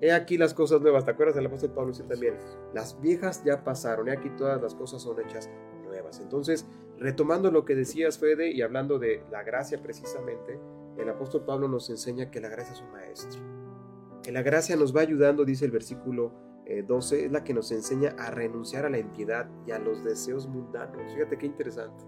He 0.00 0.12
aquí 0.12 0.38
las 0.38 0.54
cosas 0.54 0.80
nuevas. 0.80 1.04
¿Te 1.04 1.10
acuerdas 1.10 1.34
del 1.34 1.46
apóstol 1.46 1.72
Pablo? 1.72 1.92
Sí, 1.92 2.02
también. 2.04 2.34
Las 2.72 3.00
viejas 3.00 3.42
ya 3.44 3.64
pasaron. 3.64 4.08
He 4.08 4.12
aquí 4.12 4.30
todas 4.30 4.62
las 4.62 4.74
cosas 4.74 5.02
son 5.02 5.18
hechas 5.20 5.50
nuevas. 5.84 6.20
Entonces, 6.20 6.66
retomando 6.98 7.50
lo 7.50 7.64
que 7.64 7.74
decías, 7.74 8.18
Fede, 8.18 8.50
y 8.52 8.62
hablando 8.62 8.98
de 8.98 9.24
la 9.32 9.42
gracia 9.42 9.82
precisamente, 9.82 10.60
el 10.98 11.08
apóstol 11.08 11.44
Pablo 11.44 11.66
nos 11.68 11.90
enseña 11.90 12.30
que 12.30 12.40
la 12.40 12.48
gracia 12.48 12.74
es 12.74 12.80
un 12.80 12.92
maestro. 12.92 13.40
Que 14.22 14.32
la 14.32 14.42
gracia 14.42 14.76
nos 14.76 14.94
va 14.94 15.00
ayudando, 15.00 15.44
dice 15.44 15.64
el 15.64 15.70
versículo 15.70 16.32
eh, 16.66 16.82
12 16.82 17.24
es 17.24 17.32
la 17.32 17.44
que 17.44 17.54
nos 17.54 17.72
enseña 17.72 18.14
a 18.18 18.30
renunciar 18.30 18.84
a 18.84 18.90
la 18.90 18.98
impiedad 18.98 19.48
y 19.66 19.70
a 19.70 19.78
los 19.78 20.04
deseos 20.04 20.46
mundanos. 20.46 21.14
Fíjate 21.14 21.38
qué 21.38 21.46
interesante. 21.46 22.04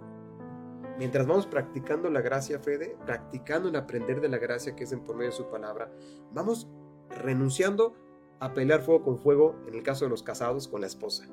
Mientras 0.98 1.26
vamos 1.26 1.46
practicando 1.46 2.10
la 2.10 2.20
gracia, 2.20 2.58
Fede, 2.58 2.94
practicando 3.06 3.70
en 3.70 3.76
aprender 3.76 4.20
de 4.20 4.28
la 4.28 4.36
gracia 4.36 4.76
que 4.76 4.84
es 4.84 4.92
en 4.92 5.00
por 5.00 5.16
medio 5.16 5.30
de 5.30 5.36
su 5.36 5.48
palabra, 5.48 5.90
vamos 6.30 6.68
renunciando 7.08 7.94
a 8.38 8.52
pelear 8.52 8.82
fuego 8.82 9.02
con 9.02 9.18
fuego, 9.18 9.56
en 9.66 9.74
el 9.74 9.82
caso 9.82 10.04
de 10.04 10.10
los 10.10 10.22
casados, 10.22 10.68
con 10.68 10.82
la 10.82 10.88
esposa. 10.88 11.24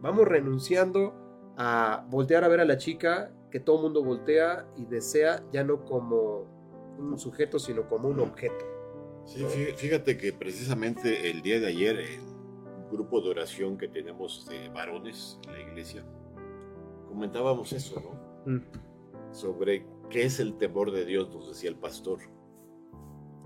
Vamos 0.00 0.26
renunciando 0.26 1.14
a 1.58 2.06
voltear 2.08 2.44
a 2.44 2.48
ver 2.48 2.60
a 2.60 2.64
la 2.64 2.78
chica 2.78 3.30
que 3.50 3.60
todo 3.60 3.82
mundo 3.82 4.02
voltea 4.02 4.66
y 4.74 4.86
desea 4.86 5.44
ya 5.52 5.64
no 5.64 5.84
como 5.84 6.46
un 6.98 7.18
sujeto, 7.18 7.58
sino 7.58 7.86
como 7.86 8.08
un 8.08 8.20
objeto. 8.20 8.71
Sí, 9.24 9.40
fí- 9.44 9.74
fíjate 9.74 10.16
que 10.18 10.32
precisamente 10.32 11.30
el 11.30 11.42
día 11.42 11.60
de 11.60 11.66
ayer, 11.68 11.98
en 12.00 12.20
un 12.22 12.90
grupo 12.90 13.20
de 13.20 13.30
oración 13.30 13.78
que 13.78 13.88
tenemos 13.88 14.46
de 14.48 14.68
varones 14.68 15.38
en 15.46 15.52
la 15.52 15.60
iglesia, 15.60 16.04
comentábamos 17.08 17.72
eso, 17.72 18.00
¿no? 18.00 18.52
Mm. 18.52 18.62
Sobre 19.32 19.86
qué 20.10 20.24
es 20.24 20.40
el 20.40 20.58
temor 20.58 20.90
de 20.92 21.04
Dios, 21.04 21.30
nos 21.34 21.48
decía 21.48 21.70
el 21.70 21.76
pastor. 21.76 22.18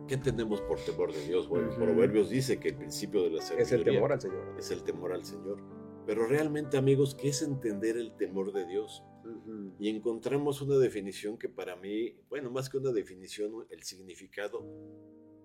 ¿Qué 0.08 0.16
tenemos 0.16 0.60
por 0.62 0.78
temor 0.80 1.12
de 1.12 1.20
Dios? 1.26 1.48
Bueno, 1.48 1.68
Ujú. 1.68 1.80
Proverbios 1.80 2.30
dice 2.30 2.58
que 2.58 2.68
el 2.68 2.76
principio 2.76 3.22
de 3.24 3.30
la 3.30 3.42
Es 3.42 3.50
el 3.50 3.66
sabiduría 3.66 3.92
temor 3.94 4.12
al 4.12 4.20
Señor. 4.20 4.54
es 4.58 4.70
el 4.70 4.82
temor 4.84 5.12
al 5.12 5.24
Señor. 5.24 5.58
Pero 6.06 6.26
realmente, 6.26 6.76
amigos, 6.76 7.16
¿qué 7.16 7.28
es 7.28 7.42
entender 7.42 7.96
el 7.96 8.12
temor 8.16 8.52
de 8.52 8.66
Dios? 8.66 9.02
Ujú. 9.24 9.72
Y 9.80 9.88
encontramos 9.88 10.62
una 10.62 10.76
definición 10.76 11.36
que 11.36 11.48
para 11.48 11.74
mí, 11.74 12.14
bueno, 12.28 12.50
más 12.52 12.70
que 12.70 12.78
una 12.78 12.92
definición, 12.92 13.66
el 13.70 13.82
significado 13.82 14.64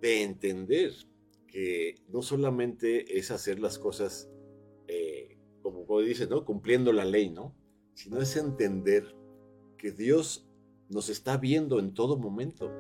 de 0.01 0.23
entender 0.23 0.93
que 1.47 1.95
no 2.09 2.21
solamente 2.21 3.17
es 3.17 3.31
hacer 3.31 3.59
las 3.59 3.77
cosas, 3.77 4.29
eh, 4.87 5.37
como, 5.61 5.85
como 5.85 6.01
dice, 6.01 6.27
¿no? 6.27 6.43
Cumpliendo 6.43 6.91
la 6.91 7.05
ley, 7.05 7.29
¿no? 7.29 7.55
Sino 7.93 8.19
es 8.21 8.35
entender 8.35 9.15
que 9.77 9.91
Dios 9.91 10.47
nos 10.89 11.09
está 11.09 11.37
viendo 11.37 11.79
en 11.79 11.93
todo 11.93 12.17
momento, 12.17 12.71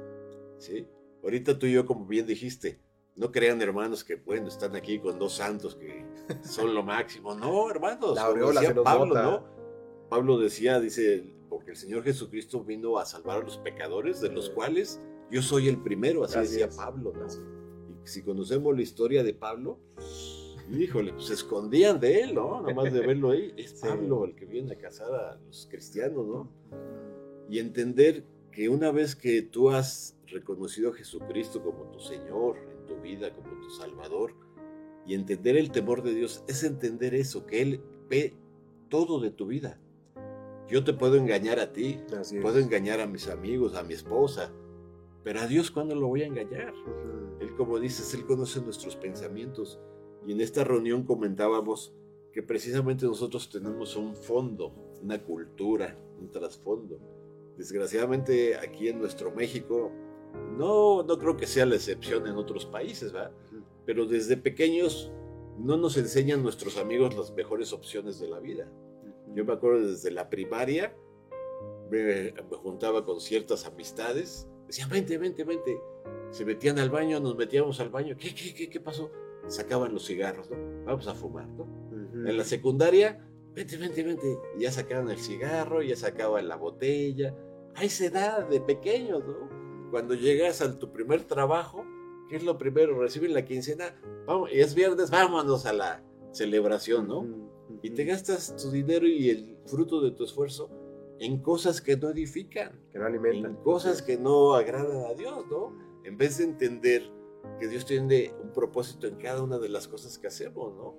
¿sí? 0.57 0.87
Ahorita 1.23 1.59
tú 1.59 1.67
y 1.67 1.73
yo, 1.73 1.85
como 1.85 2.05
bien 2.05 2.25
dijiste, 2.25 2.79
no 3.15 3.31
crean 3.31 3.61
hermanos 3.61 4.03
que, 4.03 4.15
bueno, 4.15 4.47
están 4.47 4.75
aquí 4.75 4.99
con 4.99 5.19
dos 5.19 5.33
santos 5.33 5.75
que 5.75 6.05
son 6.43 6.73
lo 6.73 6.83
máximo. 6.83 7.35
No, 7.35 7.69
hermanos, 7.69 8.15
La 8.15 8.27
como 8.27 8.51
decía 8.51 8.75
Pablo. 8.83 9.15
¿no? 9.15 9.45
Pablo 10.09 10.39
decía, 10.39 10.79
dice, 10.79 11.23
porque 11.49 11.71
el 11.71 11.77
Señor 11.77 12.03
Jesucristo 12.03 12.63
vino 12.63 12.97
a 12.97 13.05
salvar 13.05 13.41
a 13.41 13.43
los 13.43 13.57
pecadores, 13.59 14.21
de 14.21 14.29
los 14.29 14.49
cuales 14.49 14.99
yo 15.31 15.41
soy 15.41 15.67
el 15.67 15.77
primero, 15.77 16.23
así, 16.23 16.37
Así 16.37 16.57
decía. 16.57 16.69
Pablo. 16.75 17.13
Y 18.03 18.07
si 18.07 18.21
conocemos 18.21 18.75
la 18.75 18.81
historia 18.81 19.23
de 19.23 19.33
Pablo, 19.33 19.79
híjole, 20.71 21.13
pues 21.13 21.25
se 21.27 21.33
escondían 21.33 21.99
de 21.99 22.21
él, 22.21 22.35
¿no? 22.35 22.61
Nada 22.61 22.73
más 22.73 22.93
de 22.93 22.99
verlo 22.99 23.31
ahí, 23.31 23.53
es. 23.57 23.73
Pablo 23.75 24.25
el 24.25 24.35
que 24.35 24.45
viene 24.45 24.73
a 24.73 24.77
casar 24.77 25.13
a 25.13 25.39
los 25.45 25.67
cristianos, 25.69 26.27
¿no? 26.27 26.49
Y 27.49 27.59
entender 27.59 28.23
que 28.51 28.69
una 28.69 28.91
vez 28.91 29.15
que 29.15 29.41
tú 29.41 29.69
has 29.69 30.17
reconocido 30.27 30.91
a 30.91 30.93
Jesucristo 30.93 31.61
como 31.63 31.85
tu 31.91 31.99
Señor 31.99 32.57
en 32.57 32.85
tu 32.85 33.01
vida, 33.01 33.33
como 33.33 33.49
tu 33.61 33.69
Salvador, 33.69 34.33
y 35.05 35.15
entender 35.15 35.57
el 35.57 35.71
temor 35.71 36.03
de 36.03 36.13
Dios, 36.13 36.43
es 36.47 36.63
entender 36.63 37.15
eso, 37.15 37.45
que 37.45 37.61
Él 37.61 37.81
ve 38.09 38.35
todo 38.89 39.19
de 39.19 39.31
tu 39.31 39.47
vida. 39.47 39.79
Yo 40.67 40.83
te 40.83 40.93
puedo 40.93 41.15
engañar 41.15 41.59
a 41.59 41.73
ti, 41.73 41.99
Así 42.17 42.37
es. 42.37 42.41
puedo 42.41 42.59
engañar 42.59 42.99
a 43.01 43.07
mis 43.07 43.27
amigos, 43.27 43.75
a 43.75 43.83
mi 43.83 43.93
esposa, 43.93 44.53
pero 45.23 45.41
a 45.41 45.47
Dios 45.47 45.71
¿cuándo 45.71 45.95
lo 45.95 46.07
voy 46.07 46.23
a 46.23 46.27
engañar? 46.27 46.73
Ujú. 46.73 47.21
Él, 47.41 47.55
como 47.55 47.79
dices, 47.79 48.13
Él 48.13 48.25
conoce 48.25 48.61
nuestros 48.61 48.95
pensamientos. 48.95 49.79
Y 50.25 50.31
en 50.33 50.41
esta 50.41 50.63
reunión 50.63 51.03
comentábamos 51.03 51.93
que 52.31 52.43
precisamente 52.43 53.05
nosotros 53.05 53.49
tenemos 53.49 53.95
un 53.95 54.15
fondo, 54.15 54.73
una 55.01 55.21
cultura, 55.23 55.97
un 56.19 56.29
trasfondo. 56.29 56.99
Desgraciadamente 57.57 58.55
aquí 58.55 58.87
en 58.87 58.99
nuestro 58.99 59.31
México, 59.31 59.91
no, 60.57 61.03
no 61.03 61.17
creo 61.17 61.35
que 61.35 61.47
sea 61.47 61.65
la 61.65 61.75
excepción 61.75 62.27
en 62.27 62.35
otros 62.35 62.65
países, 62.65 63.11
¿verdad? 63.11 63.31
Pero 63.85 64.05
desde 64.05 64.37
pequeños 64.37 65.11
no 65.57 65.77
nos 65.77 65.97
enseñan 65.97 66.43
nuestros 66.43 66.77
amigos 66.77 67.15
las 67.17 67.33
mejores 67.33 67.73
opciones 67.73 68.19
de 68.19 68.27
la 68.27 68.39
vida. 68.39 68.71
Yo 69.35 69.43
me 69.43 69.53
acuerdo 69.53 69.87
desde 69.87 70.11
la 70.11 70.29
primaria, 70.29 70.95
me, 71.89 72.31
me 72.31 72.57
juntaba 72.57 73.03
con 73.03 73.19
ciertas 73.19 73.65
amistades, 73.65 74.47
decían, 74.71 74.89
vente, 74.89 75.17
vente, 75.17 75.43
vente. 75.43 75.81
Se 76.31 76.45
metían 76.45 76.79
al 76.79 76.89
baño, 76.89 77.19
nos 77.19 77.35
metíamos 77.35 77.79
al 77.81 77.89
baño. 77.89 78.15
¿Qué, 78.17 78.33
qué, 78.33 78.53
qué, 78.53 78.69
qué 78.69 78.79
pasó? 78.79 79.11
Sacaban 79.47 79.93
los 79.93 80.05
cigarros, 80.05 80.49
¿no? 80.49 80.57
Vamos 80.85 81.07
a 81.07 81.13
fumar, 81.13 81.47
¿no? 81.49 81.63
Ujú. 81.63 82.27
En 82.27 82.37
la 82.37 82.45
secundaria, 82.45 83.27
vente, 83.53 83.77
vente, 83.77 84.01
vente. 84.01 84.37
Y 84.57 84.61
ya 84.61 84.71
sacaban 84.71 85.09
el 85.09 85.17
cigarro, 85.17 85.81
ya 85.81 85.95
sacaban 85.95 86.47
la 86.47 86.55
botella. 86.55 87.35
A 87.75 87.83
esa 87.83 88.05
edad 88.05 88.47
de 88.47 88.61
pequeños, 88.61 89.23
¿no? 89.25 89.89
Cuando 89.91 90.13
llegas 90.13 90.61
a 90.61 90.79
tu 90.79 90.91
primer 90.93 91.25
trabajo, 91.25 91.85
¿qué 92.29 92.37
es 92.37 92.43
lo 92.43 92.57
primero? 92.57 92.97
Reciben 92.97 93.33
la 93.33 93.43
quincena, 93.43 93.99
vamos, 94.25 94.51
y 94.53 94.61
es 94.61 94.73
viernes, 94.73 95.11
vámonos 95.11 95.65
a 95.65 95.73
la 95.73 96.01
celebración, 96.31 97.09
¿no? 97.09 97.19
Ujú. 97.19 97.51
Y 97.81 97.89
te 97.89 98.05
gastas 98.05 98.55
tu 98.55 98.71
dinero 98.71 99.05
y 99.05 99.29
el 99.29 99.57
fruto 99.65 99.99
de 100.01 100.11
tu 100.11 100.23
esfuerzo 100.23 100.69
en 101.21 101.37
cosas 101.39 101.81
que 101.81 101.95
no 101.95 102.09
edifican, 102.09 102.79
Que 102.91 102.97
no 102.97 103.05
alimentan. 103.05 103.51
en 103.51 103.57
cosas 103.57 104.01
que 104.01 104.17
no 104.17 104.55
agradan 104.55 105.05
a 105.05 105.13
Dios, 105.13 105.45
¿no? 105.49 105.77
En 106.03 106.17
vez 106.17 106.39
de 106.39 106.45
entender 106.45 107.03
que 107.59 107.67
Dios 107.67 107.85
tiene 107.85 108.33
un 108.41 108.51
propósito 108.51 109.05
en 109.05 109.15
cada 109.17 109.43
una 109.43 109.59
de 109.59 109.69
las 109.69 109.87
cosas 109.87 110.17
que 110.17 110.25
hacemos, 110.27 110.73
¿no? 110.75 110.95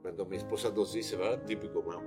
Cuando 0.00 0.24
mi 0.24 0.38
esposa 0.38 0.70
nos 0.74 0.94
dice, 0.94 1.16
¿verdad? 1.16 1.44
Típico, 1.44 1.84
¿no? 1.86 2.00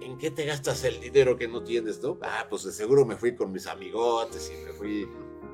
¿En 0.00 0.16
qué 0.16 0.30
te 0.30 0.44
gastas 0.46 0.84
el 0.84 1.00
dinero 1.00 1.36
que 1.36 1.48
no 1.48 1.64
tienes, 1.64 2.00
no? 2.00 2.18
Ah, 2.22 2.46
pues 2.48 2.62
de 2.62 2.70
seguro 2.70 3.04
me 3.04 3.16
fui 3.16 3.34
con 3.34 3.50
mis 3.50 3.66
amigotes 3.66 4.52
y 4.54 4.64
me 4.64 4.72
fui 4.72 5.08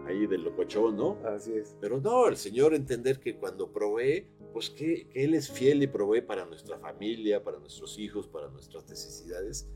ahí 0.06 0.26
de 0.26 0.36
locochón, 0.36 0.96
¿no? 0.96 1.18
Así 1.24 1.54
es. 1.54 1.74
Pero 1.80 1.98
no, 1.98 2.28
el 2.28 2.36
Señor 2.36 2.74
entender 2.74 3.20
que 3.20 3.36
cuando 3.38 3.72
provee, 3.72 4.26
pues 4.52 4.68
que, 4.68 5.08
que 5.08 5.24
Él 5.24 5.32
es 5.32 5.50
fiel 5.50 5.82
y 5.82 5.86
provee 5.86 6.20
para 6.20 6.44
nuestra 6.44 6.78
familia, 6.78 7.42
para 7.42 7.58
nuestros 7.58 7.98
hijos, 7.98 8.28
para 8.28 8.48
nuestras 8.48 8.86
necesidades. 8.86 9.66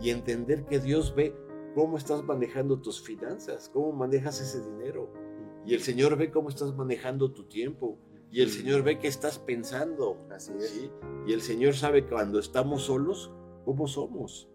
Y 0.00 0.10
entender 0.10 0.64
que 0.66 0.78
Dios 0.78 1.14
ve 1.14 1.34
cómo 1.74 1.98
estás 1.98 2.22
manejando 2.24 2.80
tus 2.80 3.00
finanzas, 3.00 3.70
cómo 3.72 3.92
manejas 3.92 4.40
ese 4.40 4.62
dinero. 4.62 5.12
Y 5.64 5.74
el 5.74 5.80
Señor 5.80 6.16
ve 6.16 6.30
cómo 6.30 6.48
estás 6.48 6.74
manejando 6.74 7.32
tu 7.32 7.44
tiempo. 7.44 7.98
Y 8.30 8.40
el 8.42 8.50
Señor 8.50 8.82
ve 8.82 8.98
qué 8.98 9.08
estás 9.08 9.38
pensando. 9.38 10.18
Así 10.30 10.52
es. 10.58 10.70
¿sí? 10.70 10.90
Y 11.26 11.32
el 11.32 11.40
Señor 11.40 11.74
sabe 11.74 12.06
cuando 12.06 12.38
estamos 12.38 12.82
solos, 12.82 13.32
cómo 13.64 13.86
somos. 13.88 14.48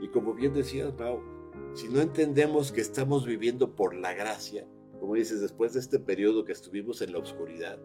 Y 0.00 0.08
como 0.08 0.34
bien 0.34 0.54
decías, 0.54 0.92
Pau, 0.92 1.20
si 1.74 1.88
no 1.88 2.00
entendemos 2.00 2.72
que 2.72 2.80
estamos 2.80 3.26
viviendo 3.26 3.74
por 3.74 3.94
la 3.94 4.14
gracia, 4.14 4.66
como 5.00 5.14
dices, 5.14 5.40
después 5.40 5.74
de 5.74 5.80
este 5.80 5.98
periodo 5.98 6.44
que 6.44 6.52
estuvimos 6.52 7.02
en 7.02 7.12
la 7.12 7.18
oscuridad, 7.18 7.78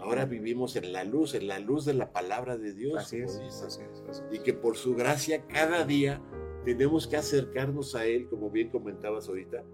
ahora 0.00 0.24
vivimos 0.26 0.76
en 0.76 0.92
la 0.92 1.04
luz, 1.04 1.34
en 1.34 1.46
la 1.46 1.58
luz 1.58 1.84
de 1.84 1.94
la 1.94 2.12
palabra 2.12 2.56
de 2.56 2.72
Dios. 2.72 2.96
Así 2.98 3.18
es. 3.18 3.40
dices. 3.40 3.62
Así 3.62 3.82
es. 3.82 4.02
así 4.08 4.22
Y 4.32 4.38
que 4.40 4.54
por 4.54 4.76
su 4.76 4.94
gracia 4.94 5.46
cada 5.46 5.84
día 5.84 6.22
tenemos 6.64 7.06
que 7.06 7.16
acercarnos 7.16 7.94
a 7.94 8.06
Él, 8.06 8.28
como 8.28 8.50
bien 8.50 8.70
comentabas 8.70 9.28
ahorita, 9.28 9.64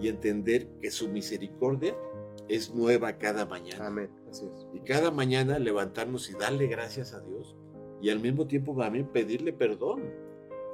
y 0.00 0.08
entender 0.08 0.68
que 0.80 0.90
su 0.90 1.08
misericordia 1.08 1.96
es 2.48 2.74
nueva 2.74 3.18
cada 3.18 3.46
mañana. 3.46 3.86
Amén. 3.86 4.10
Así 4.30 4.44
es. 4.44 4.66
Y 4.74 4.80
cada 4.80 5.10
mañana 5.10 5.58
levantarnos 5.58 6.30
y 6.30 6.34
darle 6.34 6.66
gracias 6.66 7.12
a 7.12 7.20
Dios. 7.20 7.56
Y 8.00 8.10
al 8.10 8.20
mismo 8.20 8.46
tiempo 8.46 8.76
también 8.76 9.06
pedirle 9.08 9.52
perdón 9.52 10.02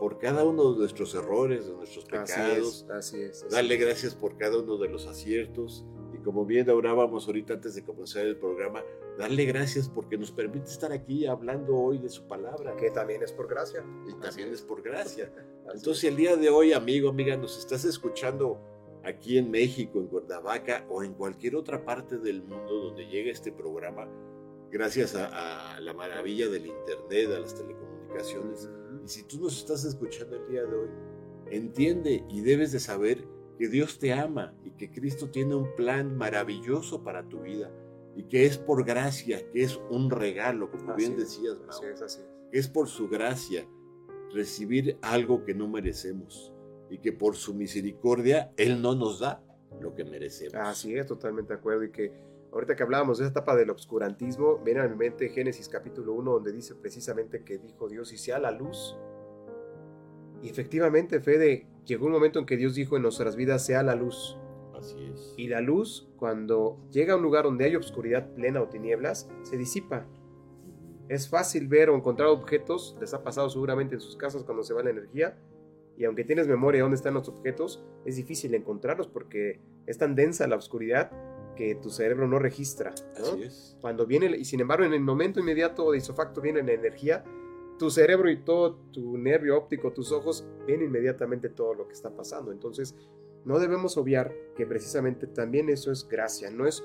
por 0.00 0.18
cada 0.18 0.44
uno 0.44 0.72
de 0.72 0.80
nuestros 0.80 1.14
errores, 1.14 1.66
de 1.66 1.74
nuestros 1.74 2.04
Así 2.06 2.34
pecados. 2.34 2.84
es. 2.84 2.90
Así 2.90 3.20
es. 3.22 3.42
así 3.44 3.54
Darle 3.54 3.76
gracias 3.76 4.14
por 4.14 4.36
cada 4.36 4.58
uno 4.58 4.76
de 4.76 4.88
los 4.88 5.06
aciertos. 5.06 5.86
Como 6.22 6.44
bien 6.44 6.68
orábamos 6.70 7.26
ahorita 7.26 7.54
antes 7.54 7.74
de 7.74 7.84
comenzar 7.84 8.24
el 8.26 8.36
programa, 8.36 8.82
darle 9.18 9.44
gracias 9.44 9.88
porque 9.88 10.16
nos 10.16 10.30
permite 10.30 10.70
estar 10.70 10.92
aquí 10.92 11.26
hablando 11.26 11.76
hoy 11.76 11.98
de 11.98 12.08
su 12.08 12.26
palabra. 12.26 12.76
Que 12.76 12.90
también 12.90 13.22
es 13.22 13.32
por 13.32 13.48
gracia. 13.48 13.84
Y 14.08 14.20
también 14.20 14.52
es 14.52 14.62
por 14.62 14.82
gracia. 14.82 15.32
Entonces, 15.74 16.04
es. 16.04 16.10
el 16.10 16.16
día 16.16 16.36
de 16.36 16.48
hoy, 16.48 16.72
amigo, 16.72 17.08
amiga, 17.08 17.36
nos 17.36 17.58
estás 17.58 17.84
escuchando 17.84 18.60
aquí 19.04 19.38
en 19.38 19.50
México, 19.50 19.98
en 19.98 20.06
Cuernavaca 20.06 20.86
o 20.88 21.02
en 21.02 21.14
cualquier 21.14 21.56
otra 21.56 21.84
parte 21.84 22.18
del 22.18 22.42
mundo 22.42 22.72
donde 22.72 23.06
llegue 23.06 23.30
este 23.30 23.50
programa, 23.50 24.08
gracias 24.70 25.14
a, 25.16 25.74
a 25.76 25.80
la 25.80 25.92
maravilla 25.92 26.48
del 26.48 26.66
Internet, 26.66 27.30
a 27.36 27.40
las 27.40 27.54
telecomunicaciones, 27.54 28.70
y 29.04 29.08
si 29.08 29.24
tú 29.24 29.40
nos 29.40 29.58
estás 29.58 29.84
escuchando 29.84 30.36
el 30.36 30.48
día 30.48 30.62
de 30.64 30.76
hoy, 30.76 30.88
entiende 31.50 32.24
y 32.28 32.40
debes 32.40 32.72
de 32.72 32.80
saber 32.80 33.26
que 33.58 33.68
Dios 33.68 33.98
te 33.98 34.12
ama 34.12 34.54
y 34.64 34.70
que 34.72 34.90
Cristo 34.90 35.30
tiene 35.30 35.54
un 35.54 35.74
plan 35.76 36.16
maravilloso 36.16 37.02
para 37.02 37.28
tu 37.28 37.40
vida 37.40 37.70
y 38.16 38.24
que 38.24 38.44
es 38.46 38.58
por 38.58 38.84
gracia, 38.84 39.48
que 39.50 39.62
es 39.62 39.80
un 39.90 40.10
regalo, 40.10 40.70
como 40.70 40.92
Así 40.92 41.04
bien 41.04 41.16
decías, 41.16 41.58
Mau 41.58 41.68
Así 41.68 41.86
es. 41.86 42.02
Así 42.02 42.20
es 42.52 42.68
por 42.68 42.88
su 42.88 43.08
gracia 43.08 43.66
recibir 44.32 44.98
algo 45.02 45.44
que 45.44 45.54
no 45.54 45.68
merecemos 45.68 46.52
y 46.90 46.98
que 46.98 47.12
por 47.12 47.34
su 47.34 47.54
misericordia 47.54 48.52
Él 48.56 48.80
no 48.82 48.94
nos 48.94 49.20
da 49.20 49.42
lo 49.80 49.94
que 49.94 50.04
merecemos. 50.04 50.54
Así 50.54 50.94
es, 50.94 51.06
totalmente 51.06 51.54
de 51.54 51.58
acuerdo. 51.58 51.84
Y 51.84 51.90
que 51.90 52.12
Ahorita 52.52 52.76
que 52.76 52.82
hablábamos 52.82 53.16
de 53.16 53.24
esa 53.24 53.30
etapa 53.30 53.56
del 53.56 53.70
obscurantismo, 53.70 54.58
viene 54.58 54.80
a 54.80 54.88
mi 54.88 54.94
mente 54.94 55.30
Génesis 55.30 55.70
capítulo 55.70 56.12
1, 56.12 56.32
donde 56.32 56.52
dice 56.52 56.74
precisamente 56.74 57.42
que 57.44 57.56
dijo 57.56 57.88
Dios, 57.88 58.12
y 58.12 58.18
sea 58.18 58.38
la 58.38 58.50
luz. 58.50 58.94
Y 60.42 60.50
efectivamente, 60.50 61.22
Fede, 61.22 61.66
llegó 61.84 62.06
un 62.06 62.12
momento 62.12 62.38
en 62.38 62.46
que 62.46 62.56
Dios 62.56 62.74
dijo 62.74 62.96
en 62.96 63.02
nuestras 63.02 63.36
vidas, 63.36 63.64
sea 63.64 63.82
la 63.82 63.94
luz. 63.94 64.38
Así 64.74 65.10
es. 65.12 65.34
Y 65.36 65.48
la 65.48 65.60
luz, 65.60 66.08
cuando 66.16 66.78
llega 66.90 67.14
a 67.14 67.16
un 67.16 67.22
lugar 67.22 67.44
donde 67.44 67.64
hay 67.64 67.76
obscuridad 67.76 68.32
plena 68.34 68.60
o 68.60 68.68
tinieblas, 68.68 69.30
se 69.42 69.56
disipa. 69.56 70.06
Es 71.08 71.28
fácil 71.28 71.68
ver 71.68 71.90
o 71.90 71.96
encontrar 71.96 72.28
objetos, 72.28 72.96
les 73.00 73.12
ha 73.14 73.22
pasado 73.22 73.50
seguramente 73.50 73.94
en 73.94 74.00
sus 74.00 74.16
casas 74.16 74.44
cuando 74.44 74.62
se 74.62 74.74
va 74.74 74.82
la 74.82 74.90
energía, 74.90 75.36
y 75.96 76.04
aunque 76.04 76.24
tienes 76.24 76.48
memoria 76.48 76.78
de 76.78 76.82
dónde 76.82 76.96
están 76.96 77.14
los 77.14 77.28
objetos, 77.28 77.84
es 78.04 78.16
difícil 78.16 78.54
encontrarlos 78.54 79.08
porque 79.08 79.60
es 79.86 79.98
tan 79.98 80.14
densa 80.14 80.46
la 80.46 80.56
oscuridad 80.56 81.10
que 81.54 81.74
tu 81.74 81.90
cerebro 81.90 82.26
no 82.26 82.38
registra. 82.38 82.94
¿no? 83.18 83.26
Así 83.26 83.42
es. 83.42 83.76
Cuando 83.80 84.06
viene, 84.06 84.26
y 84.36 84.44
sin 84.44 84.60
embargo 84.60 84.84
en 84.84 84.94
el 84.94 85.00
momento 85.00 85.40
inmediato 85.40 85.90
de 85.92 85.98
isofacto 85.98 86.40
viene 86.40 86.62
la 86.62 86.72
energía, 86.72 87.24
tu 87.82 87.90
cerebro 87.90 88.30
y 88.30 88.36
todo 88.36 88.76
tu 88.92 89.18
nervio 89.18 89.58
óptico, 89.58 89.92
tus 89.92 90.12
ojos, 90.12 90.46
ven 90.68 90.82
inmediatamente 90.82 91.48
todo 91.48 91.74
lo 91.74 91.88
que 91.88 91.94
está 91.94 92.14
pasando. 92.14 92.52
Entonces, 92.52 92.94
no 93.44 93.58
debemos 93.58 93.96
obviar 93.96 94.32
que 94.54 94.68
precisamente 94.68 95.26
también 95.26 95.68
eso 95.68 95.90
es 95.90 96.06
gracia, 96.06 96.48
no 96.48 96.64
es 96.64 96.84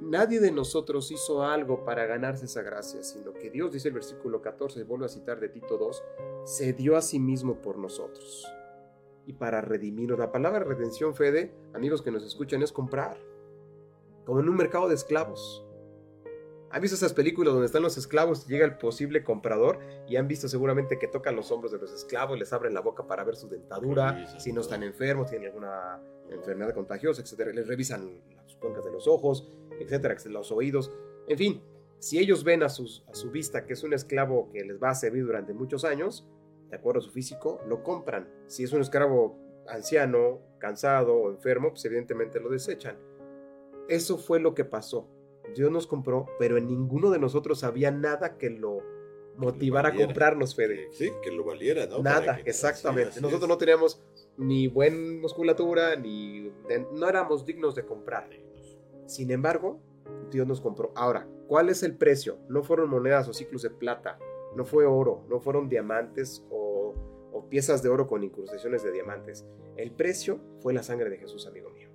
nadie 0.00 0.40
de 0.40 0.50
nosotros 0.50 1.10
hizo 1.10 1.42
algo 1.42 1.84
para 1.84 2.06
ganarse 2.06 2.46
esa 2.46 2.62
gracia, 2.62 3.02
sino 3.02 3.34
que 3.34 3.50
Dios, 3.50 3.74
dice 3.74 3.88
el 3.88 3.94
versículo 3.94 4.40
14, 4.40 4.84
vuelvo 4.84 5.04
a 5.04 5.10
citar 5.10 5.38
de 5.38 5.50
Tito 5.50 5.76
2, 5.76 6.02
se 6.44 6.72
dio 6.72 6.96
a 6.96 7.02
sí 7.02 7.20
mismo 7.20 7.60
por 7.60 7.76
nosotros 7.76 8.50
y 9.26 9.34
para 9.34 9.60
redimirnos. 9.60 10.18
La 10.18 10.32
palabra 10.32 10.60
redención, 10.60 11.14
Fede, 11.14 11.52
amigos 11.74 12.00
que 12.00 12.10
nos 12.10 12.24
escuchan, 12.24 12.62
es 12.62 12.72
comprar, 12.72 13.18
como 14.24 14.40
en 14.40 14.48
un 14.48 14.56
mercado 14.56 14.88
de 14.88 14.94
esclavos. 14.94 15.67
¿Han 16.70 16.82
visto 16.82 16.96
esas 16.96 17.14
películas 17.14 17.54
donde 17.54 17.66
están 17.66 17.82
los 17.82 17.96
esclavos 17.96 18.44
y 18.46 18.52
llega 18.52 18.66
el 18.66 18.76
posible 18.76 19.24
comprador 19.24 19.78
y 20.06 20.16
han 20.16 20.28
visto 20.28 20.48
seguramente 20.48 20.98
que 20.98 21.08
tocan 21.08 21.34
los 21.34 21.50
hombros 21.50 21.72
de 21.72 21.78
los 21.78 21.92
esclavos, 21.92 22.38
les 22.38 22.52
abren 22.52 22.74
la 22.74 22.80
boca 22.80 23.06
para 23.06 23.24
ver 23.24 23.36
su 23.36 23.48
dentadura, 23.48 24.38
si 24.38 24.52
no 24.52 24.60
están 24.60 24.82
enfermos, 24.82 25.30
tienen 25.30 25.48
alguna 25.48 26.00
enfermedad 26.30 26.74
contagiosa, 26.74 27.22
etcétera, 27.22 27.52
les 27.52 27.66
revisan 27.66 28.20
las 28.36 28.54
cuencas 28.56 28.84
de 28.84 28.92
los 28.92 29.08
ojos, 29.08 29.50
etcétera, 29.80 30.14
los 30.26 30.52
oídos, 30.52 30.92
en 31.26 31.38
fin, 31.38 31.62
si 31.98 32.18
ellos 32.18 32.44
ven 32.44 32.62
a, 32.62 32.68
sus, 32.68 33.04
a 33.08 33.14
su 33.14 33.30
vista 33.30 33.66
que 33.66 33.72
es 33.72 33.82
un 33.82 33.92
esclavo 33.92 34.50
que 34.50 34.64
les 34.64 34.82
va 34.82 34.90
a 34.90 34.94
servir 34.94 35.24
durante 35.24 35.52
muchos 35.52 35.84
años, 35.84 36.26
de 36.70 36.76
acuerdo 36.76 37.00
a 37.00 37.02
su 37.02 37.10
físico, 37.10 37.60
lo 37.66 37.82
compran. 37.82 38.28
Si 38.46 38.62
es 38.62 38.72
un 38.72 38.80
esclavo 38.80 39.38
anciano, 39.68 40.40
cansado 40.58 41.14
o 41.14 41.30
enfermo, 41.30 41.70
pues 41.70 41.84
evidentemente 41.84 42.40
lo 42.40 42.50
desechan. 42.50 42.98
Eso 43.88 44.18
fue 44.18 44.38
lo 44.38 44.54
que 44.54 44.64
pasó. 44.64 45.08
Dios 45.54 45.70
nos 45.70 45.86
compró, 45.86 46.26
pero 46.38 46.56
en 46.56 46.66
ninguno 46.68 47.10
de 47.10 47.18
nosotros 47.18 47.64
había 47.64 47.90
nada 47.90 48.36
que 48.38 48.50
lo 48.50 48.78
motivara 49.36 49.90
a 49.90 49.94
comprarnos, 49.94 50.54
Fede. 50.54 50.88
Sí, 50.92 51.10
que 51.22 51.30
lo 51.30 51.44
valiera, 51.44 51.86
¿no? 51.86 52.02
Nada, 52.02 52.36
que- 52.42 52.50
exactamente. 52.50 53.12
sí, 53.12 53.20
Nosotros 53.20 53.42
es. 53.44 53.48
no 53.48 53.58
teníamos 53.58 54.02
ni 54.36 54.66
buena 54.68 55.20
musculatura, 55.20 55.94
ni 55.96 56.50
de- 56.68 56.86
no 56.92 57.08
éramos 57.08 57.44
dignos 57.46 57.74
de 57.74 57.84
comprar. 57.84 58.28
Sin 59.06 59.30
embargo, 59.30 59.80
Dios 60.30 60.46
nos 60.46 60.60
compró. 60.60 60.92
Ahora, 60.94 61.26
¿cuál 61.46 61.68
es 61.68 61.82
el 61.82 61.96
precio? 61.96 62.38
No 62.48 62.62
fueron 62.62 62.90
monedas 62.90 63.28
o 63.28 63.32
ciclos 63.32 63.62
de 63.62 63.70
plata, 63.70 64.18
no 64.56 64.64
fue 64.64 64.86
oro, 64.86 65.24
no 65.28 65.40
fueron 65.40 65.68
diamantes 65.68 66.44
o, 66.50 66.94
o 67.32 67.48
piezas 67.48 67.82
de 67.82 67.88
oro 67.90 68.06
con 68.08 68.24
incrustaciones 68.24 68.82
de 68.82 68.90
diamantes. 68.92 69.46
El 69.76 69.92
precio 69.92 70.40
fue 70.60 70.74
la 70.74 70.82
sangre 70.82 71.10
de 71.10 71.18
Jesús, 71.18 71.46
amigo 71.46 71.70
mío. 71.70 71.87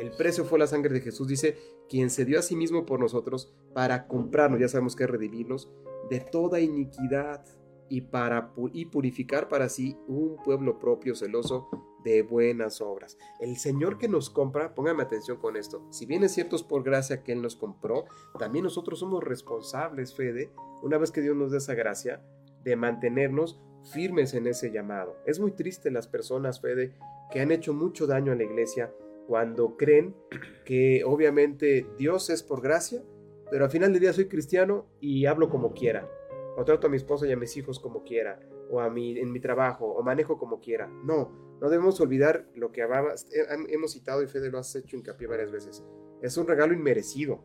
El 0.00 0.12
precio 0.12 0.46
fue 0.46 0.58
la 0.58 0.66
sangre 0.66 0.94
de 0.94 1.02
Jesús, 1.02 1.28
dice, 1.28 1.58
quien 1.86 2.08
se 2.08 2.24
dio 2.24 2.38
a 2.38 2.42
sí 2.42 2.56
mismo 2.56 2.86
por 2.86 3.00
nosotros 3.00 3.52
para 3.74 4.06
comprarnos, 4.06 4.58
ya 4.58 4.66
sabemos 4.66 4.96
que 4.96 5.04
es 5.04 5.10
redimirnos, 5.10 5.68
de 6.08 6.20
toda 6.20 6.58
iniquidad 6.58 7.44
y 7.90 8.00
para 8.00 8.54
y 8.72 8.86
purificar 8.86 9.50
para 9.50 9.68
sí 9.68 9.98
un 10.08 10.36
pueblo 10.42 10.78
propio 10.78 11.14
celoso 11.14 11.68
de 12.02 12.22
buenas 12.22 12.80
obras. 12.80 13.18
El 13.40 13.58
Señor 13.58 13.98
que 13.98 14.08
nos 14.08 14.30
compra, 14.30 14.74
póngame 14.74 15.02
atención 15.02 15.36
con 15.36 15.58
esto, 15.58 15.86
si 15.90 16.06
bien 16.06 16.24
es 16.24 16.32
cierto 16.32 16.56
es 16.56 16.62
por 16.62 16.82
gracia 16.82 17.22
que 17.22 17.32
Él 17.32 17.42
nos 17.42 17.54
compró, 17.56 18.06
también 18.38 18.64
nosotros 18.64 19.00
somos 19.00 19.22
responsables, 19.22 20.14
Fede, 20.14 20.50
una 20.80 20.96
vez 20.96 21.10
que 21.10 21.20
Dios 21.20 21.36
nos 21.36 21.52
da 21.52 21.58
esa 21.58 21.74
gracia, 21.74 22.24
de 22.64 22.74
mantenernos 22.74 23.60
firmes 23.92 24.32
en 24.32 24.46
ese 24.46 24.72
llamado. 24.72 25.18
Es 25.26 25.40
muy 25.40 25.52
triste 25.52 25.90
las 25.90 26.08
personas, 26.08 26.58
Fede, 26.58 26.96
que 27.30 27.40
han 27.40 27.52
hecho 27.52 27.74
mucho 27.74 28.06
daño 28.06 28.32
a 28.32 28.36
la 28.36 28.44
iglesia 28.44 28.94
cuando 29.30 29.76
creen 29.76 30.16
que 30.64 31.04
obviamente 31.04 31.86
Dios 31.96 32.30
es 32.30 32.42
por 32.42 32.60
gracia, 32.60 33.00
pero 33.48 33.64
al 33.64 33.70
final 33.70 33.92
del 33.92 34.00
día 34.00 34.12
soy 34.12 34.26
cristiano 34.26 34.88
y 34.98 35.26
hablo 35.26 35.48
como 35.48 35.72
quiera, 35.72 36.10
o 36.56 36.64
trato 36.64 36.88
a 36.88 36.90
mi 36.90 36.96
esposa 36.96 37.28
y 37.28 37.32
a 37.32 37.36
mis 37.36 37.56
hijos 37.56 37.78
como 37.78 38.02
quiera, 38.02 38.40
o 38.70 38.80
a 38.80 38.90
mi, 38.90 39.16
en 39.20 39.30
mi 39.30 39.38
trabajo, 39.38 39.86
o 39.86 40.02
manejo 40.02 40.36
como 40.36 40.58
quiera. 40.58 40.88
No, 41.04 41.30
no 41.60 41.70
debemos 41.70 42.00
olvidar 42.00 42.48
lo 42.56 42.72
que 42.72 42.82
hablabas- 42.82 43.28
hemos 43.68 43.92
citado 43.92 44.20
y 44.24 44.26
Fede 44.26 44.50
lo 44.50 44.58
has 44.58 44.74
hecho 44.74 44.96
hincapié 44.96 45.28
varias 45.28 45.52
veces. 45.52 45.84
Es 46.22 46.36
un 46.36 46.48
regalo 46.48 46.74
inmerecido, 46.74 47.44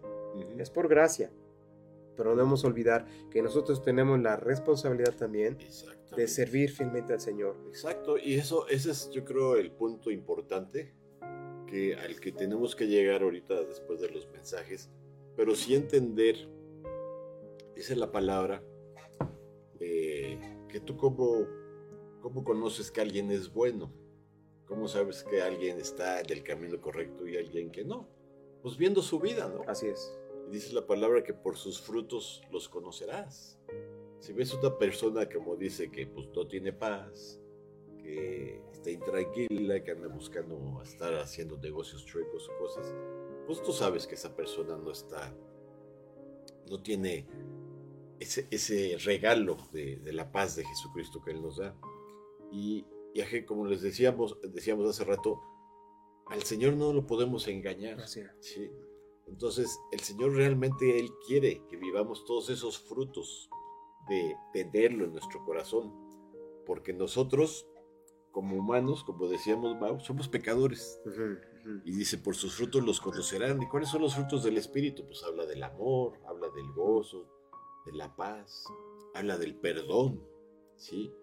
es 0.58 0.72
por 0.72 0.88
gracia, 0.88 1.32
pero 2.18 2.32
no 2.32 2.36
debemos 2.36 2.66
olvidar 2.66 3.06
que 3.30 3.44
nosotros 3.44 3.84
tenemos 3.84 4.20
la 4.20 4.38
responsabilidad 4.38 5.14
también 5.16 5.60
de 6.18 6.28
servir 6.28 6.72
fielmente 6.72 7.14
al 7.14 7.20
Señor. 7.20 7.58
Exacto, 7.68 8.18
y 8.18 8.34
eso, 8.34 8.68
ese 8.70 8.90
es 8.90 9.12
yo 9.12 9.24
creo 9.24 9.56
el 9.56 9.72
punto 9.72 10.10
importante 10.10 11.05
que, 11.66 11.96
al 11.96 12.20
que 12.20 12.32
tenemos 12.32 12.76
que 12.76 12.88
llegar 12.88 13.24
ahorita 13.24 13.64
después 13.64 14.00
de 14.00 14.10
los 14.10 14.28
mensajes, 14.30 14.90
pero 15.36 15.56
sí 15.56 15.76
entender, 15.76 16.48
dice 17.76 17.96
la 17.96 18.12
palabra, 18.12 18.64
eh, 19.80 20.40
que 20.70 20.80
tú 20.80 20.98
cómo, 20.98 21.46
cómo 22.22 22.44
conoces 22.44 22.92
que 22.92 23.02
alguien 23.02 23.32
es 23.32 23.52
bueno, 23.52 23.92
cómo 24.66 24.88
sabes 24.88 25.24
que 25.24 25.42
alguien 25.42 25.80
está 25.80 26.22
en 26.22 26.32
el 26.32 26.44
camino 26.44 26.80
correcto 26.82 27.28
y 27.28 27.38
alguien 27.38 27.72
que 27.72 27.84
no, 27.84 28.08
pues 28.62 28.78
viendo 28.78 29.02
su 29.02 29.20
vida, 29.20 29.48
¿no? 29.48 29.64
Así 29.68 29.88
es. 29.88 30.18
Y 30.48 30.52
dice 30.52 30.74
la 30.74 30.88
palabra 30.88 31.24
que 31.24 31.34
por 31.34 31.58
sus 31.58 31.80
frutos 31.80 32.42
los 32.52 32.70
conocerás. 32.70 33.60
Si 34.20 34.34
ves 34.34 34.54
una 34.54 34.78
persona 34.78 35.30
como 35.30 35.56
dice 35.56 35.92
que 35.92 36.08
pues 36.08 36.28
no 36.36 36.48
tiene 36.48 36.74
paz, 36.74 37.40
que 38.06 38.62
está 38.72 38.92
intranquila, 38.92 39.84
que 39.84 39.92
anda 39.92 40.08
buscando 40.08 40.82
estar 40.84 41.14
haciendo 41.16 41.58
negocios 41.58 42.06
chuecos 42.06 42.48
o 42.50 42.58
cosas, 42.60 42.94
pues 43.48 43.62
tú 43.64 43.74
sabes 43.74 44.06
que 44.06 44.16
esa 44.16 44.36
persona 44.36 44.78
no 44.78 44.92
está, 44.92 45.36
no 46.70 46.82
tiene 46.82 47.28
ese, 48.20 48.48
ese 48.52 48.98
regalo 49.04 49.58
de, 49.72 49.98
de 49.98 50.14
la 50.14 50.32
paz 50.32 50.56
de 50.56 50.66
Jesucristo 50.66 51.22
que 51.24 51.32
Él 51.32 51.42
nos 51.42 51.58
da. 51.58 51.76
Y, 52.52 52.86
y 53.14 53.44
como 53.44 53.66
les 53.66 53.82
decíamos, 53.82 54.38
decíamos 54.54 54.88
hace 54.88 55.04
rato, 55.04 55.42
al 56.28 56.44
Señor 56.44 56.76
no 56.76 56.94
lo 56.94 57.06
podemos 57.06 57.48
engañar. 57.48 58.08
Sí. 58.08 58.70
Entonces, 59.28 59.80
el 59.92 60.00
Señor 60.00 60.34
realmente 60.36 61.00
Él 61.00 61.10
quiere 61.28 61.64
que 61.68 61.78
vivamos 61.78 62.26
todos 62.26 62.50
esos 62.50 62.78
frutos 62.78 63.50
de 64.08 64.36
tenerlo 64.54 65.06
en 65.06 65.14
nuestro 65.14 65.44
corazón, 65.44 65.94
porque 66.66 66.94
nosotros, 66.94 67.68
como 68.36 68.58
humanos, 68.58 69.06
como 69.06 69.30
decíamos, 69.30 69.80
Mau, 69.80 69.98
somos 70.02 70.28
pecadores. 70.28 71.02
Y 71.86 71.92
dice, 71.94 72.18
por 72.18 72.36
sus 72.36 72.54
frutos 72.54 72.84
los 72.84 73.00
conocerán. 73.00 73.64
¿Y 73.64 73.68
cuáles 73.70 73.88
son 73.88 74.02
los 74.02 74.14
frutos 74.14 74.44
del 74.44 74.58
Espíritu? 74.58 75.06
Pues 75.06 75.24
habla 75.24 75.46
del 75.46 75.64
amor, 75.64 76.20
habla 76.28 76.50
del 76.50 76.70
gozo, 76.74 77.30
de 77.86 77.94
la 77.94 78.14
paz, 78.14 78.66
habla 79.14 79.38
del 79.38 79.56
perdón, 79.56 80.22
¿sí? 80.76 81.14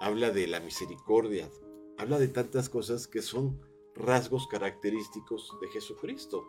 Habla 0.00 0.30
de 0.30 0.46
la 0.46 0.60
misericordia, 0.60 1.50
habla 1.98 2.18
de 2.18 2.28
tantas 2.28 2.70
cosas 2.70 3.06
que 3.06 3.20
son 3.20 3.60
rasgos 3.94 4.48
característicos 4.48 5.54
de 5.60 5.68
Jesucristo 5.68 6.42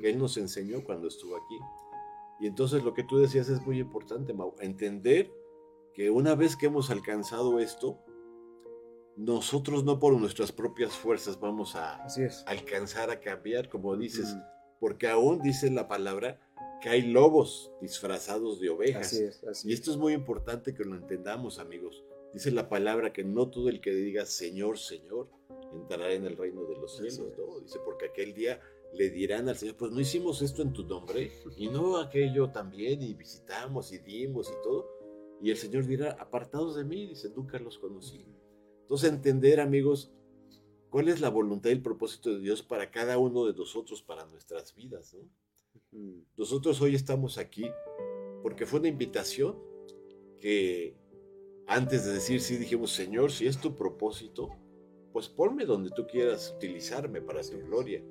que 0.00 0.08
Él 0.08 0.18
nos 0.18 0.38
enseñó 0.38 0.82
cuando 0.84 1.06
estuvo 1.06 1.36
aquí. 1.36 1.58
Y 2.40 2.46
entonces 2.46 2.82
lo 2.82 2.94
que 2.94 3.04
tú 3.04 3.18
decías 3.18 3.50
es 3.50 3.60
muy 3.66 3.78
importante, 3.78 4.32
Mau, 4.32 4.54
entender 4.60 5.30
que 5.92 6.08
una 6.08 6.34
vez 6.34 6.56
que 6.56 6.64
hemos 6.64 6.88
alcanzado 6.88 7.58
esto, 7.58 7.98
nosotros 9.18 9.82
no 9.84 9.98
por 9.98 10.12
nuestras 10.18 10.52
propias 10.52 10.92
fuerzas 10.92 11.40
vamos 11.40 11.74
a 11.74 11.96
Así 12.04 12.22
es. 12.22 12.44
alcanzar 12.46 13.10
a 13.10 13.18
cambiar, 13.20 13.68
como 13.68 13.96
dices, 13.96 14.30
Ujú. 14.32 14.42
porque 14.80 15.08
aún 15.08 15.42
dice 15.42 15.70
la 15.70 15.88
palabra 15.88 16.40
que 16.80 16.88
hay 16.88 17.02
lobos 17.02 17.72
disfrazados 17.80 18.60
de 18.60 18.70
ovejas. 18.70 19.08
Así 19.08 19.24
es. 19.24 19.42
Así 19.44 19.68
Y 19.68 19.72
esto 19.72 19.90
es 19.90 19.96
muy 19.96 20.12
importante 20.12 20.72
que 20.72 20.84
lo 20.84 20.94
entendamos, 20.94 21.58
amigos. 21.58 22.04
Dice 22.32 22.52
la 22.52 22.68
palabra 22.68 23.12
que 23.12 23.24
no 23.24 23.48
todo 23.50 23.68
el 23.68 23.80
que 23.80 23.90
diga 23.90 24.24
Señor, 24.24 24.78
Señor, 24.78 25.28
entrará 25.72 26.12
en 26.12 26.24
el 26.24 26.36
reino 26.36 26.62
de 26.66 26.76
los 26.76 26.96
cielos. 26.96 27.32
¿no? 27.36 27.58
Dice, 27.58 27.80
porque 27.84 28.06
aquel 28.06 28.34
día 28.34 28.60
le 28.94 29.10
dirán 29.10 29.48
al 29.48 29.56
Señor, 29.56 29.76
pues 29.76 29.90
no 29.90 29.98
hicimos 30.00 30.40
esto 30.42 30.62
en 30.62 30.72
tu 30.72 30.84
nombre, 30.84 31.32
y 31.56 31.68
no 31.68 31.96
aquello 31.98 32.50
también, 32.50 33.02
y 33.02 33.14
visitamos 33.14 33.92
y 33.92 33.98
dimos 33.98 34.48
y 34.48 34.62
todo. 34.62 34.88
Y 35.42 35.50
el 35.50 35.56
Señor 35.56 35.86
dirá, 35.86 36.12
apartados 36.20 36.76
de 36.76 36.84
mí, 36.84 37.06
dice, 37.06 37.30
nunca 37.34 37.58
los 37.58 37.78
conocí. 37.78 38.24
Entonces 38.88 39.10
entender, 39.10 39.60
amigos, 39.60 40.10
cuál 40.88 41.08
es 41.08 41.20
la 41.20 41.28
voluntad 41.28 41.68
y 41.68 41.74
el 41.74 41.82
propósito 41.82 42.32
de 42.32 42.40
Dios 42.40 42.62
para 42.62 42.90
cada 42.90 43.18
uno 43.18 43.44
de 43.44 43.52
nosotros, 43.52 44.00
para 44.00 44.24
nuestras 44.24 44.74
vidas. 44.74 45.14
Nosotros 46.38 46.80
hoy 46.80 46.94
estamos 46.94 47.36
aquí 47.36 47.66
porque 48.42 48.64
fue 48.64 48.80
una 48.80 48.88
invitación 48.88 49.58
que 50.40 50.96
antes 51.66 52.06
de 52.06 52.14
decir 52.14 52.40
sí 52.40 52.56
dijimos, 52.56 52.90
Señor, 52.90 53.30
si 53.30 53.46
es 53.46 53.60
tu 53.60 53.76
propósito, 53.76 54.48
pues 55.12 55.28
ponme 55.28 55.66
donde 55.66 55.90
tú 55.90 56.06
quieras 56.06 56.54
utilizarme 56.56 57.20
para 57.20 57.42
tu 57.42 57.58
gloria. 57.58 58.02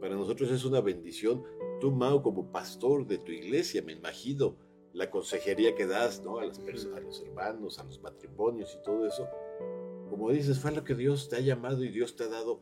Para 0.00 0.14
nosotros 0.14 0.50
es 0.50 0.64
una 0.64 0.80
bendición. 0.80 1.44
Tú, 1.78 1.90
Mau, 1.90 2.22
como 2.22 2.50
pastor 2.50 3.06
de 3.06 3.18
tu 3.18 3.32
iglesia, 3.32 3.82
me 3.82 3.92
imagino 3.92 4.56
la 4.94 5.10
consejería 5.10 5.74
que 5.74 5.86
das 5.86 6.22
¿no? 6.22 6.38
a, 6.38 6.46
las 6.46 6.58
personas, 6.58 6.96
a 6.96 7.00
los 7.02 7.20
hermanos, 7.20 7.78
a 7.78 7.84
los 7.84 8.00
matrimonios 8.00 8.74
y 8.80 8.82
todo 8.82 9.06
eso. 9.06 9.28
Como 10.12 10.30
dices, 10.30 10.58
fue 10.58 10.72
lo 10.72 10.84
que 10.84 10.94
Dios 10.94 11.30
te 11.30 11.36
ha 11.36 11.40
llamado 11.40 11.82
y 11.82 11.88
Dios 11.88 12.16
te 12.16 12.24
ha 12.24 12.28
dado 12.28 12.60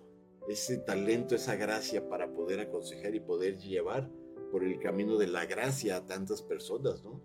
ese 0.49 0.77
talento, 0.77 1.35
esa 1.35 1.57
gracia 1.57 2.09
para 2.09 2.33
poder 2.33 2.61
aconsejar 2.61 3.13
y 3.17 3.19
poder 3.19 3.59
llevar 3.59 4.09
por 4.53 4.63
el 4.63 4.79
camino 4.79 5.17
de 5.19 5.27
la 5.27 5.47
gracia 5.47 5.97
a 5.97 6.07
tantas 6.07 6.43
personas, 6.43 7.03
¿no? 7.03 7.21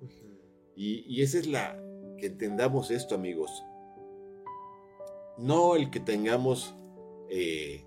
Y, 0.76 1.06
y 1.08 1.22
esa 1.22 1.38
es 1.38 1.46
la, 1.46 1.80
que 2.18 2.26
entendamos 2.26 2.90
esto, 2.90 3.14
amigos. 3.14 3.64
No 5.38 5.76
el 5.76 5.92
que 5.92 6.00
tengamos 6.00 6.74
eh, 7.30 7.86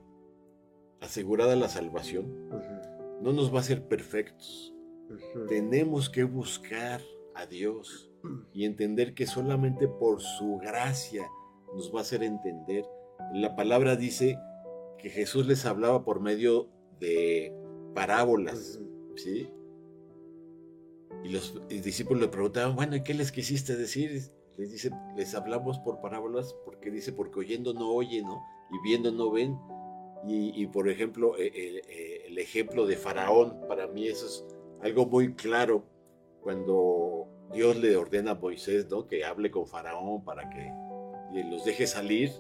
asegurada 1.01 1.57
la 1.57 1.68
salvación, 1.68 2.48
no 3.20 3.33
nos 3.33 3.53
va 3.53 3.57
a 3.57 3.62
hacer 3.62 3.88
perfectos. 3.88 4.72
Tenemos 5.48 6.09
que 6.09 6.22
buscar 6.22 7.03
a 7.35 7.46
Dios 7.46 8.12
y 8.53 8.64
entender 8.64 9.14
que 9.14 9.27
solamente 9.27 9.88
por 9.88 10.20
su 10.20 10.59
gracia 10.59 11.29
nos 11.75 11.95
va 11.95 11.99
a 11.99 12.03
hacer 12.03 12.23
entender. 12.23 12.85
La 13.33 13.57
palabra 13.57 13.97
dice 13.97 14.39
que 14.99 15.11
Jesús 15.11 15.47
les 15.47 15.65
hablaba 15.67 16.05
por 16.05 16.21
medio 16.21 16.69
de 17.01 17.55
parábolas. 17.95 18.81
¿sí? 19.17 19.49
Y 21.25 21.29
los 21.31 21.61
discípulos 21.69 22.23
le 22.23 22.29
preguntaban, 22.29 22.77
bueno, 22.77 22.97
¿y 22.97 23.03
qué 23.03 23.15
les 23.15 23.33
quisiste 23.33 23.77
decir? 23.77 24.11
Les 24.57 24.71
dice, 24.71 24.91
les 25.17 25.35
hablamos 25.35 25.79
por 25.81 26.01
parábolas 26.01 26.55
porque 26.65 26.91
dice, 26.91 27.13
porque 27.13 27.41
oyendo 27.41 27.75
no 27.75 27.91
oyen, 27.91 28.27
¿no? 28.27 28.43
Y 28.71 28.83
viendo 28.83 29.11
no 29.11 29.31
ven. 29.31 29.59
Y, 30.27 30.61
y, 30.61 30.67
por 30.67 30.89
ejemplo, 30.89 31.39
eh, 31.39 31.47
eh, 31.55 31.83
eh, 31.89 32.23
el 32.27 32.39
ejemplo 32.39 32.87
de 32.87 32.97
Faraón, 32.97 33.61
para 33.69 33.87
mí 33.87 34.09
eso 34.09 34.27
es 34.27 34.45
algo 34.83 35.07
muy 35.07 35.35
claro 35.35 35.85
cuando 36.41 37.29
Dios 37.53 37.77
le 37.77 37.97
ordena 37.97 38.33
a 38.33 38.35
Moisés, 38.35 38.89
¿no? 38.91 39.07
Que 39.07 39.25
hable 39.25 39.51
con 39.51 39.67
Faraón 39.67 40.25
para 40.25 40.51
que 40.51 40.73
y 41.33 41.43
los 41.43 41.64
deje 41.64 41.87
salir, 41.87 42.31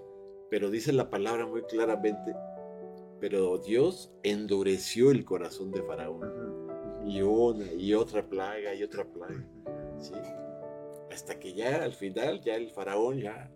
pero 0.50 0.70
dice 0.70 0.92
la 0.92 1.10
palabra 1.10 1.46
muy 1.46 1.62
claramente, 1.62 2.34
pero 3.20 3.58
Dios 3.58 4.12
endureció 4.22 5.10
el 5.10 5.24
corazón 5.24 5.70
de 5.72 5.82
Faraón 5.82 6.68
y 7.06 7.22
una 7.22 7.72
y 7.72 7.94
otra 7.94 8.28
plaga 8.28 8.74
y 8.74 8.82
otra 8.82 9.04
plaga, 9.04 9.46
¿sí? 9.98 10.12
Hasta 11.10 11.38
que 11.38 11.54
ya 11.54 11.82
al 11.82 11.94
final 11.94 12.40
ya 12.42 12.54
el 12.54 12.70
faraón 12.70 13.18
ya 13.18 13.50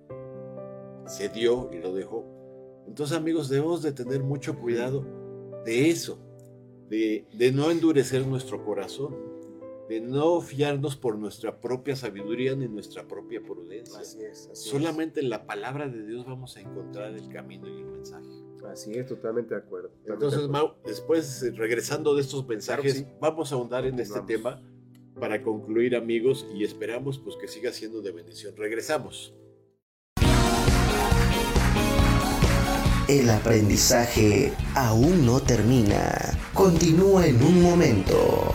cedió 1.07 1.71
y 1.73 1.79
lo 1.79 1.93
dejó. 1.93 2.25
Entonces 2.87 3.17
amigos 3.17 3.49
debemos 3.49 3.83
de 3.83 3.93
tener 3.93 4.23
mucho 4.23 4.59
cuidado 4.59 5.05
de 5.65 5.91
eso, 5.91 6.19
de, 6.89 7.27
de 7.33 7.53
no 7.53 7.71
endurecer 7.71 8.27
nuestro 8.27 8.65
corazón, 8.65 9.17
de 9.89 10.01
no 10.01 10.41
fiarnos 10.41 10.97
por 10.97 11.19
nuestra 11.19 11.61
propia 11.61 11.97
sabiduría 11.97 12.55
ni 12.55 12.69
nuestra 12.69 13.07
propia 13.07 13.43
prudencia. 13.43 13.99
Así 14.01 14.19
es, 14.23 14.49
así 14.53 14.71
Solamente 14.71 15.21
en 15.21 15.29
la 15.29 15.47
palabra 15.47 15.89
de 15.89 16.07
Dios 16.07 16.25
vamos 16.27 16.57
a 16.57 16.61
encontrar 16.61 17.13
el 17.15 17.29
camino 17.29 17.69
y 17.69 17.81
el 17.81 17.87
mensaje. 17.87 18.29
Así 18.71 18.93
es, 18.93 19.07
totalmente 19.07 19.55
de 19.55 19.61
acuerdo. 19.61 19.89
totalmente 19.89 20.09
de 20.09 20.15
Entonces, 20.15 20.45
acuerdo. 20.49 20.67
Mau, 20.69 20.77
después, 20.87 21.43
eh, 21.43 21.51
regresando 21.51 22.15
de 22.15 22.21
estos 22.23 22.47
mensajes, 22.47 22.93
Claro 22.95 23.07
que 23.07 23.11
sí. 23.13 23.17
vamos 23.21 23.53
a 23.53 23.57
ahondar 23.57 23.85
en 23.87 23.99
este 23.99 24.21
tema 24.23 24.63
para 25.19 25.43
concluir, 25.43 25.95
amigos, 25.97 26.47
y 26.55 26.65
esperamos 26.65 27.19
pues 27.19 27.37
que 27.37 27.49
siga 27.49 27.73
siendo 27.73 28.01
de 28.03 28.13
bendición. 28.13 28.55
Regresamos. 28.57 29.35
El 33.09 33.29
aprendizaje 33.29 34.53
aún 34.75 35.27
no 35.27 35.41
termina. 35.41 36.39
Continúa 36.55 37.27
en 37.27 37.43
un 37.43 37.61
momento. 37.63 38.55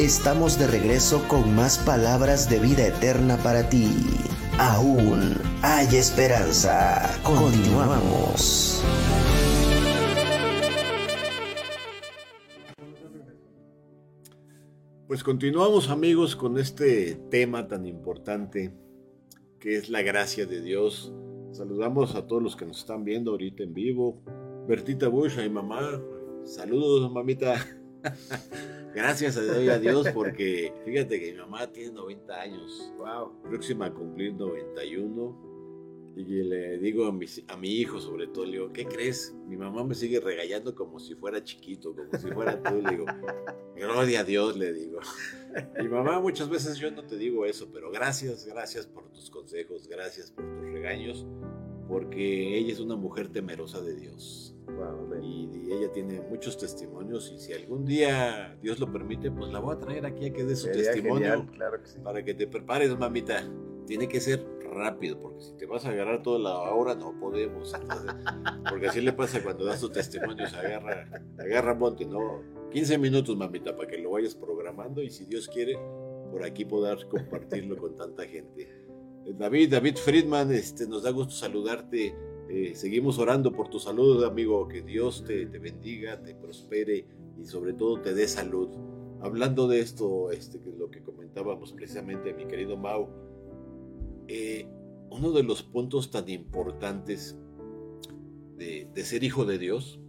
Estamos 0.00 0.58
de 0.58 0.66
regreso 0.66 1.28
con 1.28 1.54
más 1.54 1.76
palabras 1.76 2.48
de 2.48 2.58
vida 2.58 2.86
eterna 2.86 3.36
para 3.36 3.68
ti. 3.68 3.86
Aún 4.58 5.34
hay 5.60 5.94
esperanza. 5.94 7.20
Continuamos. 7.22 8.82
Pues 15.06 15.22
continuamos 15.22 15.90
amigos 15.90 16.34
con 16.34 16.56
este 16.56 17.16
tema 17.30 17.68
tan 17.68 17.84
importante 17.84 18.72
que 19.58 19.76
es 19.76 19.90
la 19.90 20.00
gracia 20.00 20.46
de 20.46 20.62
Dios. 20.62 21.12
Saludamos 21.52 22.14
a 22.14 22.26
todos 22.26 22.42
los 22.42 22.56
que 22.56 22.64
nos 22.64 22.78
están 22.78 23.04
viendo 23.04 23.32
ahorita 23.32 23.64
en 23.64 23.74
vivo. 23.74 24.22
Bertita 24.66 25.08
Bush, 25.08 25.38
a 25.38 25.42
mi 25.42 25.50
mamá. 25.50 26.00
Saludos, 26.46 27.12
mamita. 27.12 27.79
Gracias 28.94 29.36
a 29.36 29.78
Dios 29.78 30.08
porque 30.12 30.72
fíjate 30.84 31.20
que 31.20 31.32
mi 31.32 31.38
mamá 31.38 31.70
tiene 31.70 31.92
90 31.92 32.40
años. 32.40 32.92
Wow. 32.98 33.42
Próxima 33.42 33.86
a 33.86 33.94
cumplir 33.94 34.34
91. 34.34 35.50
Y 36.16 36.42
le 36.42 36.78
digo 36.78 37.06
a 37.06 37.12
mi, 37.12 37.24
a 37.48 37.56
mi 37.56 37.68
hijo, 37.68 38.00
sobre 38.00 38.26
todo, 38.26 38.44
le 38.44 38.52
digo, 38.52 38.72
¿qué 38.72 38.84
crees? 38.84 39.34
Mi 39.46 39.56
mamá 39.56 39.84
me 39.84 39.94
sigue 39.94 40.20
regañando 40.20 40.74
como 40.74 40.98
si 40.98 41.14
fuera 41.14 41.42
chiquito, 41.42 41.94
como 41.94 42.12
si 42.18 42.30
fuera 42.32 42.60
tú. 42.62 42.82
Le 42.82 42.90
digo, 42.90 43.06
gloria 43.76 44.20
a 44.20 44.24
Dios, 44.24 44.56
le 44.56 44.72
digo. 44.72 45.00
Mi 45.80 45.88
mamá, 45.88 46.20
muchas 46.20 46.48
veces 46.48 46.76
yo 46.78 46.90
no 46.90 47.04
te 47.04 47.16
digo 47.16 47.46
eso, 47.46 47.70
pero 47.72 47.90
gracias, 47.90 48.44
gracias 48.44 48.86
por 48.86 49.08
tus 49.12 49.30
consejos, 49.30 49.86
gracias 49.88 50.32
por 50.32 50.44
tus 50.44 50.72
regaños, 50.72 51.24
porque 51.90 52.56
ella 52.56 52.72
es 52.72 52.78
una 52.78 52.94
mujer 52.94 53.28
temerosa 53.28 53.80
de 53.80 53.96
Dios. 53.96 54.54
Wow. 54.66 55.20
Y, 55.20 55.50
y 55.52 55.72
ella 55.72 55.90
tiene 55.90 56.20
muchos 56.20 56.56
testimonios 56.56 57.32
y 57.34 57.38
si 57.38 57.52
algún 57.52 57.84
día 57.84 58.56
Dios 58.62 58.78
lo 58.78 58.90
permite, 58.92 59.30
pues 59.32 59.52
la 59.52 59.58
voy 59.58 59.74
a 59.74 59.78
traer 59.78 60.06
aquí 60.06 60.26
a 60.26 60.32
que 60.32 60.44
dé 60.44 60.54
su 60.54 60.68
Sería 60.68 60.84
testimonio 60.84 61.30
genial, 61.30 61.50
claro 61.50 61.82
que 61.82 61.88
sí. 61.88 61.98
para 61.98 62.24
que 62.24 62.34
te 62.34 62.46
prepares, 62.46 62.96
mamita. 62.96 63.44
Tiene 63.86 64.06
que 64.06 64.20
ser 64.20 64.46
rápido, 64.70 65.20
porque 65.20 65.40
si 65.40 65.56
te 65.56 65.66
vas 65.66 65.84
a 65.84 65.88
agarrar 65.88 66.22
toda 66.22 66.38
la 66.38 66.72
hora, 66.72 66.94
no 66.94 67.18
podemos. 67.18 67.74
Entonces, 67.74 68.14
porque 68.70 68.86
así 68.86 69.00
le 69.00 69.12
pasa 69.12 69.42
cuando 69.42 69.64
das 69.64 69.80
tu 69.80 69.90
testimonio, 69.90 70.46
se 70.46 70.56
agarra, 70.56 71.08
agarra 71.40 71.74
monte, 71.74 72.06
¿no? 72.06 72.40
15 72.70 72.98
minutos, 72.98 73.36
mamita, 73.36 73.76
para 73.76 73.88
que 73.88 73.98
lo 73.98 74.12
vayas 74.12 74.36
programando 74.36 75.02
y 75.02 75.10
si 75.10 75.24
Dios 75.24 75.48
quiere, 75.48 75.76
por 76.30 76.44
aquí 76.44 76.64
poder 76.64 77.04
compartirlo 77.08 77.76
con 77.76 77.96
tanta 77.96 78.24
gente. 78.26 78.79
Eh, 79.26 79.34
David, 79.36 79.70
David 79.70 79.96
Friedman, 79.96 80.52
este, 80.52 80.86
nos 80.86 81.02
da 81.02 81.10
gusto 81.10 81.34
saludarte. 81.34 82.14
Eh, 82.48 82.72
seguimos 82.74 83.18
orando 83.18 83.52
por 83.52 83.68
tu 83.68 83.78
salud, 83.78 84.24
amigo. 84.24 84.66
Que 84.68 84.82
Dios 84.82 85.24
te, 85.24 85.46
bendiga, 85.46 86.20
te 86.22 86.34
prospere 86.34 87.06
y 87.40 87.44
sobre 87.44 87.72
todo 87.72 88.00
te 88.00 88.14
dé 88.14 88.26
salud. 88.26 88.68
Hablando 89.20 89.68
de 89.68 89.80
esto, 89.80 90.30
este, 90.30 90.58
es 90.58 90.78
lo 90.78 90.90
que 90.90 91.02
comentábamos 91.02 91.72
precisamente, 91.72 92.32
mi 92.32 92.46
querido 92.46 92.76
Mau, 92.76 93.08
eh, 94.28 94.66
uno 95.10 95.32
de 95.32 95.42
los 95.42 95.62
puntos 95.62 96.10
tan 96.10 96.28
importantes 96.28 97.36
de, 98.56 98.88
ser 99.04 99.24
hijo 99.24 99.44
de 99.44 99.58
Dios, 99.58 100.00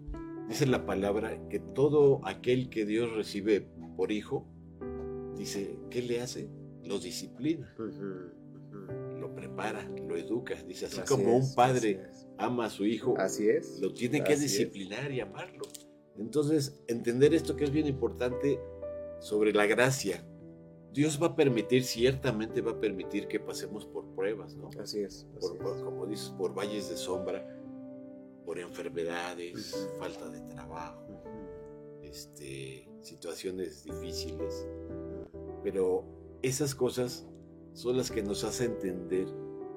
dice 0.48 0.66
la 0.66 0.86
palabra 0.86 1.48
que 1.50 1.60
todo 1.60 2.22
aquel 2.26 2.70
que 2.70 2.86
Dios 2.86 3.12
recibe 3.14 3.68
por 3.96 4.12
hijo, 4.12 4.46
dice, 5.38 5.78
¿qué 5.90 6.02
le 6.02 6.22
hace? 6.22 6.50
Los 6.84 7.04
disciplina, 7.04 7.74
Ujú, 7.78 7.88
ujú. 7.88 8.41
Lo 9.32 9.36
prepara, 9.36 9.90
lo 10.08 10.16
educa. 10.18 10.56
Dice, 10.64 10.86
así, 10.86 11.00
Así 11.00 11.14
como 11.14 11.36
un 11.36 11.54
padre 11.56 12.02
ama 12.38 12.66
a 12.66 12.70
su 12.70 12.86
hijo, 12.86 13.16
Así 13.18 13.50
es. 13.50 13.80
lo 13.80 13.94
tiene 13.94 14.24
que 14.24 14.34
es. 14.34 14.42
disciplinar 14.42 15.12
y 15.12 15.20
amarlo. 15.20 15.64
Entonces, 16.18 16.80
entender 16.88 17.34
esto 17.34 17.56
que 17.56 17.64
es 17.64 17.72
bien 17.72 17.88
importante 17.88 18.60
sobre 19.20 19.54
la 19.54 19.66
gracia. 19.66 20.26
Dios 20.94 21.22
va 21.22 21.28
a 21.28 21.36
permitir, 21.36 21.86
ciertamente 21.86 22.62
va 22.62 22.72
a 22.72 22.80
permitir 22.80 23.28
que 23.28 23.40
pasemos 23.40 23.86
por 23.86 24.14
pruebas, 24.14 24.56
¿no? 24.58 24.70
Así 24.80 25.00
es. 25.00 25.26
así 25.38 25.48
Por, 25.58 25.84
como 25.84 26.06
dices, 26.06 26.30
por 26.38 26.54
valles 26.54 26.90
de 26.90 26.98
sombra, 26.98 27.48
por 28.46 28.60
enfermedades, 28.60 29.90
falta 29.98 30.28
de 30.30 30.42
trabajo, 30.42 31.24
este, 32.04 32.90
situaciones 33.00 33.86
difíciles. 33.86 34.68
Pero 35.64 36.04
esas 36.42 36.76
cosas 36.76 37.26
son 37.74 37.98
las 37.98 38.12
que 38.12 38.22
nos 38.24 38.44
hacen 38.44 38.72
entender 38.74 39.28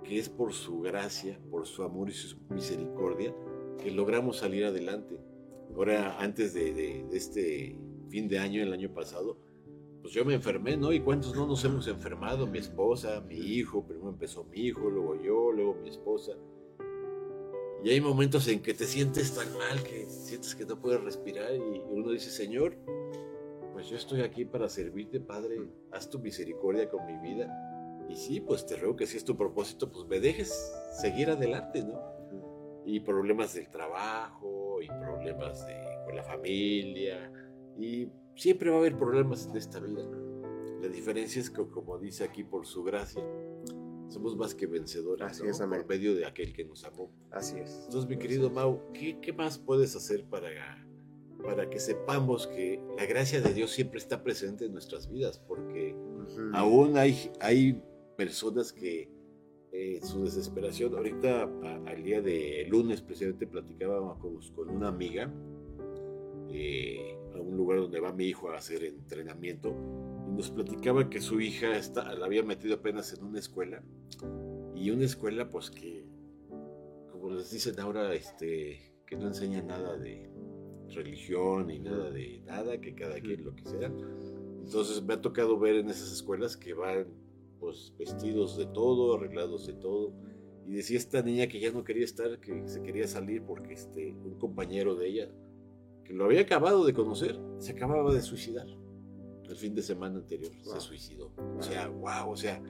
que 0.02 0.18
es 0.18 0.28
por 0.28 0.52
su 0.52 0.80
gracia, 0.80 1.40
por 1.50 1.66
su 1.66 1.82
amor 1.82 2.10
y 2.10 2.12
su 2.12 2.36
misericordia 2.50 3.34
que 3.78 3.90
logramos 3.90 4.38
salir 4.38 4.64
adelante. 4.64 5.16
Ahora, 5.74 6.18
antes 6.20 6.52
de, 6.54 6.72
de- 6.74 7.04
de 7.10 7.16
este 7.16 7.78
fin 8.10 8.28
de 8.28 8.38
año, 8.38 8.62
el 8.62 8.72
año 8.72 8.92
pasado, 8.92 9.38
pues 10.02 10.12
yo 10.12 10.24
me 10.24 10.34
enfermé, 10.34 10.76
¿no? 10.76 10.92
¿Y 10.92 11.00
cuántos 11.00 11.34
no 11.34 11.46
nos 11.46 11.64
hemos 11.64 11.88
enfermado? 11.88 12.46
Mi 12.46 12.58
esposa, 12.58 13.22
mi 13.22 13.36
hijo, 13.38 13.84
primero 13.86 14.10
empezó 14.10 14.44
mi 14.44 14.58
hijo, 14.60 14.90
luego 14.90 15.20
yo, 15.22 15.50
luego 15.50 15.74
mi 15.82 15.88
esposa. 15.88 16.32
Y 17.82 17.90
hay 17.90 18.00
momentos 18.00 18.46
en 18.48 18.60
que 18.60 18.74
te 18.74 18.84
sientes 18.84 19.34
tan 19.34 19.50
mal 19.56 19.82
que 19.82 20.06
sientes 20.08 20.54
que 20.54 20.64
no 20.64 20.78
puedes 20.80 21.02
respirar 21.02 21.54
y 21.54 21.82
uno 21.90 22.10
dice, 22.10 22.30
Señor, 22.30 22.76
pues 23.72 23.88
yo 23.88 23.96
estoy 23.96 24.20
aquí 24.20 24.44
para 24.44 24.68
servirte, 24.68 25.20
Padre, 25.20 25.56
haz 25.90 26.08
tu 26.08 26.18
misericordia 26.18 26.88
con 26.88 27.04
mi 27.06 27.16
vida. 27.18 27.48
Y 28.08 28.16
sí, 28.16 28.40
pues 28.40 28.66
te 28.66 28.76
ruego 28.76 28.96
que 28.96 29.06
si 29.06 29.16
es 29.16 29.24
tu 29.24 29.36
propósito, 29.36 29.90
pues 29.90 30.06
me 30.06 30.20
dejes 30.20 30.72
seguir 31.00 31.30
adelante, 31.30 31.82
¿no? 31.82 32.00
Y 32.84 33.00
problemas 33.00 33.54
del 33.54 33.68
trabajo, 33.70 34.80
y 34.82 34.88
problemas 34.88 35.66
de, 35.66 35.74
con 36.04 36.14
la 36.16 36.22
familia, 36.22 37.32
y 37.78 38.08
siempre 38.36 38.68
va 38.70 38.76
a 38.76 38.78
haber 38.80 38.96
problemas 38.96 39.46
en 39.46 39.56
esta 39.56 39.80
vida. 39.80 40.02
La 40.82 40.88
diferencia 40.88 41.40
es 41.40 41.48
que, 41.48 41.66
como 41.66 41.98
dice 41.98 42.24
aquí, 42.24 42.44
por 42.44 42.66
su 42.66 42.82
gracia, 42.84 43.22
somos 44.08 44.36
más 44.36 44.54
que 44.54 44.66
vencedores, 44.66 45.26
Así 45.26 45.42
¿no? 45.44 45.50
es, 45.50 45.60
amén. 45.62 45.80
por 45.80 45.88
medio 45.88 46.14
de 46.14 46.26
aquel 46.26 46.52
que 46.52 46.64
nos 46.64 46.84
amó. 46.84 47.10
Así 47.30 47.58
es. 47.58 47.84
Entonces, 47.86 48.08
mi 48.08 48.18
querido. 48.18 48.50
Mau, 48.50 48.80
¿qué, 48.92 49.18
qué 49.20 49.32
más 49.32 49.58
puedes 49.58 49.96
hacer 49.96 50.24
para, 50.26 50.50
para 51.42 51.70
que 51.70 51.80
sepamos 51.80 52.46
que 52.46 52.80
la 52.98 53.06
gracia 53.06 53.40
de 53.40 53.54
Dios 53.54 53.70
siempre 53.70 53.98
está 53.98 54.22
presente 54.22 54.66
en 54.66 54.72
nuestras 54.72 55.08
vidas? 55.08 55.38
Porque 55.38 55.94
Ujú. 55.94 56.50
aún 56.52 56.98
hay, 56.98 57.32
hay 57.40 57.82
personas 58.16 58.72
que 58.72 59.08
eh, 59.72 60.00
su 60.02 60.22
desesperación, 60.24 60.94
ahorita 60.94 61.42
a- 61.42 61.82
al 61.90 62.02
día 62.04 62.22
de 62.22 62.66
lunes 62.68 63.02
precisamente 63.02 63.46
platicábamos 63.46 64.18
con, 64.18 64.38
con 64.54 64.70
una 64.70 64.88
amiga 64.88 65.32
eh, 66.50 67.16
a 67.34 67.40
un 67.40 67.56
lugar 67.56 67.80
donde 67.80 67.98
va 68.00 68.12
mi 68.12 68.26
hijo 68.26 68.50
a 68.50 68.56
hacer 68.56 68.84
entrenamiento 68.84 69.74
y 70.28 70.30
nos 70.32 70.50
platicaba 70.50 71.10
que 71.10 71.20
su 71.20 71.40
hija 71.40 71.76
está, 71.76 72.14
la 72.14 72.26
había 72.26 72.42
metido 72.44 72.74
apenas 72.76 73.12
en 73.18 73.24
una 73.24 73.38
escuela 73.40 73.82
y 74.74 74.90
una 74.90 75.04
escuela 75.04 75.48
pues 75.50 75.70
que 75.70 76.04
como 77.10 77.30
les 77.30 77.50
dicen 77.50 77.78
ahora 77.80 78.14
este 78.14 78.92
que 79.06 79.16
no 79.16 79.26
enseña 79.28 79.62
nada 79.62 79.96
de 79.96 80.30
religión 80.94 81.66
ni 81.68 81.78
nada 81.80 82.10
de 82.10 82.40
nada 82.46 82.80
que 82.80 82.94
cada 82.94 83.18
quien 83.20 83.44
lo 83.44 83.54
que 83.56 83.64
sea 83.64 83.90
entonces 84.62 85.02
me 85.02 85.14
ha 85.14 85.20
tocado 85.20 85.58
ver 85.58 85.76
en 85.76 85.88
esas 85.90 86.12
escuelas 86.12 86.56
que 86.56 86.74
van 86.74 87.06
pues 87.64 87.94
vestidos 87.98 88.58
de 88.58 88.66
todo 88.66 89.14
arreglados 89.14 89.66
de 89.66 89.72
todo. 89.72 90.12
Y 90.66 90.74
decía 90.74 90.98
esta 90.98 91.22
niña 91.22 91.46
que 91.46 91.60
ya 91.60 91.70
no 91.72 91.82
quería 91.82 92.04
estar 92.04 92.38
que 92.40 92.68
se 92.68 92.82
quería 92.82 93.08
salir 93.08 93.42
porque 93.42 93.72
este 93.72 94.12
un 94.12 94.38
compañero 94.38 94.94
de 94.94 95.08
ella 95.08 95.30
que 96.04 96.12
lo 96.12 96.26
había 96.26 96.42
acabado 96.42 96.84
de 96.84 96.92
conocer 96.92 97.40
se 97.58 97.72
acababa 97.72 98.12
de 98.12 98.20
suicidar 98.20 98.66
el 99.48 99.56
fin 99.56 99.74
de 99.74 99.82
semana 99.82 100.18
anterior. 100.18 100.52
Se 100.62 100.80
suicidó. 100.80 101.32
O 101.58 101.62
sea 101.62 101.88
wow 101.88 102.30
o 102.30 102.36
sea 102.36 102.62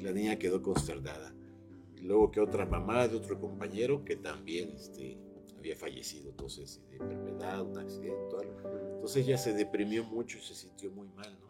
la 0.00 0.12
niña 0.12 0.38
quedó 0.38 0.62
consternada. 0.62 1.34
Y 1.96 2.02
luego 2.02 2.30
que 2.30 2.40
otra 2.40 2.66
mamá 2.66 3.08
de 3.08 3.16
otro 3.16 3.40
compañero 3.40 4.04
que 4.04 4.16
también 4.16 4.70
este, 4.76 5.18
había 5.58 5.74
fallecido, 5.74 6.30
entonces 6.30 6.80
de 6.90 6.96
enfermedad, 6.96 7.62
un 7.62 7.78
accidente, 7.78 8.36
algo. 8.38 8.60
Entonces 8.94 9.26
ella 9.26 9.38
se 9.38 9.54
deprimió 9.54 10.04
mucho 10.04 10.38
y 10.38 10.42
se 10.42 10.54
sintió 10.54 10.92
muy 10.92 11.08
mal, 11.08 11.36
¿no? 11.40 11.46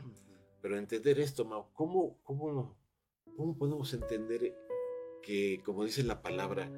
Pero 0.66 0.78
entender 0.78 1.20
esto, 1.20 1.44
Mau, 1.44 1.66
¿cómo, 1.74 2.18
cómo, 2.24 2.76
cómo 3.36 3.56
podemos 3.56 3.92
entender 3.94 4.54
que, 5.22 5.60
como 5.64 5.84
dice 5.84 6.02
la 6.02 6.22
palabra, 6.22 6.70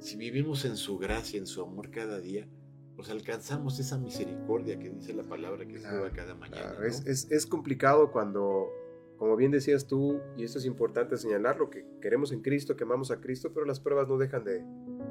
si 0.00 0.16
vivimos 0.16 0.64
en 0.64 0.76
su 0.76 0.98
gracia, 0.98 1.38
en 1.38 1.46
su 1.46 1.62
amor 1.62 1.90
cada 1.90 2.20
día, 2.20 2.48
pues 2.96 3.08
alcanzamos 3.10 3.78
esa 3.78 3.98
misericordia 3.98 4.78
que 4.78 4.90
dice 4.90 5.14
la 5.14 5.22
palabra 5.24 5.66
que 5.66 5.74
Claro, 5.74 5.98
nueva 5.98 6.12
cada 6.12 6.34
mañana. 6.34 6.60
Claro, 6.62 6.80
¿no? 6.80 6.86
es, 6.86 7.06
es- 7.06 7.30
es 7.30 7.46
complicado 7.46 8.10
cuando, 8.12 8.68
como 9.16 9.36
bien 9.36 9.50
decías 9.52 9.86
tú, 9.86 10.20
y 10.36 10.44
esto 10.44 10.58
es 10.58 10.66
importante 10.66 11.16
señalarlo, 11.16 11.70
que 11.70 11.86
queremos 12.00 12.32
en 12.32 12.42
Cristo, 12.42 12.76
que 12.76 12.84
amamos 12.84 13.10
a 13.10 13.20
Cristo, 13.20 13.52
pero 13.54 13.64
las 13.66 13.80
pruebas 13.80 14.08
no 14.08 14.18
dejan 14.18 14.44
de, 14.44 14.64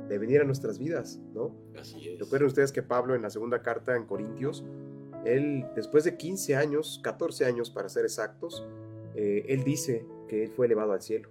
de 0.10 0.18
venir 0.18 0.42
a 0.42 0.44
nuestras 0.44 0.78
vidas, 0.78 1.20
¿no? 1.34 1.56
Así 1.80 2.10
es. 2.10 2.20
Recuerden 2.20 2.48
ustedes 2.48 2.72
que 2.72 2.84
Pablo 2.84 3.16
en 3.16 3.22
la 3.22 3.30
segunda 3.30 3.62
carta 3.62 3.96
en 3.96 4.06
Corintios, 4.06 4.64
él 5.26 5.66
después 5.76 6.04
de 6.04 6.18
15 6.18 6.56
años, 6.56 7.00
14 7.04 7.46
años 7.46 7.70
para 7.72 7.88
ser 7.90 8.04
exactos, 8.06 8.68
eh, 9.16 9.46
él 9.48 9.64
dice 9.64 10.06
que 10.28 10.44
él 10.44 10.52
fue 10.52 10.66
elevado 10.66 10.94
al 10.94 11.02
cielo. 11.02 11.30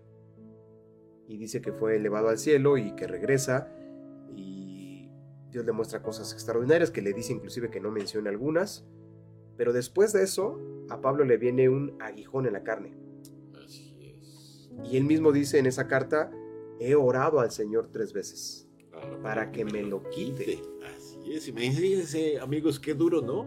Y 1.26 1.36
dice 1.36 1.60
que 1.60 1.72
fue 1.72 1.96
elevado 1.96 2.28
al 2.28 2.38
cielo 2.38 2.76
y 2.76 2.94
que 2.96 3.06
regresa 3.06 3.72
y 4.34 5.08
Dios 5.50 5.64
le 5.64 5.72
muestra 5.72 6.02
cosas 6.02 6.32
extraordinarias 6.32 6.90
que 6.90 7.02
le 7.02 7.12
dice 7.12 7.32
inclusive 7.32 7.70
que 7.70 7.80
no 7.80 7.90
mencione 7.90 8.28
algunas. 8.28 8.84
Pero 9.56 9.72
después 9.72 10.12
de 10.12 10.22
eso, 10.22 10.58
a 10.88 11.00
Pablo 11.00 11.24
le 11.24 11.36
viene 11.36 11.68
un 11.68 11.96
aguijón 12.00 12.46
en 12.46 12.54
la 12.54 12.64
carne. 12.64 12.96
Así 13.62 13.94
es. 14.00 14.70
Y 14.90 14.96
él 14.96 15.04
mismo 15.04 15.32
dice 15.32 15.58
en 15.58 15.66
esa 15.66 15.86
carta, 15.86 16.32
he 16.80 16.94
orado 16.94 17.40
al 17.40 17.50
Señor 17.50 17.88
tres 17.92 18.12
veces. 18.12 18.68
Ah, 18.92 19.18
Para 19.22 19.52
que 19.52 19.64
me 19.64 19.82
lo 19.82 20.02
quite. 20.10 20.62
Así 20.96 21.32
es, 21.32 21.46
imagínense, 21.46 22.40
amigos, 22.40 22.80
qué 22.80 22.94
duro, 22.94 23.20
¿no? 23.20 23.46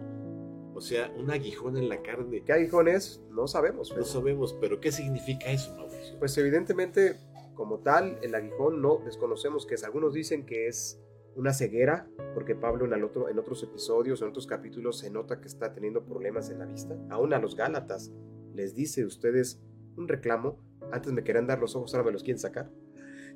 O 0.74 0.80
sea, 0.80 1.12
un 1.16 1.30
aguijón 1.30 1.76
en 1.76 1.88
la 1.88 2.02
carne. 2.02 2.42
¿Qué 2.44 2.52
aguijón 2.52 2.88
es? 2.88 3.22
No 3.30 3.46
sabemos. 3.46 3.90
No 3.90 3.96
Fede. 3.96 4.04
sabemos, 4.06 4.56
pero 4.60 4.80
¿qué 4.80 4.90
significa 4.90 5.50
eso, 5.50 5.74
Mauricio? 5.76 6.18
Pues 6.18 6.36
evidentemente, 6.36 7.16
como 7.54 7.78
tal, 7.78 8.18
el 8.22 8.34
aguijón 8.34 8.82
no 8.82 8.98
desconocemos 9.04 9.66
qué 9.66 9.74
es. 9.76 9.84
Algunos 9.84 10.14
dicen 10.14 10.44
que 10.44 10.66
es 10.66 11.00
una 11.36 11.52
ceguera, 11.52 12.08
porque 12.34 12.54
Pablo 12.54 12.84
en, 12.92 13.02
otro, 13.04 13.28
en 13.28 13.38
otros 13.38 13.62
episodios, 13.62 14.20
en 14.22 14.28
otros 14.28 14.46
capítulos, 14.46 14.98
se 14.98 15.10
nota 15.10 15.40
que 15.40 15.46
está 15.48 15.72
teniendo 15.72 16.04
problemas 16.04 16.50
en 16.50 16.58
la 16.58 16.66
vista. 16.66 16.96
Aún 17.10 17.32
a 17.34 17.38
los 17.38 17.54
Gálatas 17.56 18.12
les 18.54 18.74
dice 18.74 19.04
ustedes 19.04 19.60
un 19.96 20.08
reclamo. 20.08 20.58
Antes 20.92 21.12
me 21.12 21.22
querían 21.24 21.46
dar 21.46 21.58
los 21.60 21.74
ojos, 21.76 21.94
ahora 21.94 22.06
me 22.06 22.12
los 22.12 22.22
quieren 22.22 22.38
sacar. 22.40 22.70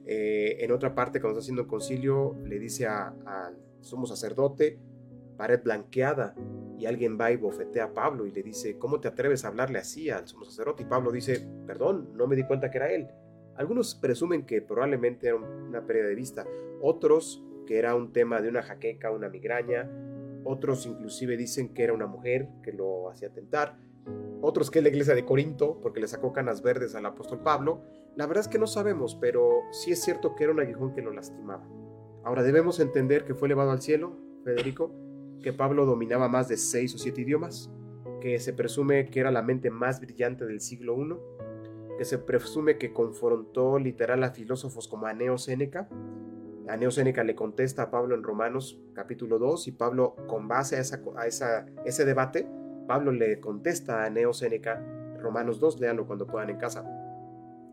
Eh, 0.07 0.57
en 0.65 0.73
otra 0.73 0.95
parte, 0.95 1.21
cuando 1.21 1.39
está 1.39 1.45
haciendo 1.47 1.63
el 1.63 1.69
concilio, 1.69 2.37
le 2.45 2.59
dice 2.59 2.87
a- 2.87 3.15
al 3.27 3.57
sumo 3.81 4.07
sacerdote, 4.07 4.79
pared 5.37 5.61
blanqueada, 5.63 6.35
y 6.79 6.87
alguien 6.87 7.19
va 7.21 7.31
y 7.33 7.37
bofetea 7.37 7.85
a 7.85 7.95
Pablo 7.95 8.25
y 8.27 8.31
le 8.31 8.43
dice, 8.43 8.79
¿cómo 8.79 9.01
te 9.01 9.09
atreves 9.09 9.45
a 9.45 9.49
hablarle 9.49 9.79
así 9.79 10.11
al 10.11 10.27
sumo 10.29 10.45
sacerdote? 10.45 10.85
Y 10.85 10.87
Pablo 10.87 11.11
dice, 11.11 11.47
perdón, 11.67 12.11
no 12.15 12.27
me 12.27 12.37
di 12.37 12.45
cuenta 12.45 12.71
que 12.71 12.79
era 12.79 12.91
él. 12.93 13.09
Algunos 13.57 13.95
presumen 13.97 14.47
que 14.47 14.63
probablemente 14.63 15.27
era 15.27 15.37
un- 15.37 15.45
una 15.45 15.85
pérdida 15.85 16.07
de 16.07 16.15
vista, 16.15 16.47
otros 16.81 17.43
que 17.67 17.79
era 17.79 17.95
un 17.95 18.13
tema 18.13 18.41
de 18.41 18.49
una 18.49 18.63
jaqueca, 18.63 19.11
una 19.11 19.29
migraña, 19.29 19.91
otros 20.45 20.87
inclusive 20.87 21.37
dicen 21.37 21.75
que 21.75 21.83
era 21.83 21.93
una 21.93 22.07
mujer 22.07 22.49
que 22.63 22.73
lo 22.73 23.11
hacía 23.11 23.31
tentar, 23.31 23.77
otros 24.41 24.71
que 24.71 24.79
es 24.79 24.83
la 24.85 24.89
iglesia 24.91 25.15
de 25.15 25.25
Corinto, 25.25 25.81
porque 25.83 26.01
le 26.01 26.07
sacó 26.07 26.33
canas 26.33 26.63
verdes 26.63 26.95
al 26.95 27.05
apóstol 27.05 27.41
Pablo. 27.43 27.83
La 28.15 28.27
verdad 28.27 28.43
es 28.45 28.49
que 28.49 28.59
no 28.59 28.67
sabemos, 28.69 29.17
pero 29.21 29.63
sí 29.73 29.91
es 29.93 30.01
cierto 30.03 30.35
que 30.37 30.45
era 30.45 30.53
un 30.53 30.61
aguijón 30.61 30.95
que 30.95 31.03
lo 31.03 31.13
lastimaba. 31.13 31.67
Ahora 32.25 32.43
debemos 32.43 32.79
entender 32.81 33.25
que 33.25 33.35
fue 33.35 33.49
elevado 33.49 33.73
al 33.73 33.83
cielo, 33.83 34.17
Federico, 34.45 34.93
que 35.43 35.53
Pablo 35.53 35.87
dominaba 35.87 36.29
más 36.29 36.49
de 36.49 36.57
seis 36.57 36.95
o 36.95 36.99
siete 36.99 37.23
idiomas, 37.23 37.71
que 38.21 38.39
se 38.41 38.53
presume 38.53 39.11
que 39.11 39.21
era 39.21 39.31
la 39.31 39.43
mente 39.43 39.71
más 39.71 40.01
brillante 40.01 40.45
del 40.45 40.61
siglo 40.61 40.97
I, 41.01 41.15
que 41.97 42.05
se 42.05 42.19
presume 42.19 42.79
que 42.79 42.93
confrontó 42.93 43.79
literal 43.79 44.23
a 44.25 44.31
filósofos 44.31 44.89
como 44.89 45.07
Aneo 45.07 45.39
Séneca. 45.39 45.89
Aneo 46.69 46.91
Séneca 46.91 47.25
le 47.25 47.35
contesta 47.35 47.83
a 47.85 47.91
Pablo 47.91 48.15
en 48.15 48.23
Romanos 48.23 48.81
capítulo 48.95 49.39
2 49.39 49.69
y 49.69 49.73
Pablo 49.73 50.15
con 50.27 50.49
base 50.49 50.77
a, 50.77 50.81
esa, 50.81 51.01
a 51.17 51.27
esa, 51.27 51.67
ese 51.85 52.05
debate, 52.05 52.49
Pablo 52.87 53.11
le 53.11 53.41
contesta 53.41 54.03
a 54.03 54.07
Aneo 54.07 54.33
Séneca 54.33 54.85
Romanos 55.19 55.61
2, 55.61 55.81
léanlo 55.81 56.07
cuando 56.07 56.27
puedan 56.27 56.51
en 56.51 56.59
casa. 56.59 56.85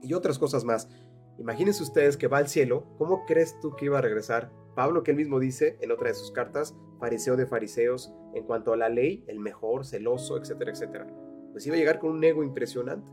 Y 0.01 0.13
otras 0.13 0.39
cosas 0.39 0.63
más. 0.63 0.89
Imagínense 1.37 1.83
ustedes 1.83 2.17
que 2.17 2.27
va 2.27 2.37
al 2.37 2.47
cielo, 2.47 2.85
¿cómo 2.97 3.25
crees 3.25 3.59
tú 3.59 3.75
que 3.75 3.85
iba 3.85 3.97
a 3.99 4.01
regresar? 4.01 4.51
Pablo, 4.75 5.03
que 5.03 5.11
él 5.11 5.17
mismo 5.17 5.39
dice 5.39 5.77
en 5.81 5.91
otra 5.91 6.09
de 6.09 6.13
sus 6.13 6.31
cartas, 6.31 6.75
fariseo 6.99 7.37
de 7.37 7.45
fariseos, 7.45 8.13
en 8.33 8.43
cuanto 8.43 8.73
a 8.73 8.77
la 8.77 8.89
ley, 8.89 9.23
el 9.27 9.39
mejor, 9.39 9.85
celoso, 9.85 10.37
etcétera, 10.37 10.71
etcétera. 10.71 11.07
Pues 11.51 11.65
iba 11.65 11.75
a 11.75 11.79
llegar 11.79 11.99
con 11.99 12.11
un 12.11 12.23
ego 12.23 12.43
impresionante 12.43 13.09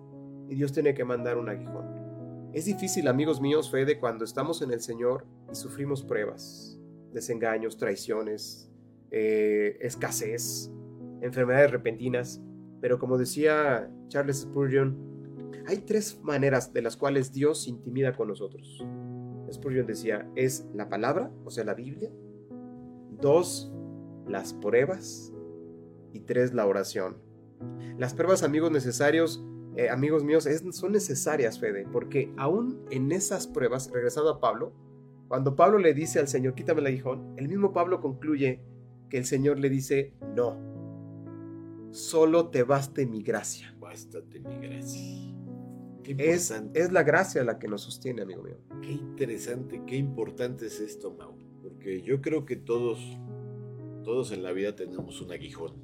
y 0.49 0.57
Dios 0.57 0.73
tiene 0.73 0.95
que 0.95 1.05
mandar 1.05 1.39
un 1.39 1.49
aguijón. 1.49 2.03
Es 2.53 2.67
difícil, 2.67 3.09
amigos 3.09 3.41
míos, 3.41 3.71
Fede, 3.71 3.99
cuando 3.99 4.25
estamos 4.25 4.61
en 4.61 4.73
el 4.73 4.81
Señor 4.81 5.25
y 5.51 5.55
sufrimos 5.55 6.03
pruebas, 6.03 6.79
desengaños, 7.13 7.79
traiciones, 7.79 8.71
eh, 9.11 9.79
escasez, 9.81 10.71
enfermedades 11.23 11.71
repentinas. 11.71 12.43
Pero 12.81 12.99
como 12.99 13.17
decía 13.17 13.91
Charles 14.09 14.41
Spurgeon, 14.41 15.13
hay 15.67 15.79
tres 15.79 16.21
maneras 16.23 16.73
de 16.73 16.83
las 16.83 16.97
cuales 16.97 17.33
Dios 17.33 17.69
intimida 17.69 18.15
con 18.17 18.29
nosotros. 18.29 18.85
Spurgeon 19.53 19.87
decía, 19.87 20.31
es 20.35 20.67
la 20.75 20.89
palabra, 20.89 21.31
o 21.45 21.51
sea, 21.51 21.65
la 21.65 21.75
Biblia. 21.75 22.11
Dos, 23.21 23.73
las 24.27 24.55
pruebas. 24.55 25.33
Y 26.13 26.21
tres, 26.21 26.53
la 26.53 26.67
oración. 26.67 27.17
Las 27.99 28.15
pruebas, 28.15 28.43
amigos 28.43 28.71
necesarios, 28.71 29.45
eh, 29.77 29.89
amigos 29.89 30.25
míos, 30.25 30.47
son 30.73 30.93
necesarias, 30.93 31.59
Fede, 31.59 31.87
porque 31.91 32.33
aún 32.37 32.85
en 32.91 33.13
esas 33.13 33.47
pruebas, 33.47 33.91
regresando 33.93 34.31
a 34.31 34.41
Pablo, 34.41 34.73
cuando 35.29 35.57
Pablo 35.57 35.79
le 35.79 35.95
dice 35.95 36.19
al 36.19 36.29
Señor, 36.29 36.55
quítame 36.55 36.81
el 36.81 36.89
aguijón, 36.89 37.35
el 37.39 37.49
mismo 37.49 37.73
Pablo 37.73 38.01
concluye 38.01 38.61
que 39.09 39.17
el 39.17 39.25
Señor 39.25 39.59
le 39.59 39.71
dice, 39.71 40.13
no, 40.37 40.59
solo 41.91 42.49
te 42.49 42.65
baste 42.65 43.07
mi 43.07 43.23
gracia. 43.23 43.75
Bástate 43.79 44.41
mi 44.41 44.59
gracia. 44.59 45.32
Es, 46.05 46.51
la 46.93 47.03
gracia 47.03 47.45
la 47.45 47.59
que 47.59 47.69
nos 47.69 47.83
sostiene, 47.83 48.23
amigo 48.23 48.43
mío. 48.43 48.57
qué 48.83 48.93
interesante, 48.93 49.83
qué 49.87 49.97
importante 49.97 50.67
es 50.67 50.81
esto, 50.81 51.13
Mau. 51.13 51.37
Porque 51.63 52.03
yo 52.03 52.21
creo 52.21 52.45
que 52.45 52.57
todos, 52.57 52.99
todos 54.03 54.33
en 54.33 54.43
la 54.43 54.53
vida 54.53 54.75
tenemos 54.75 55.21
un 55.21 55.31
aguijón. 55.33 55.75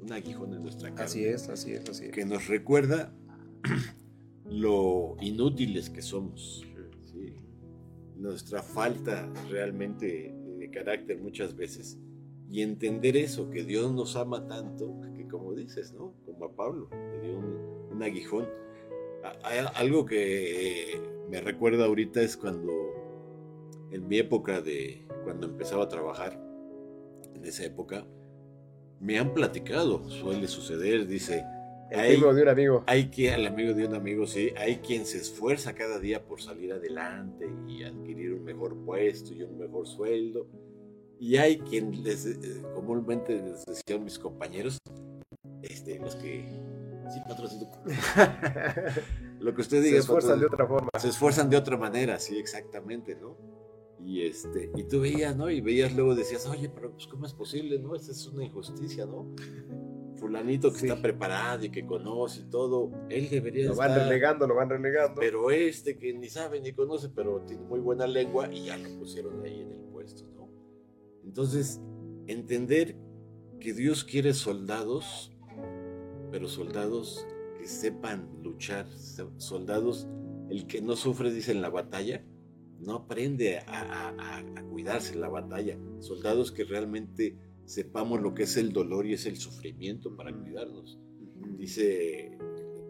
Un 0.00 0.12
aguijón 0.12 0.54
en 0.54 0.62
nuestra 0.62 0.90
carne. 0.90 1.04
Así 1.04 1.24
es, 1.24 1.48
así 1.48 1.72
es, 1.72 1.88
así 1.88 2.06
es. 2.06 2.12
que 2.12 2.24
nos 2.24 2.48
recuerda 2.48 3.14
lo 4.44 5.16
inútiles 5.20 5.90
que 5.90 6.02
somos, 6.02 6.64
¿sí? 7.04 7.34
nuestra 8.16 8.62
falta 8.62 9.28
realmente 9.50 10.34
de 10.58 10.70
carácter 10.70 11.18
muchas 11.20 11.56
veces, 11.56 11.98
y 12.50 12.60
entender 12.60 13.16
eso, 13.16 13.50
que 13.50 13.64
Dios 13.64 13.92
nos 13.92 14.14
ama 14.14 14.46
tanto, 14.46 15.00
que 15.16 15.26
como 15.26 15.54
dices, 15.54 15.92
¿no? 15.94 16.12
Como 16.26 16.44
a 16.44 16.54
Pablo, 16.54 16.90
le 16.92 17.20
dio 17.20 17.38
un, 17.38 17.92
un 17.92 18.02
aguijón. 18.02 18.46
Algo 19.74 20.04
que 20.04 21.00
me 21.30 21.40
recuerda 21.40 21.86
ahorita 21.86 22.20
es 22.20 22.36
cuando, 22.36 22.72
en 23.90 24.08
mi 24.08 24.18
época 24.18 24.60
de, 24.60 25.06
cuando 25.24 25.46
empezaba 25.46 25.84
a 25.84 25.88
trabajar, 25.88 26.40
en 27.34 27.44
esa 27.44 27.64
época, 27.64 28.04
me 29.00 29.18
han 29.18 29.34
platicado, 29.34 30.08
suele 30.10 30.46
suceder, 30.46 31.06
dice, 31.06 31.44
El 31.90 32.00
hay, 32.00 32.16
primo 32.16 32.32
de 32.34 32.42
un 32.42 32.48
amigo. 32.48 32.84
hay 32.86 33.08
quien, 33.08 33.34
el 33.34 33.46
amigo 33.46 33.74
de 33.74 33.86
un 33.86 33.94
amigo, 33.94 34.26
sí, 34.26 34.52
hay 34.56 34.76
quien 34.76 35.06
se 35.06 35.18
esfuerza 35.18 35.74
cada 35.74 35.98
día 35.98 36.24
por 36.24 36.40
salir 36.40 36.72
adelante 36.72 37.48
y 37.68 37.82
adquirir 37.82 38.34
un 38.34 38.44
mejor 38.44 38.76
puesto 38.84 39.34
y 39.34 39.42
un 39.42 39.58
mejor 39.58 39.86
sueldo. 39.86 40.46
Y 41.18 41.36
hay 41.36 41.58
quien 41.58 42.02
les, 42.02 42.26
eh, 42.26 42.62
comúnmente 42.74 43.40
les 43.40 43.64
decían 43.64 44.04
mis 44.04 44.18
compañeros, 44.18 44.78
este, 45.62 45.98
los 46.00 46.16
que, 46.16 46.44
sí, 47.12 47.20
patrocino, 47.26 47.70
lo 49.40 49.54
que 49.54 49.60
usted 49.60 49.78
Se 49.78 49.82
diga, 49.86 49.98
esfuerzan 49.98 50.40
de 50.40 50.46
otra 50.46 50.66
forma. 50.66 50.88
se 50.98 51.08
esfuerzan 51.08 51.50
de 51.50 51.56
otra 51.56 51.76
manera, 51.76 52.18
sí, 52.18 52.38
exactamente, 52.38 53.16
¿no? 53.16 53.36
Y 54.04 54.22
este, 54.22 54.70
y 54.76 54.84
tú 54.84 55.00
veías, 55.00 55.36
¿no? 55.36 55.48
Y 55.50 55.60
veías 55.60 55.94
luego 55.94 56.14
decías, 56.14 56.46
oye, 56.46 56.68
pero 56.68 56.90
pues 56.92 57.06
cómo 57.06 57.24
es 57.26 57.32
posible, 57.34 57.78
¿no? 57.78 57.94
Esta 57.94 58.10
es 58.12 58.26
una 58.26 58.44
injusticia, 58.44 59.06
¿no? 59.06 59.32
Fulanito 60.16 60.72
que 60.72 60.78
Sí. 60.80 60.88
está 60.88 61.00
preparado 61.00 61.64
y 61.64 61.70
que 61.70 61.84
conoce 61.86 62.40
y 62.42 62.44
todo, 62.50 62.90
él 63.08 63.28
debería 63.30 63.68
Lo 63.68 63.76
van 63.76 63.90
estar, 63.90 64.06
relegando, 64.08 64.46
lo 64.46 64.54
van 64.56 64.70
relegando. 64.70 65.14
pero 65.20 65.50
este 65.50 65.98
que 65.98 66.12
ni 66.14 66.28
sabe 66.28 66.60
ni 66.60 66.72
conoce, 66.72 67.08
pero 67.10 67.42
tiene 67.42 67.62
muy 67.64 67.80
buena 67.80 68.06
lengua 68.06 68.52
y 68.52 68.66
ya 68.66 68.76
lo 68.76 68.88
pusieron 68.98 69.42
ahí 69.44 69.60
en 69.60 69.72
el 69.72 69.78
puesto, 69.92 70.24
¿no? 70.36 70.48
Entonces, 71.24 71.80
entender 72.26 72.96
que 73.60 73.72
Dios 73.72 74.04
quiere 74.04 74.32
soldados, 74.34 75.31
pero 76.32 76.48
soldados 76.48 77.24
que 77.58 77.68
sepan 77.68 78.28
luchar, 78.42 78.88
soldados, 79.36 80.08
el 80.50 80.66
que 80.66 80.80
no 80.82 80.96
sufre, 80.96 81.32
dice, 81.32 81.52
en 81.52 81.62
la 81.62 81.70
batalla, 81.70 82.24
no 82.80 82.94
aprende 82.96 83.58
a, 83.58 83.62
a- 83.68 84.08
a- 84.08 84.38
a 84.56 84.62
cuidarse 84.64 85.12
en 85.14 85.20
la 85.20 85.28
batalla, 85.28 85.78
soldados 86.00 86.50
que 86.50 86.64
realmente 86.64 87.36
sepamos 87.64 88.20
lo 88.20 88.34
que 88.34 88.42
es 88.42 88.56
el 88.56 88.72
dolor 88.72 89.06
y 89.06 89.12
es 89.12 89.26
el 89.26 89.36
sufrimiento 89.36 90.16
para 90.16 90.32
cuidarnos 90.36 90.98
dice, 91.56 92.36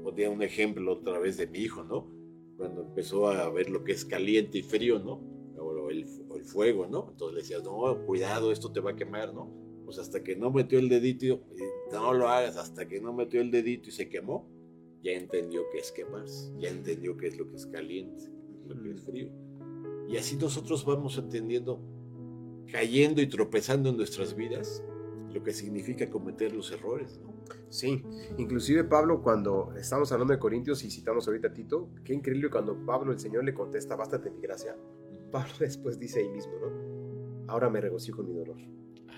ponía 0.03 0.31
un 0.31 0.43
ejemplo 0.43 0.93
otra 0.95 1.19
vez 1.19 1.37
de 1.37 1.47
mi 1.47 1.59
hijo, 1.59 1.85
¿no? 1.85 2.11
Cuando 2.57 2.83
empezó 2.83 3.29
a 3.29 3.51
ver 3.51 3.69
lo 3.69 3.85
que 3.85 3.93
es 3.93 4.05
caliente 4.05 4.59
y 4.59 4.63
frío, 4.63 4.99
¿no? 4.99 5.21
O 5.59 5.91
el, 5.91 6.07
o 6.29 6.37
el 6.37 6.45
fuego, 6.45 6.87
¿no? 6.87 7.09
Entonces 7.11 7.35
le 7.35 7.41
decías, 7.43 7.63
no, 7.65 8.07
cuidado, 8.07 8.51
esto 8.51 8.73
te 8.73 8.81
va 8.81 8.93
a 8.93 8.97
quemar, 8.97 9.35
¿no? 9.35 9.53
Pues 9.93 10.07
hasta 10.07 10.25
que 10.25 10.37
no 10.37 10.51
metió 10.51 10.79
el 10.79 10.89
dedito, 10.89 11.27
y 11.55 11.93
no 11.93 12.15
lo 12.15 12.27
hagas, 12.27 12.57
hasta 12.57 12.89
que 12.89 12.99
no 12.99 13.13
metió 13.13 13.43
el 13.43 13.51
dedito 13.51 13.91
y 13.91 13.93
se 13.93 14.09
quemó, 14.09 14.49
ya 15.03 15.13
entendió 15.13 15.69
que 15.71 15.81
es 15.81 15.93
quemarse, 15.93 16.51
ya 16.59 16.71
entendió 16.71 17.15
qué 17.19 17.27
es 17.27 17.37
lo 17.37 17.47
que 17.51 17.57
es 17.57 17.67
caliente, 17.67 18.25
lo 18.67 18.83
que 18.83 18.93
es 18.93 19.03
frío. 19.03 19.29
Y 20.09 20.17
así 20.17 20.37
nosotros 20.37 20.87
vamos 20.87 21.19
entendiendo, 21.19 21.79
cayendo 22.73 23.21
y 23.21 23.27
tropezando 23.27 23.91
en 23.91 23.99
nuestras 23.99 24.35
vidas, 24.35 24.83
lo 25.31 25.43
que 25.43 25.53
significa 25.53 26.09
cometer 26.09 26.55
los 26.55 26.73
errores, 26.73 27.21
¿no? 27.23 27.35
Sí, 27.69 28.03
inclusive 28.39 28.85
Pablo 28.85 29.23
cuando 29.23 29.75
estamos 29.77 30.11
hablando 30.11 30.33
de 30.33 30.41
Corintios 30.41 30.83
y 30.85 30.91
citamos 30.91 31.29
ahorita 31.29 31.49
a 31.49 31.53
Tito, 31.53 31.91
qué 32.03 32.15
increíble 32.15 32.49
cuando 32.49 32.83
Pablo 32.87 33.13
el 33.13 33.19
Señor 33.19 33.45
le 33.45 33.53
contesta, 33.53 33.95
bástate 33.95 34.31
mi 34.31 34.41
gracia. 34.41 34.75
Pablo 35.31 35.53
después 35.61 35.99
dice 35.99 36.21
ahí 36.21 36.31
mismo, 36.31 36.55
¿no? 36.61 37.53
Ahora 37.53 37.69
me 37.69 37.83
regocijo 37.83 38.23
en 38.23 38.29
mi 38.29 38.35
dolor. 38.37 38.57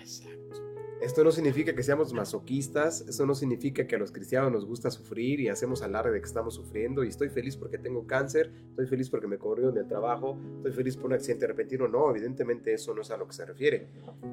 Exacto. 0.01 0.64
Esto 1.05 1.23
no 1.23 1.31
significa 1.33 1.75
que 1.75 1.83
seamos 1.83 2.15
masoquistas, 2.15 3.03
eso 3.03 3.27
no 3.27 3.35
significa 3.35 3.87
que 3.87 3.95
a 3.95 3.99
los 3.99 4.11
cristianos 4.11 4.51
nos 4.51 4.65
gusta 4.65 4.91
sufrir 4.91 5.39
y 5.39 5.51
hacemos 5.51 5.83
alarde 5.83 6.11
de 6.11 6.19
que 6.19 6.27
estamos 6.27 6.55
sufriendo 6.55 7.05
y 7.05 7.09
estoy 7.09 7.29
feliz 7.29 7.59
porque 7.59 7.77
tengo 7.77 8.07
cáncer, 8.07 8.51
estoy 8.71 8.87
feliz 8.87 9.11
porque 9.11 9.27
me 9.27 9.37
corrieron 9.37 9.75
del 9.75 9.87
trabajo, 9.87 10.39
estoy 10.57 10.73
feliz 10.73 10.97
por 10.97 11.09
un 11.09 11.13
accidente 11.13 11.47
repentino. 11.47 11.89
No, 11.89 12.09
evidentemente 12.09 12.73
eso 12.73 12.95
no 12.95 13.03
es 13.03 13.11
a 13.11 13.19
lo 13.19 13.27
que 13.27 13.35
se 13.35 13.45
refiere. 13.45 13.91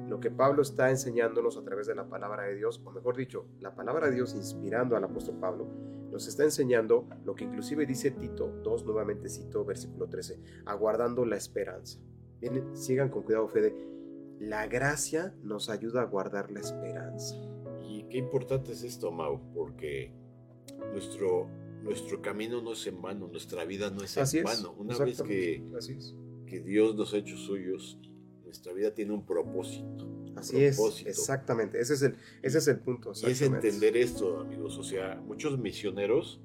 Lo 0.08 0.18
que 0.18 0.30
Pablo 0.30 0.62
está 0.62 0.88
enseñándonos 0.88 1.58
a 1.58 1.62
través 1.62 1.88
de 1.88 1.94
la 1.94 2.08
palabra 2.08 2.44
de 2.44 2.54
Dios, 2.54 2.80
o 2.82 2.90
mejor 2.90 3.18
dicho, 3.18 3.44
la 3.60 3.74
palabra 3.74 4.08
de 4.08 4.14
Dios 4.14 4.34
inspirando 4.34 4.96
al 4.96 5.04
apóstol 5.04 5.36
Pablo, 5.38 5.68
nos 6.10 6.26
está 6.26 6.44
enseñando 6.44 7.06
lo 7.26 7.34
que 7.34 7.44
inclusive 7.44 7.84
dice 7.84 8.12
Tito 8.12 8.48
2, 8.64 8.86
nuevamente 8.86 9.28
cito 9.28 9.62
versículo 9.66 10.08
13, 10.08 10.40
aguardando 10.64 11.26
la 11.26 11.36
esperanza. 11.36 11.98
Bien, 12.40 12.74
sigan 12.74 13.10
con 13.10 13.24
cuidado, 13.24 13.46
Fede 13.46 13.92
la 14.42 14.66
gracia 14.66 15.32
nos 15.44 15.70
ayuda 15.70 16.02
a 16.02 16.04
guardar 16.04 16.50
la 16.50 16.58
esperanza. 16.58 17.36
Y 17.88 18.02
qué 18.04 18.18
importante 18.18 18.72
es 18.72 18.82
esto, 18.82 19.12
Mau, 19.12 19.40
porque 19.54 20.12
nuestro, 20.92 21.48
nuestro 21.82 22.20
camino 22.20 22.60
no 22.60 22.72
es 22.72 22.84
en 22.88 23.00
vano, 23.00 23.28
nuestra 23.28 23.64
vida 23.64 23.90
no 23.90 24.02
es 24.02 24.16
en 24.34 24.44
vano. 24.44 24.74
Una 24.76 24.98
vez 24.98 25.22
que, 25.22 25.62
que 26.46 26.60
Dios 26.60 26.96
nos 26.96 27.14
ha 27.14 27.18
hecho 27.18 27.36
suyos, 27.36 28.00
nuestra 28.44 28.72
vida 28.72 28.92
tiene 28.92 29.12
un 29.12 29.24
propósito. 29.24 30.08
Así 30.34 30.64
es, 30.64 31.06
exactamente. 31.06 31.80
Ese 31.80 31.94
es 31.94 32.02
el, 32.02 32.16
ese 32.42 32.58
es 32.58 32.66
el 32.66 32.80
punto. 32.80 33.12
Y 33.22 33.30
es 33.30 33.42
entender 33.42 33.96
esto, 33.96 34.40
amigos. 34.40 34.76
O 34.76 34.82
sea, 34.82 35.22
muchos 35.24 35.56
misioneros, 35.56 36.40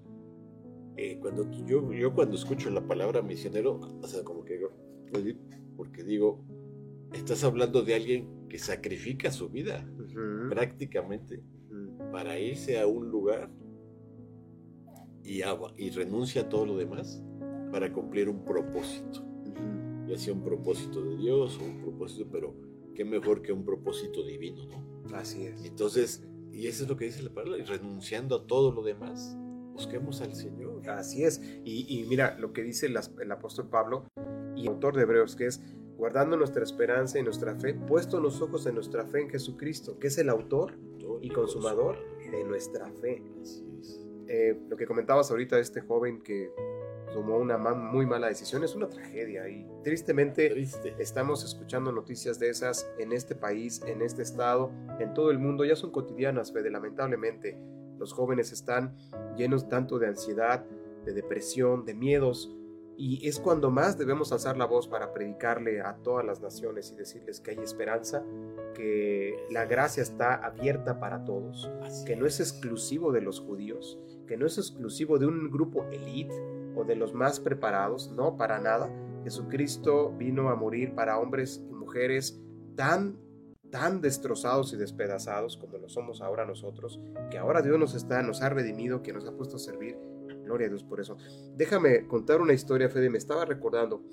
eh, 0.97 1.17
cuando 1.19 1.49
yo, 1.65 1.91
yo 1.91 2.13
cuando 2.13 2.35
escucho 2.35 2.69
la 2.69 2.85
palabra 2.85 3.23
misionero, 3.23 3.79
o 4.01 4.07
sea, 4.07 4.23
como 4.23 4.45
que 4.45 4.61
porque 5.77 6.03
digo, 6.03 6.43
estás 7.13 7.43
hablando 7.43 7.81
de 7.83 7.95
alguien 7.95 8.47
que 8.49 8.59
sacrifica 8.59 9.31
su 9.31 9.49
vida 9.49 9.85
prácticamente 10.49 11.41
para 12.11 12.39
irse 12.39 12.79
a 12.79 12.87
un 12.87 13.09
lugar 13.09 13.49
y, 15.23 15.41
y, 15.77 15.89
renuncia 15.89 16.43
a 16.43 16.49
todo 16.49 16.65
lo 16.65 16.77
demás 16.77 17.21
para 17.71 17.91
cumplir 17.91 18.29
un 18.29 18.45
propósito. 18.45 19.25
Ya 20.07 20.17
sea 20.17 20.33
un 20.33 20.43
propósito 20.43 21.03
de 21.03 21.17
Dios 21.17 21.59
o 21.61 21.65
un 21.65 21.81
propósito, 21.81 22.29
pero 22.31 22.55
qué 22.95 23.03
mejor 23.03 23.41
que 23.41 23.51
un 23.51 23.65
propósito 23.65 24.25
divino, 24.25 24.65
¿no? 24.65 25.15
Así 25.15 25.43
es. 25.43 25.65
Entonces, 25.65 26.25
y 26.53 26.67
eso 26.67 26.83
es 26.83 26.89
lo 26.89 26.95
que 26.95 27.05
dice 27.05 27.21
la 27.23 27.33
palabra, 27.33 27.59
y 27.59 27.63
renunciando 27.63 28.37
a 28.37 28.47
todo 28.47 28.71
lo 28.71 28.83
demás, 28.83 29.37
busquemos 29.73 30.21
al 30.21 30.33
Señor. 30.33 30.89
Así 30.89 31.23
es. 31.23 31.41
Y, 31.65 32.05
mira 32.09 32.37
lo 32.39 32.53
que 32.53 32.63
dice 32.63 32.87
el, 32.87 32.97
el 33.21 33.31
apóstol 33.31 33.69
Pablo 33.69 34.05
y 34.55 34.67
autor 34.67 34.95
de 34.95 35.03
Hebreos, 35.03 35.35
que 35.35 35.47
es 35.47 35.61
guardando 35.97 36.37
nuestra 36.37 36.63
esperanza 36.63 37.17
y 37.19 37.23
nuestra 37.23 37.55
fe, 37.55 37.73
puesto 37.73 38.19
los 38.19 38.41
ojos 38.41 38.65
en 38.67 38.75
nuestra 38.75 39.05
fe 39.05 39.21
en 39.21 39.29
Jesucristo, 39.29 39.97
que 39.99 40.07
es 40.07 40.17
el 40.17 40.29
autor 40.29 40.73
y 41.21 41.29
consumador 41.29 41.97
de 42.31 42.43
nuestra 42.43 42.91
fe. 43.01 43.23
Eh, 44.27 44.59
lo 44.69 44.77
que 44.77 44.85
comentabas 44.85 45.31
ahorita 45.31 45.55
de 45.55 45.61
este 45.61 45.81
joven 45.81 46.21
que 46.21 46.51
tomó 47.13 47.37
una 47.37 47.57
muy 47.57 48.05
mala 48.05 48.27
decisión 48.27 48.63
es 48.63 48.75
una 48.75 48.89
tragedia 48.89 49.47
y 49.49 49.65
tristemente 49.83 50.53
estamos 50.99 51.43
escuchando 51.43 51.91
noticias 51.91 52.37
de 52.37 52.49
esas 52.49 52.91
en 52.99 53.13
este 53.13 53.33
país, 53.35 53.81
en 53.87 54.01
este 54.01 54.21
estado, 54.21 54.71
en 54.99 55.13
todo 55.13 55.31
el 55.31 55.39
mundo, 55.39 55.63
ya 55.65 55.75
son 55.75 55.91
cotidianas, 55.91 56.51
Fede, 56.51 56.69
lamentablemente. 56.69 57.57
Los 57.97 58.13
jóvenes 58.13 58.51
están 58.51 58.95
llenos 59.35 59.67
tanto 59.69 59.97
de 59.97 60.07
ansiedad, 60.07 60.63
de 61.05 61.13
depresión, 61.13 61.85
de 61.85 61.95
miedos, 61.95 62.55
y 62.97 63.27
es 63.27 63.39
cuando 63.39 63.69
más 63.69 63.97
debemos 63.97 64.31
alzar 64.31 64.57
la 64.57 64.65
voz 64.65 64.87
para 64.87 65.13
predicarle 65.13 65.81
a 65.81 65.97
todas 65.97 66.25
las 66.25 66.41
naciones 66.41 66.91
y 66.91 66.95
decirles 66.95 67.39
que 67.39 67.51
hay 67.51 67.59
esperanza, 67.59 68.23
que 68.73 69.35
la 69.51 69.65
gracia 69.65 70.01
está 70.01 70.33
abierta 70.33 70.99
para 70.99 71.23
todos, 71.23 71.69
que 72.07 72.15
no 72.15 72.25
es 72.25 72.39
exclusivo 72.39 73.11
de 73.11 73.21
los 73.21 73.39
judíos, 73.39 73.99
que 74.25 74.35
no 74.35 74.47
es 74.47 74.57
exclusivo 74.57 75.19
de 75.19 75.27
un 75.27 75.51
grupo 75.51 75.85
elite 75.91 76.33
o 76.75 76.85
de 76.85 76.95
los 76.95 77.13
más 77.13 77.39
preparados, 77.39 78.11
no, 78.11 78.35
para 78.35 78.59
nada. 78.59 78.89
Jesucristo 79.23 80.11
vino 80.17 80.49
a 80.49 80.55
morir 80.55 80.95
para 80.95 81.19
hombres 81.19 81.63
y 81.69 81.73
mujeres 81.73 82.41
tan 82.75 83.19
tan 83.69 83.99
destrozados 83.99 84.71
y 84.71 84.77
despedazados 84.77 85.57
como 85.57 85.77
lo 85.77 85.89
somos 85.89 86.21
ahora 86.21 86.45
nosotros, 86.45 87.01
que 87.29 87.37
ahora 87.37 87.61
Dios 87.61 87.77
nos 87.77 87.95
está 87.95 88.23
nos 88.23 88.41
ha 88.41 88.49
redimido, 88.49 89.03
que 89.03 89.11
nos 89.11 89.27
ha 89.27 89.33
puesto 89.33 89.57
a 89.57 89.59
servir 89.59 89.97
Gloria 90.47 90.67
a 90.67 90.69
Dios 90.69 90.83
por 90.83 91.01
eso. 91.01 91.17
Déjame 91.55 92.07
contar 92.07 92.39
una 92.39 92.53
historia, 92.53 92.89
Fede. 92.89 93.09
Me 93.09 93.17
estaba 93.17 93.43
recordando 93.43 94.03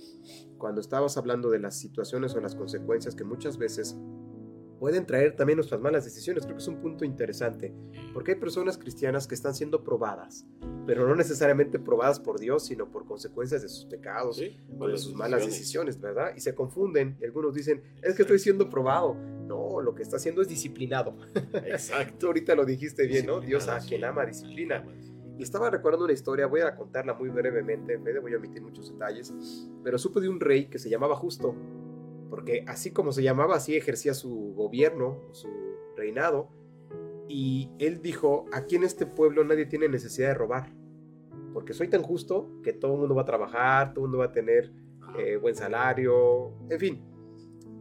cuando 0.58 0.80
estabas 0.80 1.16
hablando 1.16 1.48
de 1.48 1.60
las 1.60 1.78
situaciones 1.78 2.34
o 2.34 2.40
las 2.40 2.56
consecuencias 2.56 3.14
que 3.14 3.22
muchas 3.22 3.56
veces 3.56 3.96
pueden 4.80 5.06
traer 5.06 5.36
también 5.36 5.56
nuestras 5.56 5.80
malas 5.80 6.04
decisiones. 6.04 6.44
Creo 6.44 6.56
que 6.56 6.62
es 6.62 6.68
un 6.68 6.80
punto 6.80 7.04
interesante, 7.04 7.74
porque 8.12 8.32
hay 8.32 8.38
personas 8.38 8.76
cristianas 8.76 9.26
que 9.26 9.34
están 9.34 9.54
siendo 9.54 9.84
probadas, 9.84 10.46
pero 10.86 11.08
no 11.08 11.14
necesariamente 11.14 11.78
probadas 11.78 12.20
por 12.20 12.38
Dios, 12.38 12.66
sino 12.66 12.90
por 12.90 13.06
consecuencias 13.06 13.62
de 13.62 13.68
sus 13.68 13.86
pecados 13.86 14.42
o 14.78 14.88
de 14.88 14.98
sus 14.98 15.14
malas 15.14 15.46
decisiones, 15.46 16.00
¿verdad? 16.00 16.32
Y 16.36 16.40
se 16.40 16.54
confunden 16.54 17.16
y 17.20 17.24
algunos 17.24 17.54
dicen, 17.54 17.82
es 18.02 18.14
que 18.14 18.22
estoy 18.22 18.38
siendo 18.38 18.68
probado. 18.68 19.14
No, 19.14 19.80
lo 19.80 19.94
que 19.94 20.02
está 20.02 20.16
haciendo 20.16 20.42
es 20.42 20.48
disciplinado. 20.48 21.16
Exacto. 21.64 22.26
ahorita 22.28 22.54
lo 22.54 22.64
dijiste 22.64 23.06
bien, 23.06 23.26
¿no? 23.26 23.40
Dios 23.40 23.68
a 23.68 23.78
quien 23.78 24.04
ama 24.04 24.26
disciplina. 24.26 24.84
Y 25.38 25.42
estaba 25.42 25.70
recordando 25.70 26.04
una 26.04 26.12
historia, 26.12 26.46
voy 26.46 26.60
a 26.60 26.76
contarla 26.76 27.14
muy 27.14 27.28
brevemente, 27.28 27.98
me 27.98 28.18
voy 28.20 28.34
a 28.34 28.36
omitir 28.36 28.62
muchos 28.62 28.92
detalles, 28.92 29.68
pero 29.82 29.98
supe 29.98 30.20
de 30.20 30.28
un 30.28 30.38
rey 30.38 30.66
que 30.66 30.78
se 30.78 30.88
llamaba 30.88 31.16
Justo, 31.16 31.54
porque 32.30 32.64
así 32.68 32.92
como 32.92 33.12
se 33.12 33.22
llamaba, 33.22 33.56
así 33.56 33.76
ejercía 33.76 34.14
su 34.14 34.54
gobierno, 34.54 35.18
su 35.32 35.48
reinado, 35.96 36.50
y 37.28 37.70
él 37.78 38.00
dijo, 38.00 38.46
aquí 38.52 38.76
en 38.76 38.84
este 38.84 39.06
pueblo 39.06 39.42
nadie 39.44 39.66
tiene 39.66 39.88
necesidad 39.88 40.28
de 40.28 40.34
robar, 40.34 40.72
porque 41.52 41.72
soy 41.72 41.88
tan 41.88 42.02
justo 42.02 42.60
que 42.62 42.72
todo 42.72 42.94
el 42.94 43.00
mundo 43.00 43.14
va 43.16 43.22
a 43.22 43.26
trabajar, 43.26 43.92
todo 43.92 44.04
el 44.04 44.10
mundo 44.10 44.18
va 44.18 44.26
a 44.26 44.32
tener 44.32 44.72
eh, 45.18 45.36
buen 45.36 45.56
salario, 45.56 46.52
en 46.70 46.78
fin, 46.78 47.13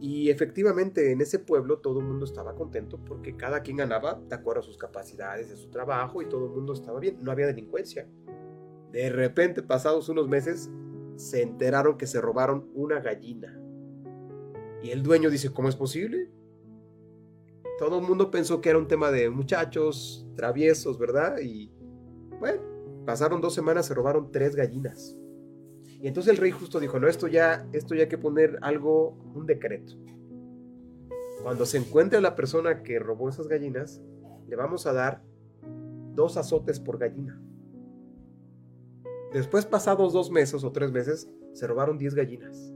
y 0.00 0.30
efectivamente 0.30 1.12
en 1.12 1.20
ese 1.20 1.38
pueblo 1.38 1.78
todo 1.78 2.00
el 2.00 2.06
mundo 2.06 2.24
estaba 2.24 2.54
contento 2.54 2.98
porque 3.04 3.36
cada 3.36 3.62
quien 3.62 3.78
ganaba 3.78 4.20
de 4.28 4.34
acuerdo 4.34 4.60
a 4.60 4.64
sus 4.64 4.76
capacidades, 4.76 5.48
de 5.48 5.56
su 5.56 5.70
trabajo 5.70 6.20
y 6.20 6.28
todo 6.28 6.46
el 6.46 6.52
mundo 6.52 6.72
estaba 6.72 7.00
bien, 7.00 7.18
no 7.22 7.30
había 7.30 7.46
delincuencia. 7.46 8.08
De 8.92 9.10
repente, 9.10 9.62
pasados 9.62 10.08
unos 10.08 10.28
meses, 10.28 10.70
se 11.16 11.42
enteraron 11.42 11.96
que 11.96 12.06
se 12.06 12.20
robaron 12.20 12.70
una 12.74 13.00
gallina. 13.00 13.60
Y 14.82 14.90
el 14.90 15.02
dueño 15.02 15.30
dice, 15.30 15.50
¿cómo 15.50 15.68
es 15.68 15.76
posible? 15.76 16.30
Todo 17.78 17.98
el 17.98 18.06
mundo 18.06 18.30
pensó 18.30 18.60
que 18.60 18.68
era 18.68 18.78
un 18.78 18.86
tema 18.86 19.10
de 19.10 19.30
muchachos 19.30 20.26
traviesos, 20.36 20.98
¿verdad? 20.98 21.38
Y 21.40 21.72
bueno, 22.38 22.62
pasaron 23.04 23.40
dos 23.40 23.54
semanas, 23.54 23.86
se 23.86 23.94
robaron 23.94 24.30
tres 24.30 24.54
gallinas. 24.54 25.18
Y 26.04 26.08
entonces 26.08 26.34
el 26.34 26.36
rey 26.36 26.50
justo 26.50 26.80
dijo, 26.80 27.00
no, 27.00 27.08
esto 27.08 27.28
ya, 27.28 27.66
esto 27.72 27.94
ya 27.94 28.02
hay 28.02 28.08
que 28.10 28.18
poner 28.18 28.58
algo, 28.60 29.16
un 29.34 29.46
decreto. 29.46 29.94
Cuando 31.42 31.64
se 31.64 31.78
encuentre 31.78 32.20
la 32.20 32.36
persona 32.36 32.82
que 32.82 32.98
robó 32.98 33.30
esas 33.30 33.48
gallinas, 33.48 34.02
le 34.46 34.54
vamos 34.54 34.84
a 34.84 34.92
dar 34.92 35.22
dos 36.12 36.36
azotes 36.36 36.78
por 36.78 36.98
gallina. 36.98 37.40
Después, 39.32 39.64
pasados 39.64 40.12
dos 40.12 40.30
meses 40.30 40.62
o 40.62 40.72
tres 40.72 40.92
meses, 40.92 41.26
se 41.54 41.66
robaron 41.66 41.96
diez 41.96 42.14
gallinas. 42.14 42.70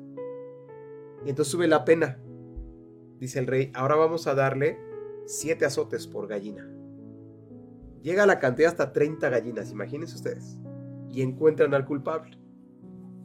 Y 1.26 1.28
entonces 1.28 1.52
sube 1.52 1.68
la 1.68 1.84
pena. 1.84 2.18
Dice 3.18 3.40
el 3.40 3.46
rey, 3.46 3.70
ahora 3.74 3.96
vamos 3.96 4.26
a 4.26 4.34
darle 4.34 4.78
siete 5.26 5.66
azotes 5.66 6.06
por 6.06 6.28
gallina. 6.28 6.66
Llega 8.00 8.24
la 8.24 8.38
cantidad 8.38 8.70
hasta 8.70 8.94
30 8.94 9.28
gallinas, 9.28 9.70
imagínense 9.70 10.14
ustedes. 10.14 10.58
Y 11.10 11.20
encuentran 11.20 11.74
al 11.74 11.84
culpable. 11.84 12.38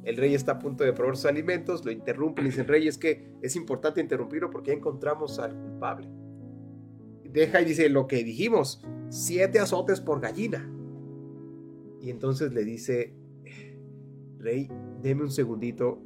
El 0.04 0.18
rey 0.18 0.34
está 0.34 0.54
a 0.54 0.60
punto 0.60 0.84
de 0.84 0.92
probar 0.92 1.16
sus 1.16 1.26
alimentos, 1.26 1.86
lo 1.86 1.92
interrumpen 1.92 2.46
y 2.46 2.50
dicen, 2.50 2.68
rey, 2.68 2.88
es 2.88 2.98
que 2.98 3.36
es 3.42 3.56
importante 3.56 4.02
interrumpirlo 4.02 4.50
porque 4.50 4.72
ya 4.72 4.78
encontramos 4.78 5.40
al 5.40 5.58
culpable. 5.58 6.10
Deja 7.24 7.62
y 7.62 7.66
dice, 7.66 7.88
lo 7.90 8.06
que 8.06 8.24
dijimos, 8.24 8.86
siete 9.10 9.60
azotes 9.60 10.02
por 10.02 10.20
gallina. 10.20 10.70
Y 12.02 12.10
entonces 12.10 12.54
le 12.54 12.66
dice, 12.66 13.16
rey, 14.40 14.70
deme 15.02 15.24
un 15.24 15.32
segundito, 15.32 16.02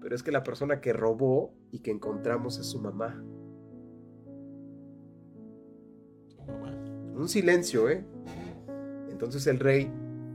pero 0.00 0.16
es 0.16 0.24
que 0.24 0.32
la 0.32 0.42
persona 0.42 0.80
que 0.80 0.92
robó 0.92 1.54
y 1.70 1.78
que 1.78 1.92
encontramos 1.92 2.58
es 2.58 2.66
su 2.66 2.80
mamá. 2.80 3.24
Un 7.14 7.28
silencio, 7.28 7.88
¿eh? 7.88 8.04
Entonces 9.10 9.46
el 9.46 9.60
rey 9.60 9.92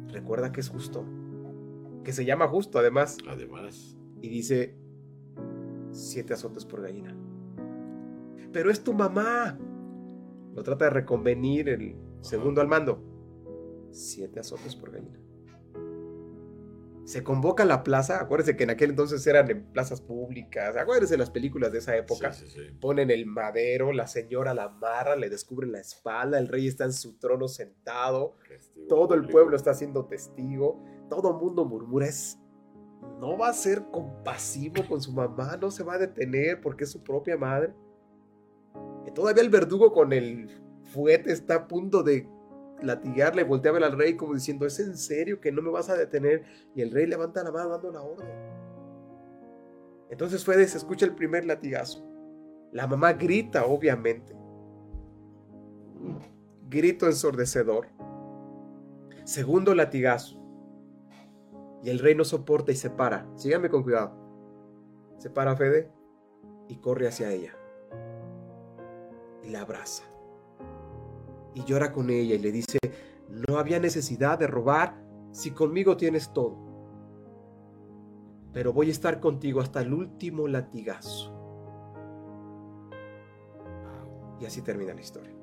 recuerda 0.08 0.54
que 0.54 0.62
es 0.62 0.70
justo 0.70 1.06
que 2.06 2.14
se 2.14 2.24
llama 2.24 2.48
justo 2.48 2.80
además. 2.80 3.18
Además. 3.28 3.98
Y 4.22 4.30
dice, 4.30 4.78
siete 5.92 6.34
azotes 6.34 6.64
por 6.64 6.82
gallina. 6.82 7.14
Pero 8.54 8.72
es 8.72 8.82
tu 8.82 8.94
mamá. 8.94 9.60
Lo 10.54 10.64
trata 10.64 10.86
de 10.86 10.92
reconvenir 10.92 11.68
el 11.68 11.98
segundo 12.22 12.62
al 12.62 12.70
mando. 12.70 13.04
Siete 13.92 14.40
azotes 14.40 14.74
por 14.78 14.92
gallina. 14.92 15.20
Se 17.04 17.24
convoca 17.24 17.64
a 17.64 17.66
la 17.68 17.84
plaza, 17.84 18.20
acuérdense 18.20 18.58
que 18.58 18.64
en 18.64 18.72
aquel 18.72 18.90
entonces 18.92 19.26
eran 19.28 19.52
en 19.52 19.72
plazas 19.72 20.02
públicas, 20.02 20.76
acuérdense 20.76 21.14
de 21.14 21.20
las 21.20 21.30
películas 21.30 21.72
de 21.72 21.78
esa 21.78 21.96
época. 21.96 22.34
Sí, 22.34 22.48
sí, 22.48 22.60
sí. 22.62 22.72
Ponen 22.82 23.12
el 23.12 23.28
madero, 23.28 23.94
la 23.94 24.08
señora 24.08 24.56
la 24.56 24.64
amarra, 24.64 25.16
le 25.16 25.30
descubren 25.30 25.72
la 25.72 25.80
espalda, 25.80 26.40
el 26.40 26.48
rey 26.48 26.66
está 26.66 26.84
en 26.84 26.94
su 26.94 27.20
trono 27.20 27.48
sentado, 27.48 28.38
todo 28.90 29.14
el 29.14 29.28
pueblo 29.28 29.56
está 29.56 29.76
siendo 29.76 30.08
testigo, 30.08 30.84
todo 31.10 31.34
mundo 31.34 31.66
murmura, 31.66 32.08
es, 32.08 32.40
no 33.20 33.38
va 33.38 33.50
a 33.50 33.54
ser 33.54 33.84
compasivo 33.92 34.84
con 34.88 35.02
su 35.02 35.12
mamá, 35.12 35.58
no 35.58 35.72
se 35.72 35.84
va 35.84 35.96
a 35.96 36.00
detener 36.00 36.62
porque 36.62 36.84
es 36.84 36.92
su 36.92 37.04
propia 37.04 37.38
madre. 37.38 37.74
Y 39.06 39.12
todavía 39.12 39.44
el 39.44 39.50
verdugo 39.50 39.94
con 39.94 40.14
el 40.14 40.62
fuete 40.84 41.32
está 41.32 41.56
a 41.56 41.68
punto 41.68 42.04
de 42.04 42.28
latigarle, 42.82 43.44
voltea 43.44 43.72
a 43.72 43.74
ver 43.74 43.84
al 43.84 43.98
rey 43.98 44.16
como 44.16 44.34
diciendo, 44.34 44.66
¿es 44.66 44.80
en 44.80 44.98
serio 44.98 45.40
que 45.40 45.52
no 45.52 45.62
me 45.62 45.70
vas 45.70 45.90
a 45.90 45.96
detener? 45.96 46.44
Y 46.76 46.82
el 46.82 46.92
rey 46.92 47.06
levanta 47.06 47.44
la 47.44 47.52
mano 47.52 47.70
dando 47.70 47.92
la 47.92 48.02
orden. 48.02 48.28
Entonces 50.10 50.46
Fede 50.46 50.68
se 50.68 50.78
escucha 50.78 51.06
el 51.06 51.16
primer 51.16 51.46
latigazo. 51.46 52.06
La 52.72 52.88
mamá 52.88 53.14
grita, 53.14 53.66
obviamente. 53.66 54.36
Grito 56.70 57.06
ensordecedor. 57.06 57.88
Segundo 59.24 59.74
latigazo. 59.74 60.45
Y 61.84 61.90
el 61.90 62.00
rey 62.00 62.16
no 62.16 62.24
soporta 62.24 62.72
y 62.72 62.76
se 62.76 62.90
para. 62.90 63.28
Síganme 63.36 63.70
con 63.70 63.84
cuidado. 63.84 64.14
Se 65.18 65.30
para 65.30 65.56
Fede 65.56 65.92
y 66.68 66.78
corre 66.78 67.08
hacia 67.08 67.32
ella. 67.32 67.56
Y 69.44 69.50
la 69.50 69.62
abraza. 69.62 70.04
Y 71.54 71.64
llora 71.64 71.92
con 71.92 72.10
ella 72.10 72.36
y 72.36 72.40
le 72.40 72.52
dice, 72.52 72.80
no 73.30 73.58
había 73.58 73.80
necesidad 73.80 74.40
de 74.40 74.48
robar 74.48 74.96
si 75.32 75.52
conmigo 75.52 75.96
tienes 75.98 76.34
todo. 76.34 76.58
Pero 78.54 78.74
voy 78.74 78.88
a 78.88 78.92
estar 78.92 79.20
contigo 79.20 79.62
hasta 79.62 79.82
el 79.82 79.94
último 79.94 80.48
latigazo. 80.48 81.32
Y 84.40 84.46
así 84.46 84.62
termina 84.62 84.94
la 84.94 85.02
historia. 85.02 85.34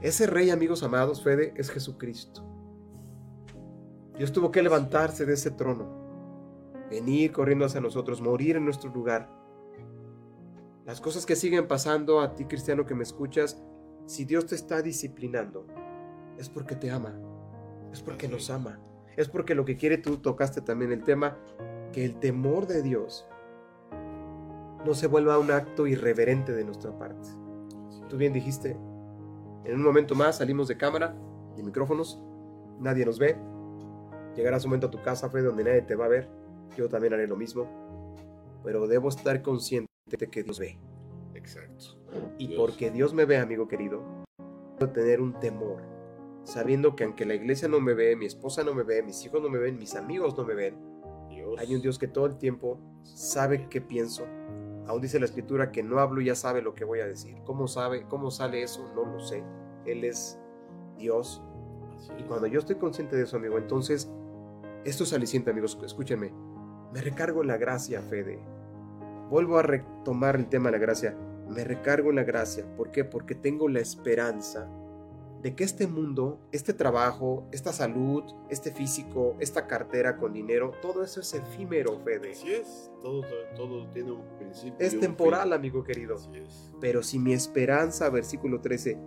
Ese 0.00 0.26
rey, 0.26 0.50
amigos 0.50 0.82
amados, 0.82 1.22
Fede, 1.22 1.54
es 1.56 1.70
Jesucristo. 1.70 2.44
Dios 4.18 4.32
tuvo 4.32 4.50
que 4.50 4.62
levantarse 4.62 5.24
de 5.24 5.34
ese 5.34 5.52
trono, 5.52 5.86
venir 6.90 7.32
corriendo 7.32 7.64
hacia 7.64 7.80
nosotros, 7.80 8.20
morir 8.20 8.56
en 8.56 8.64
nuestro 8.64 8.92
lugar. 8.92 9.30
Las 10.84 11.00
cosas 11.00 11.24
que 11.24 11.36
siguen 11.36 11.68
pasando 11.68 12.20
a 12.20 12.34
ti, 12.34 12.44
cristiano, 12.46 12.84
que 12.84 12.96
me 12.96 13.04
escuchas, 13.04 13.62
si 14.06 14.24
Dios 14.24 14.46
te 14.46 14.56
está 14.56 14.82
disciplinando, 14.82 15.66
es 16.36 16.48
porque 16.48 16.74
te 16.74 16.90
ama, 16.90 17.14
es 17.92 18.02
porque 18.02 18.26
nos 18.26 18.50
ama, 18.50 18.80
es 19.16 19.28
porque 19.28 19.54
lo 19.54 19.64
que 19.64 19.76
quiere, 19.76 19.98
tú 19.98 20.16
tocaste 20.16 20.62
también 20.62 20.90
el 20.90 21.04
tema, 21.04 21.36
que 21.92 22.04
el 22.04 22.18
temor 22.18 22.66
de 22.66 22.82
Dios 22.82 23.28
no 24.84 24.94
se 24.94 25.06
vuelva 25.06 25.38
un 25.38 25.50
acto 25.50 25.86
irreverente 25.86 26.52
de 26.52 26.64
nuestra 26.64 26.96
parte. 26.98 27.28
Tú 28.08 28.16
bien 28.16 28.32
dijiste, 28.32 28.76
en 29.64 29.74
un 29.74 29.82
momento 29.82 30.14
más 30.14 30.38
salimos 30.38 30.66
de 30.66 30.76
cámara, 30.76 31.14
de 31.56 31.62
micrófonos, 31.62 32.20
nadie 32.80 33.04
nos 33.04 33.18
ve. 33.18 33.36
Llegarás 34.38 34.64
un 34.64 34.70
momento 34.70 34.86
a 34.86 34.90
tu 34.92 35.02
casa, 35.02 35.28
Fred, 35.28 35.44
donde 35.44 35.64
nadie 35.64 35.82
te 35.82 35.96
va 35.96 36.04
a 36.04 36.08
ver. 36.08 36.28
Yo 36.76 36.88
también 36.88 37.12
haré 37.12 37.26
lo 37.26 37.34
mismo. 37.34 37.66
Pero 38.62 38.86
debo 38.86 39.08
estar 39.08 39.42
consciente 39.42 39.90
de 40.06 40.28
que 40.28 40.44
Dios 40.44 40.60
ve. 40.60 40.78
Exacto. 41.34 41.98
Y 42.38 42.46
Dios. 42.46 42.60
porque 42.60 42.92
Dios 42.92 43.12
me 43.12 43.24
ve, 43.24 43.38
amigo 43.38 43.66
querido, 43.66 44.00
debo 44.78 44.92
tener 44.92 45.20
un 45.20 45.32
temor. 45.40 45.82
Sabiendo 46.44 46.94
que 46.94 47.02
aunque 47.02 47.26
la 47.26 47.34
iglesia 47.34 47.66
no 47.66 47.80
me 47.80 47.94
ve, 47.94 48.14
mi 48.14 48.26
esposa 48.26 48.62
no 48.62 48.74
me 48.74 48.84
ve, 48.84 49.02
mis 49.02 49.24
hijos 49.24 49.42
no 49.42 49.48
me 49.48 49.58
ven, 49.58 49.76
mis 49.76 49.96
amigos 49.96 50.38
no 50.38 50.44
me 50.44 50.54
ven, 50.54 50.76
Dios. 51.28 51.58
hay 51.58 51.74
un 51.74 51.82
Dios 51.82 51.98
que 51.98 52.06
todo 52.06 52.26
el 52.26 52.38
tiempo 52.38 52.78
sabe 53.02 53.68
qué 53.68 53.80
pienso. 53.80 54.24
Aún 54.86 55.02
dice 55.02 55.18
la 55.18 55.24
escritura 55.26 55.72
que 55.72 55.82
no 55.82 55.98
hablo 55.98 56.20
y 56.20 56.26
ya 56.26 56.36
sabe 56.36 56.62
lo 56.62 56.76
que 56.76 56.84
voy 56.84 57.00
a 57.00 57.06
decir. 57.06 57.34
¿Cómo 57.44 57.66
sabe? 57.66 58.04
¿Cómo 58.08 58.30
sale 58.30 58.62
eso? 58.62 58.88
No 58.94 59.04
lo 59.04 59.18
sé. 59.18 59.42
Él 59.84 60.04
es 60.04 60.38
Dios. 60.96 61.42
Así 61.96 62.12
Y 62.20 62.22
cuando 62.22 62.46
yo 62.46 62.60
estoy 62.60 62.76
consciente 62.76 63.16
de 63.16 63.24
eso, 63.24 63.36
amigo, 63.36 63.58
entonces 63.58 64.08
esto 64.84 65.04
es 65.04 65.12
aliciente, 65.12 65.50
amigos. 65.50 65.78
Escúchenme. 65.84 66.32
Me 66.92 67.00
recargo 67.00 67.42
en 67.42 67.48
la 67.48 67.56
gracia, 67.56 68.00
Fede. 68.02 68.38
Vuelvo 69.30 69.58
a 69.58 69.62
retomar 69.62 70.36
el 70.36 70.48
tema 70.48 70.70
de 70.70 70.78
la 70.78 70.82
gracia. 70.82 71.16
Me 71.48 71.64
recargo 71.64 72.10
en 72.10 72.16
la 72.16 72.24
gracia. 72.24 72.64
¿Por 72.76 72.90
qué? 72.90 73.04
Porque 73.04 73.34
tengo 73.34 73.68
la 73.68 73.80
esperanza 73.80 74.68
de 75.42 75.54
que 75.54 75.64
este 75.64 75.86
mundo, 75.86 76.40
este 76.50 76.72
trabajo, 76.72 77.46
esta 77.52 77.72
salud, 77.72 78.24
este 78.50 78.72
físico, 78.72 79.36
esta 79.38 79.66
cartera 79.66 80.16
con 80.16 80.32
dinero, 80.32 80.72
todo 80.82 81.04
eso 81.04 81.20
es 81.20 81.32
efímero, 81.34 81.98
Fede. 82.00 82.32
Así 82.32 82.52
es. 82.52 82.90
Todo, 83.00 83.22
todo, 83.54 83.86
tiene 83.90 84.12
un 84.12 84.24
principio. 84.38 84.74
Es 84.78 84.98
temporal, 84.98 85.52
amigo 85.52 85.84
querido. 85.84 86.16
Así 86.16 86.30
es. 86.34 86.72
Pero 86.80 87.02
si 87.02 87.18
mi 87.18 87.32
esperanza, 87.32 88.10
versículo 88.10 88.60
13, 88.60 88.98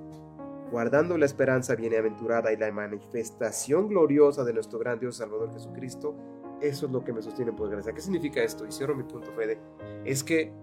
guardando 0.72 1.17
la 1.17 1.26
esperanza 1.26 1.76
bienaventurada 1.76 2.53
y 2.53 2.57
la 2.57 2.72
manifestación 2.72 3.89
gloriosa 3.89 4.45
de 4.45 4.53
nuestro 4.53 4.80
gran 4.80 4.99
Dios 4.99 5.17
Salvador 5.17 5.51
Jesucristo, 5.51 6.15
eso 6.61 6.86
es 6.86 6.91
lo 6.91 7.03
que 7.03 7.11
me 7.11 7.22
sostiene 7.22 7.51
por 7.51 7.69
gracia. 7.69 7.91
¿Qué 7.91 8.01
significa 8.01 8.41
esto? 8.41 8.65
Y 8.65 8.72
cierro 8.72 8.95
mi 8.95 9.03
punto, 9.03 9.32
Fede. 9.34 9.59
Es 10.05 10.24
que 10.24 10.53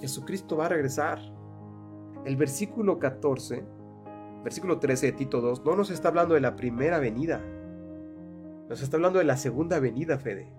Jesucristo 0.00 0.56
va 0.56 0.66
a 0.66 0.68
regresar. 0.68 1.18
El 2.24 2.36
versículo 2.36 2.98
14, 2.98 3.64
versículo 4.44 4.78
13 4.78 5.06
de 5.06 5.12
Tito 5.12 5.40
2, 5.40 5.64
no 5.64 5.74
nos 5.74 5.90
está 5.90 6.08
hablando 6.08 6.34
de 6.34 6.40
la 6.40 6.54
primera 6.54 6.98
venida. 6.98 7.40
Nos 8.68 8.82
está 8.82 8.98
hablando 8.98 9.18
de 9.18 9.24
la 9.24 9.36
segunda 9.36 9.80
venida, 9.80 10.18
Fede. 10.18 10.52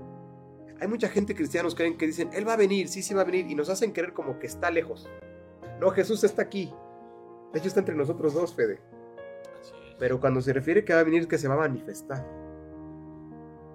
Hay 0.81 0.87
mucha 0.87 1.07
gente 1.09 1.35
cristianos 1.35 1.75
creen 1.75 1.97
que 1.97 2.07
dicen, 2.07 2.31
Él 2.33 2.47
va 2.47 2.53
a 2.53 2.57
venir, 2.57 2.87
sí, 2.87 3.03
sí 3.03 3.13
va 3.13 3.21
a 3.21 3.25
venir, 3.25 3.45
y 3.47 3.53
nos 3.53 3.69
hacen 3.69 3.91
creer 3.91 4.13
como 4.13 4.39
que 4.39 4.47
está 4.47 4.71
lejos. 4.71 5.07
No, 5.79 5.91
Jesús 5.91 6.23
está 6.23 6.41
aquí. 6.41 6.73
De 7.53 7.59
hecho, 7.59 7.67
está 7.67 7.79
entre 7.81 7.95
nosotros 7.95 8.33
dos, 8.33 8.53
Fede. 8.53 8.79
Así 9.59 9.73
es. 9.89 9.95
Pero 9.99 10.19
cuando 10.19 10.41
se 10.41 10.53
refiere 10.53 10.85
que 10.85 10.93
va 10.93 10.99
a 11.01 11.03
venir, 11.03 11.27
que 11.27 11.37
se 11.37 11.47
va 11.47 11.55
a 11.55 11.67
manifestar. 11.67 12.25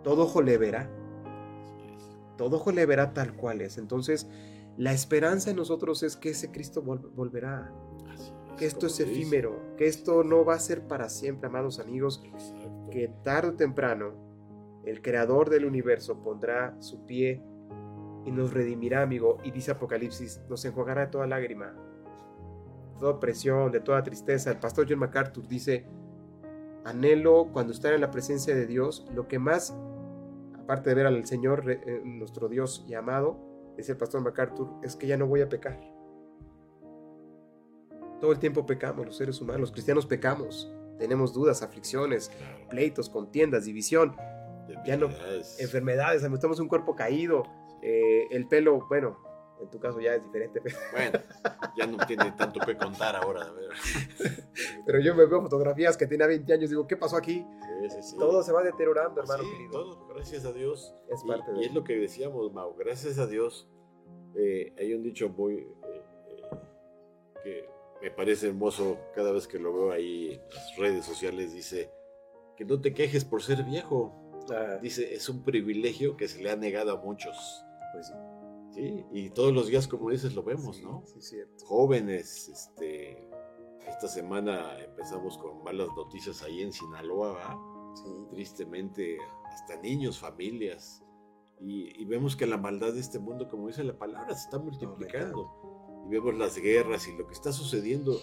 Todo 0.02 0.22
ojo 0.24 0.40
le 0.42 0.56
verá. 0.58 0.88
Así 1.62 1.94
es. 1.94 2.36
Todo 2.36 2.56
ojo 2.56 2.72
le 2.72 2.86
verá 2.86 3.12
tal 3.12 3.34
cual 3.34 3.60
es. 3.60 3.76
Entonces, 3.78 4.28
la 4.76 4.92
esperanza 4.92 5.50
en 5.50 5.56
nosotros 5.56 6.02
es 6.02 6.16
que 6.16 6.30
ese 6.30 6.50
Cristo 6.52 6.82
vol- 6.82 7.10
volverá. 7.14 7.72
Así 8.12 8.22
es, 8.30 8.56
Que 8.58 8.66
esto 8.66 8.86
es 8.86 8.98
dice. 8.98 9.10
efímero. 9.10 9.60
Que 9.76 9.86
esto 9.86 10.22
no 10.24 10.44
va 10.44 10.54
a 10.54 10.58
ser 10.60 10.86
para 10.86 11.08
siempre, 11.08 11.48
amados 11.48 11.78
amigos. 11.80 12.22
Exacto. 12.24 12.88
Que 12.90 13.08
tarde 13.24 13.48
o 13.50 13.54
temprano, 13.54 14.14
el 14.84 15.02
creador 15.02 15.50
del 15.50 15.64
universo 15.64 16.22
pondrá 16.22 16.76
su 16.80 17.04
pie 17.04 17.42
y 18.24 18.30
nos 18.30 18.52
redimirá, 18.54 19.02
amigo. 19.02 19.38
Y 19.44 19.50
dice 19.50 19.72
Apocalipsis, 19.72 20.40
nos 20.48 20.64
enjuagará 20.64 21.10
toda 21.10 21.26
lágrima, 21.26 21.74
toda 22.98 23.20
presión, 23.20 23.70
de 23.72 23.80
toda 23.80 24.02
tristeza. 24.02 24.50
El 24.50 24.58
pastor 24.58 24.86
John 24.88 24.98
MacArthur 25.00 25.46
dice, 25.46 25.86
anhelo 26.84 27.48
cuando 27.52 27.72
estar 27.72 27.92
en 27.92 28.00
la 28.00 28.10
presencia 28.10 28.54
de 28.54 28.66
Dios, 28.66 29.06
lo 29.14 29.26
que 29.28 29.38
más, 29.38 29.76
aparte 30.58 30.90
de 30.90 30.96
ver 30.96 31.06
al 31.06 31.24
Señor, 31.26 31.70
eh, 31.70 32.00
nuestro 32.04 32.48
Dios 32.48 32.84
y 32.88 32.94
amado, 32.94 33.38
dice 33.76 33.92
el 33.92 33.98
pastor 33.98 34.22
MacArthur, 34.22 34.68
es 34.82 34.96
que 34.96 35.06
ya 35.06 35.16
no 35.16 35.26
voy 35.26 35.40
a 35.42 35.48
pecar. 35.48 35.80
Todo 38.20 38.32
el 38.32 38.38
tiempo 38.38 38.64
pecamos, 38.64 39.04
los 39.06 39.16
seres 39.16 39.40
humanos, 39.40 39.60
los 39.60 39.72
cristianos 39.72 40.06
pecamos. 40.06 40.72
Tenemos 40.98 41.34
dudas, 41.34 41.62
aflicciones, 41.62 42.30
Claro. 42.30 42.68
pleitos, 42.70 43.10
contiendas, 43.10 43.66
división, 43.66 44.16
ya 44.86 44.96
no- 44.96 45.08
enfermedades, 45.60 46.22
estamos 46.22 46.58
un 46.58 46.68
cuerpo 46.68 46.96
caído, 46.96 47.42
eh, 47.82 48.26
el 48.30 48.48
pelo, 48.48 48.86
bueno, 48.88 49.18
en 49.60 49.70
tu 49.70 49.78
caso 49.80 50.00
ya 50.00 50.14
es 50.14 50.22
diferente, 50.24 50.60
Bueno, 50.92 51.18
ya 51.76 51.86
no 51.86 51.96
tiene 52.06 52.32
tanto 52.32 52.60
que 52.60 52.76
contar 52.76 53.16
ahora. 53.16 53.50
pero 54.84 55.00
yo 55.00 55.14
me 55.14 55.26
veo 55.26 55.40
fotografías 55.42 55.96
que 55.96 56.06
tenía 56.06 56.26
20 56.26 56.52
años, 56.52 56.70
digo, 56.70 56.86
¿qué 56.86 56.96
pasó 56.96 57.16
aquí? 57.16 57.44
Sí, 57.82 57.90
sí, 57.90 58.02
sí. 58.02 58.16
Todo 58.18 58.42
se 58.42 58.52
va 58.52 58.62
deteriorando, 58.62 59.20
hermano 59.20 59.42
Sí, 59.44 59.50
querido. 59.50 59.70
todo, 59.72 60.06
gracias 60.08 60.44
a 60.44 60.52
Dios. 60.52 60.94
Es 61.08 61.22
Y- 61.24 61.28
parte 61.28 61.50
y, 61.54 61.58
de 61.60 61.66
es 61.66 61.74
lo 61.74 61.84
que 61.84 61.96
decíamos, 61.96 62.52
Mau, 62.52 62.74
gracias 62.76 63.18
a 63.18 63.26
Dios. 63.26 63.68
eh, 64.34 64.74
hay 64.78 64.92
un 64.94 65.02
dicho 65.02 65.28
muy 65.30 65.54
eh, 65.54 66.02
eh, 66.28 66.42
que 67.42 67.68
me 68.02 68.10
parece 68.10 68.48
hermoso 68.48 68.98
cada 69.14 69.32
vez 69.32 69.46
que 69.48 69.58
lo 69.58 69.72
veo 69.72 69.92
ahí 69.92 70.32
en 70.34 70.54
las 70.54 70.76
redes 70.76 71.04
sociales. 71.06 71.52
Dice 71.54 71.90
que 72.56 72.64
no 72.64 72.80
te 72.80 72.92
quejes 72.92 73.24
por 73.24 73.42
ser 73.42 73.62
viejo. 73.64 74.14
Ah, 74.50 74.78
Dice, 74.80 75.14
es 75.14 75.28
un 75.28 75.42
privilegio 75.42 76.16
que 76.16 76.28
se 76.28 76.40
le 76.42 76.50
ha 76.50 76.56
negado 76.56 76.92
a 76.92 77.00
muchos. 77.02 77.36
pues 77.92 78.06
sí. 78.08 78.12
¿Sí? 78.76 79.04
Y 79.10 79.30
todos 79.30 79.52
los 79.52 79.66
días, 79.68 79.88
como 79.88 80.10
dices, 80.10 80.34
lo 80.34 80.42
vemos, 80.42 80.76
Sí, 80.76 80.82
¿no? 80.82 81.02
Sí, 81.06 81.20
cierto. 81.20 81.64
Jóvenes, 81.66 82.48
este, 82.48 83.28
esta 83.88 84.06
semana 84.08 84.78
empezamos 84.78 85.38
con 85.38 85.62
malas 85.64 85.88
noticias 85.96 86.42
ahí 86.42 86.62
en 86.62 86.72
Sinaloa, 86.72 87.58
tristemente 88.30 89.18
hasta 89.46 89.76
niños, 89.80 90.18
familias. 90.18 91.02
Y, 91.58 92.00
y 92.00 92.04
vemos 92.04 92.36
que 92.36 92.46
la 92.46 92.58
maldad 92.58 92.92
de 92.92 93.00
este 93.00 93.18
mundo, 93.18 93.48
como 93.48 93.68
dice 93.68 93.82
la 93.82 93.98
palabra, 93.98 94.34
se 94.34 94.44
está 94.44 94.58
multiplicando. 94.58 95.50
Y 96.06 96.10
vemos 96.10 96.34
las 96.34 96.56
guerras 96.58 97.08
y 97.08 97.16
lo 97.16 97.26
que 97.26 97.32
está 97.32 97.52
sucediendo. 97.52 98.20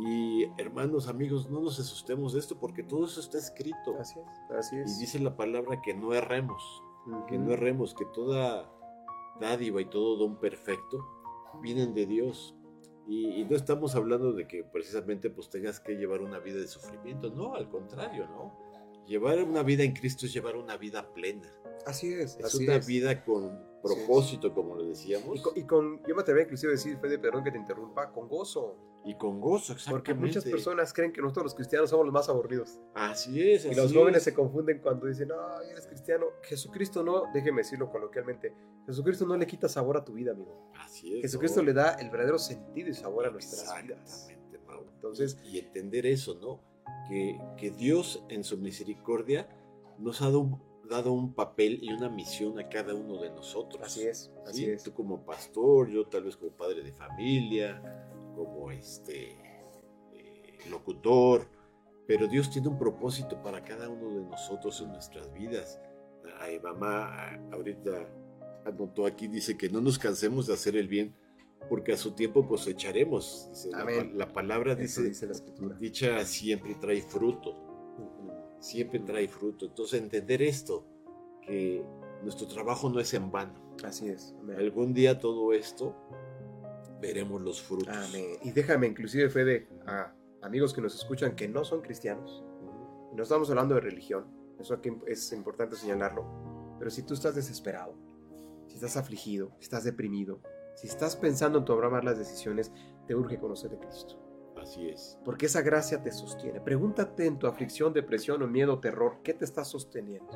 Y 0.00 0.44
hermanos, 0.58 1.06
amigos, 1.06 1.48
no 1.50 1.60
nos 1.60 1.78
asustemos 1.78 2.32
de 2.32 2.40
esto 2.40 2.58
porque 2.58 2.82
todo 2.82 3.04
eso 3.04 3.20
está 3.20 3.38
escrito. 3.38 3.96
Así 4.00 4.18
es, 4.18 4.56
así 4.58 4.76
Y 4.76 4.80
es. 4.80 4.98
dice 4.98 5.18
la 5.20 5.36
palabra 5.36 5.80
que 5.82 5.94
no 5.94 6.12
erremos. 6.14 6.82
que 7.28 7.38
no 7.38 7.52
erremos, 7.52 7.94
que 7.94 8.04
toda 8.06 8.70
dádiva 9.40 9.80
y 9.80 9.86
todo 9.86 10.16
don 10.16 10.38
perfecto 10.38 11.04
vienen 11.60 11.94
de 11.94 12.06
Dios. 12.06 12.54
Y, 13.08 13.40
y 13.40 13.44
no 13.44 13.56
estamos 13.56 13.94
hablando 13.96 14.32
de 14.32 14.46
que 14.46 14.62
precisamente 14.64 15.28
pues 15.28 15.50
tengas 15.50 15.80
que 15.80 15.94
llevar 15.94 16.20
una 16.22 16.38
vida 16.38 16.60
de 16.60 16.68
sufrimiento, 16.68 17.30
no, 17.30 17.54
al 17.54 17.68
contrario, 17.68 18.26
¿no? 18.28 18.56
Llevar 19.06 19.42
una 19.42 19.62
vida 19.64 19.82
en 19.82 19.92
Cristo 19.92 20.26
es 20.26 20.32
llevar 20.32 20.56
una 20.56 20.76
vida 20.76 21.12
plena. 21.12 21.52
Así 21.84 22.12
es, 22.12 22.36
Es 22.38 22.44
así 22.44 22.64
una 22.64 22.76
es. 22.76 22.86
vida 22.86 23.24
con 23.24 23.60
propósito, 23.82 24.54
como 24.54 24.74
lo 24.76 24.84
decíamos, 24.84 25.36
Y 25.38 25.42
con, 25.42 25.52
y 25.58 25.64
con- 25.64 26.02
yo 26.06 26.14
me 26.14 26.22
atrevería 26.22 26.44
inclusive 26.44 26.72
a 26.72 26.76
decir, 26.76 26.96
Fede, 26.98 27.18
perdón 27.18 27.42
que 27.44 27.50
te 27.50 27.58
interrumpa, 27.58 28.12
con 28.12 28.28
gozo. 28.28 28.76
y 29.04 29.16
con 29.16 29.40
gozo, 29.40 29.72
Porque 29.74 29.80
exactamente. 30.12 30.14
muchas 30.14 30.44
personas 30.44 30.92
creen 30.92 31.12
que 31.12 31.20
nosotros 31.20 31.44
los 31.46 31.54
cristianos 31.56 31.90
somos 31.90 32.06
los 32.06 32.12
más 32.14 32.28
aburridos. 32.28 32.78
Así 32.94 33.50
es, 33.50 33.64
Y 33.64 33.70
así 33.70 33.76
los 33.76 33.92
jóvenes 33.92 34.18
es. 34.18 34.22
se 34.24 34.32
confunden 34.34 34.78
cuando 34.80 35.06
dicen, 35.08 35.26
no, 35.28 35.60
eres 35.62 35.88
cristiano. 35.88 36.26
Jesucristo 36.42 37.02
no, 37.02 37.24
déjeme 37.34 37.62
decirlo 37.62 37.90
coloquialmente, 37.90 38.54
Jesucristo 38.86 39.26
no 39.26 39.36
le 39.36 39.46
quita 39.46 39.68
sabor 39.68 39.96
a 39.96 40.04
tu 40.04 40.12
vida, 40.12 40.30
amigo. 40.30 40.70
Así 40.78 41.16
es, 41.16 41.22
Jesucristo 41.22 41.60
¿no? 41.62 41.66
le 41.66 41.72
da 41.72 41.94
el 41.94 42.10
verdadero 42.10 42.38
sentido 42.38 42.90
y 42.90 42.94
sabor 42.94 43.26
a 43.26 43.30
nuestras 43.30 43.62
vidas. 43.82 44.28
Exactamente. 44.30 44.42
Entonces, 44.94 45.36
y 45.44 45.58
entender 45.58 46.06
eso, 46.06 46.38
¿no? 46.40 46.60
Que, 47.08 47.40
que 47.56 47.72
Dios 47.72 48.24
en 48.28 48.44
su 48.44 48.56
misericordia 48.56 49.48
nos 49.98 50.22
ha 50.22 50.26
dado 50.26 50.40
un, 50.40 50.62
dado 50.88 51.12
un 51.12 51.34
papel 51.34 51.78
y 51.82 51.92
una 51.92 52.08
misión 52.08 52.58
a 52.58 52.68
cada 52.68 52.94
uno 52.94 53.20
de 53.20 53.30
nosotros. 53.30 53.82
así 53.82 54.02
es, 54.02 54.32
así 54.46 54.64
¿sí? 54.64 54.70
es. 54.70 54.82
Tú 54.82 54.92
como 54.92 55.24
pastor, 55.24 55.88
yo 55.88 56.06
tal 56.06 56.24
vez 56.24 56.36
como 56.36 56.52
padre 56.52 56.82
de 56.82 56.92
familia, 56.92 57.80
como 58.34 58.70
este 58.70 59.32
eh, 60.12 60.58
locutor, 60.70 61.48
pero 62.06 62.26
Dios 62.26 62.50
tiene 62.50 62.68
un 62.68 62.78
propósito 62.78 63.40
para 63.42 63.62
cada 63.62 63.88
uno 63.88 64.20
de 64.20 64.24
nosotros 64.26 64.80
en 64.80 64.92
nuestras 64.92 65.32
vidas. 65.32 65.80
Ay, 66.40 66.58
mamá 66.60 67.08
ah, 67.10 67.40
ahorita 67.52 68.08
anotó 68.64 69.06
aquí, 69.06 69.28
dice 69.28 69.56
que 69.56 69.68
no 69.68 69.80
nos 69.80 69.98
cansemos 69.98 70.46
de 70.46 70.54
hacer 70.54 70.76
el 70.76 70.88
bien, 70.88 71.14
porque 71.68 71.92
a 71.92 71.96
su 71.96 72.12
tiempo 72.12 72.46
cosecharemos. 72.46 73.48
Dice, 73.50 73.70
la, 73.70 73.80
Amén. 73.80 74.12
la 74.16 74.32
palabra 74.32 74.72
Eso 74.72 74.82
dice, 74.82 75.02
dice 75.02 75.26
la 75.26 75.32
escritura. 75.32 75.76
dicha 75.78 76.24
siempre 76.24 76.74
trae 76.74 77.02
fruto, 77.02 77.56
siempre 78.62 79.00
trae 79.00 79.28
fruto. 79.28 79.66
Entonces 79.66 80.00
entender 80.00 80.40
esto, 80.40 80.86
que 81.42 81.84
nuestro 82.22 82.46
trabajo 82.46 82.88
no 82.88 83.00
es 83.00 83.12
en 83.12 83.30
vano. 83.30 83.54
Así 83.84 84.08
es. 84.08 84.34
Amén. 84.40 84.58
Algún 84.58 84.94
día 84.94 85.18
todo 85.18 85.52
esto 85.52 85.94
veremos 87.00 87.42
los 87.42 87.60
frutos. 87.60 87.88
Amén. 87.88 88.36
Y 88.42 88.52
déjame, 88.52 88.86
inclusive, 88.86 89.28
Fede, 89.28 89.68
a 89.86 90.14
amigos 90.40 90.72
que 90.72 90.80
nos 90.80 90.94
escuchan 90.94 91.34
que 91.34 91.48
no 91.48 91.64
son 91.64 91.82
cristianos. 91.82 92.44
No 93.12 93.22
estamos 93.22 93.50
hablando 93.50 93.74
de 93.74 93.80
religión. 93.80 94.26
Eso 94.58 94.74
aquí 94.74 94.90
es 95.06 95.32
importante 95.32 95.74
señalarlo. 95.74 96.24
Pero 96.78 96.90
si 96.90 97.02
tú 97.02 97.14
estás 97.14 97.34
desesperado, 97.34 97.94
si 98.68 98.76
estás 98.76 98.96
afligido, 98.96 99.52
si 99.58 99.64
estás 99.64 99.82
deprimido, 99.82 100.40
si 100.76 100.86
estás 100.86 101.16
pensando 101.16 101.58
en 101.58 101.64
tomar 101.64 101.90
malas 101.90 102.16
decisiones, 102.16 102.72
te 103.06 103.14
urge 103.14 103.38
conocer 103.38 103.70
de 103.70 103.78
Cristo. 103.78 104.21
Así 104.62 104.88
es. 104.88 105.18
Porque 105.24 105.46
esa 105.46 105.60
gracia 105.62 106.02
te 106.02 106.12
sostiene. 106.12 106.60
Pregúntate 106.60 107.26
en 107.26 107.38
tu 107.38 107.46
aflicción, 107.46 107.92
depresión 107.92 108.42
o 108.42 108.46
miedo, 108.46 108.78
terror, 108.78 109.18
¿qué 109.24 109.34
te 109.34 109.44
está 109.44 109.64
sosteniendo? 109.64 110.30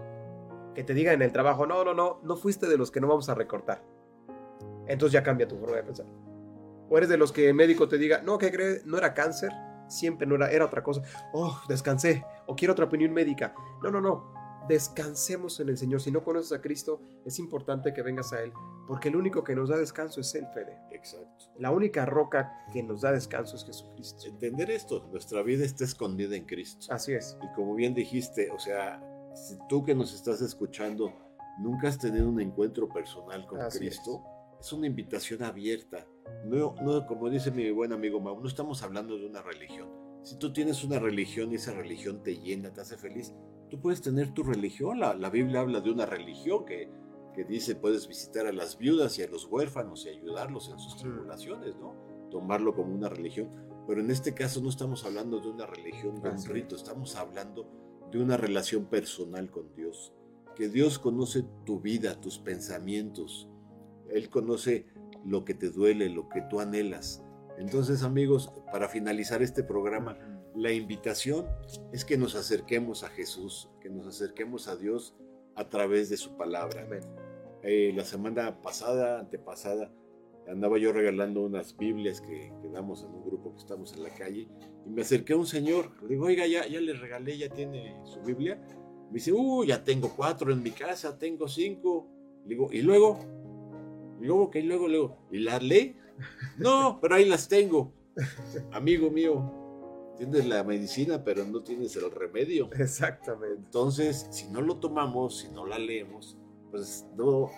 Que 0.74 0.82
te 0.82 0.94
diga 0.94 1.12
en 1.12 1.22
el 1.22 1.32
trabajo, 1.32 1.66
no, 1.66 1.84
no, 1.84 1.94
no, 1.94 2.20
no 2.22 2.36
fuiste 2.36 2.66
de 2.66 2.76
los 2.76 2.90
que 2.90 3.00
no 3.00 3.06
vamos 3.06 3.28
a 3.28 3.34
recortar. 3.34 3.82
Entonces 4.86 5.12
ya 5.12 5.22
cambia 5.22 5.46
tu 5.46 5.56
forma 5.56 5.76
de 5.76 5.84
pensar. 5.84 6.06
O 6.88 6.96
eres 6.96 7.08
de 7.08 7.16
los 7.16 7.32
que 7.32 7.48
el 7.48 7.54
médico 7.54 7.88
te 7.88 7.98
diga, 7.98 8.20
no, 8.22 8.38
¿qué 8.38 8.50
crees? 8.50 8.84
No 8.84 8.98
era 8.98 9.14
cáncer, 9.14 9.50
siempre 9.88 10.26
no 10.26 10.34
era, 10.34 10.50
era 10.50 10.64
otra 10.64 10.82
cosa. 10.82 11.02
Oh, 11.32 11.60
descansé. 11.68 12.24
O 12.46 12.56
quiero 12.56 12.72
otra 12.72 12.86
opinión 12.86 13.12
médica. 13.12 13.54
No, 13.82 13.90
no, 13.90 14.00
no. 14.00 14.32
Descansemos 14.68 15.60
en 15.60 15.68
el 15.68 15.78
Señor. 15.78 16.00
Si 16.00 16.10
no 16.10 16.24
conoces 16.24 16.52
a 16.52 16.60
Cristo, 16.60 17.00
es 17.24 17.38
importante 17.38 17.92
que 17.92 18.02
vengas 18.02 18.32
a 18.32 18.42
Él. 18.42 18.52
Porque 18.86 19.08
el 19.08 19.16
único 19.16 19.42
que 19.42 19.54
nos 19.54 19.68
da 19.68 19.76
descanso 19.76 20.20
es 20.20 20.34
Él, 20.34 20.46
Fede. 20.54 20.78
Exacto. 20.90 21.46
La 21.58 21.70
única 21.70 22.06
roca 22.06 22.52
que 22.72 22.82
nos 22.82 23.00
da 23.00 23.12
descanso 23.12 23.56
es 23.56 23.64
Jesucristo. 23.64 24.26
Entender 24.26 24.70
esto, 24.70 25.08
nuestra 25.10 25.42
vida 25.42 25.64
está 25.64 25.84
escondida 25.84 26.36
en 26.36 26.44
Cristo. 26.44 26.86
Así 26.90 27.12
es. 27.12 27.36
Y 27.42 27.54
como 27.54 27.74
bien 27.74 27.94
dijiste, 27.94 28.50
o 28.50 28.58
sea, 28.58 29.02
si 29.34 29.58
tú 29.68 29.84
que 29.84 29.94
nos 29.94 30.14
estás 30.14 30.40
escuchando 30.40 31.12
nunca 31.58 31.88
has 31.88 31.98
tenido 31.98 32.28
un 32.28 32.40
encuentro 32.40 32.88
personal 32.88 33.46
con 33.46 33.60
Así 33.60 33.78
Cristo, 33.78 34.22
es. 34.60 34.72
una 34.72 34.86
invitación 34.86 35.42
abierta. 35.42 36.06
No, 36.44 36.74
no, 36.82 37.06
como 37.06 37.30
dice 37.30 37.50
mi 37.50 37.70
buen 37.70 37.92
amigo 37.92 38.20
Mau, 38.20 38.40
no 38.40 38.46
estamos 38.46 38.82
hablando 38.82 39.18
de 39.18 39.26
una 39.26 39.42
religión. 39.42 39.88
Si 40.22 40.38
tú 40.38 40.52
tienes 40.52 40.82
una 40.84 40.98
religión 40.98 41.52
y 41.52 41.56
esa 41.56 41.72
religión 41.72 42.22
te 42.22 42.36
llena, 42.36 42.72
te 42.72 42.80
hace 42.80 42.96
feliz, 42.96 43.32
tú 43.70 43.80
puedes 43.80 44.02
tener 44.02 44.34
tu 44.34 44.42
religión. 44.42 44.98
La, 44.98 45.14
la 45.14 45.30
Biblia 45.30 45.60
habla 45.60 45.80
de 45.80 45.90
una 45.90 46.04
religión 46.04 46.64
que, 46.64 46.90
que 47.36 47.44
dice 47.44 47.76
puedes 47.76 48.08
visitar 48.08 48.46
a 48.46 48.52
las 48.52 48.78
viudas 48.78 49.18
y 49.18 49.22
a 49.22 49.28
los 49.28 49.44
huérfanos 49.44 50.06
y 50.06 50.08
ayudarlos 50.08 50.70
en 50.70 50.78
sus 50.78 50.96
tribulaciones, 50.96 51.76
¿no? 51.76 51.94
Tomarlo 52.30 52.74
como 52.74 52.94
una 52.94 53.10
religión. 53.10 53.50
Pero 53.86 54.00
en 54.00 54.10
este 54.10 54.34
caso 54.34 54.62
no 54.62 54.70
estamos 54.70 55.04
hablando 55.04 55.38
de 55.38 55.48
una 55.48 55.66
religión, 55.66 56.20
de 56.22 56.30
un 56.30 56.44
rito, 56.46 56.74
estamos 56.74 57.14
hablando 57.14 57.70
de 58.10 58.18
una 58.18 58.38
relación 58.38 58.86
personal 58.86 59.50
con 59.50 59.74
Dios. 59.74 60.14
Que 60.56 60.70
Dios 60.70 60.98
conoce 60.98 61.44
tu 61.66 61.80
vida, 61.80 62.18
tus 62.20 62.38
pensamientos. 62.38 63.48
Él 64.08 64.30
conoce 64.30 64.86
lo 65.24 65.44
que 65.44 65.52
te 65.52 65.68
duele, 65.68 66.08
lo 66.08 66.30
que 66.30 66.40
tú 66.40 66.60
anhelas. 66.60 67.22
Entonces, 67.58 68.02
amigos, 68.02 68.50
para 68.72 68.88
finalizar 68.88 69.42
este 69.42 69.62
programa, 69.62 70.18
la 70.54 70.72
invitación 70.72 71.46
es 71.92 72.06
que 72.06 72.16
nos 72.16 72.34
acerquemos 72.34 73.04
a 73.04 73.08
Jesús, 73.08 73.68
que 73.80 73.90
nos 73.90 74.06
acerquemos 74.06 74.68
a 74.68 74.76
Dios 74.76 75.14
a 75.54 75.68
través 75.68 76.08
de 76.08 76.16
su 76.16 76.36
palabra. 76.36 76.82
Amén. 76.82 77.25
Eh, 77.68 77.92
la 77.96 78.04
semana 78.04 78.62
pasada, 78.62 79.18
antepasada, 79.18 79.90
andaba 80.48 80.78
yo 80.78 80.92
regalando 80.92 81.42
unas 81.42 81.76
Biblias 81.76 82.20
que, 82.20 82.52
que 82.62 82.68
damos 82.68 83.02
en 83.02 83.10
un 83.10 83.24
grupo 83.24 83.52
que 83.52 83.58
estamos 83.58 83.92
en 83.94 84.04
la 84.04 84.10
calle 84.10 84.46
y 84.86 84.90
me 84.90 85.02
acerqué 85.02 85.32
a 85.32 85.36
un 85.36 85.46
señor. 85.46 85.90
Le 86.02 86.10
digo, 86.10 86.26
oiga, 86.26 86.46
ya, 86.46 86.64
ya 86.68 86.80
le 86.80 86.92
regalé, 86.92 87.36
ya 87.36 87.48
tiene 87.48 88.00
su 88.04 88.20
Biblia. 88.20 88.56
Me 89.08 89.14
dice, 89.14 89.32
uh, 89.32 89.64
ya 89.64 89.82
tengo 89.82 90.12
cuatro 90.14 90.52
en 90.52 90.62
mi 90.62 90.70
casa, 90.70 91.18
tengo 91.18 91.48
cinco. 91.48 92.06
Le 92.44 92.50
digo, 92.50 92.68
¿y 92.70 92.82
luego? 92.82 93.18
Le 94.20 94.22
digo, 94.22 94.42
ok, 94.42 94.56
luego, 94.62 94.86
luego. 94.86 95.18
¿Y 95.32 95.40
las 95.40 95.62
lee? 95.62 95.96
No, 96.58 96.98
pero 97.00 97.16
ahí 97.16 97.24
las 97.24 97.48
tengo. 97.48 97.92
Amigo 98.72 99.10
mío, 99.10 100.14
tienes 100.16 100.46
la 100.46 100.62
medicina, 100.62 101.22
pero 101.22 101.44
no 101.44 101.62
tienes 101.62 101.96
el 101.96 102.10
remedio. 102.12 102.70
Exactamente. 102.72 103.56
Entonces, 103.56 104.28
si 104.30 104.48
no 104.50 104.62
lo 104.62 104.78
tomamos, 104.78 105.40
si 105.40 105.48
no 105.50 105.66
la 105.66 105.78
leemos, 105.78 106.38
pues 106.76 107.06
no, 107.16 107.50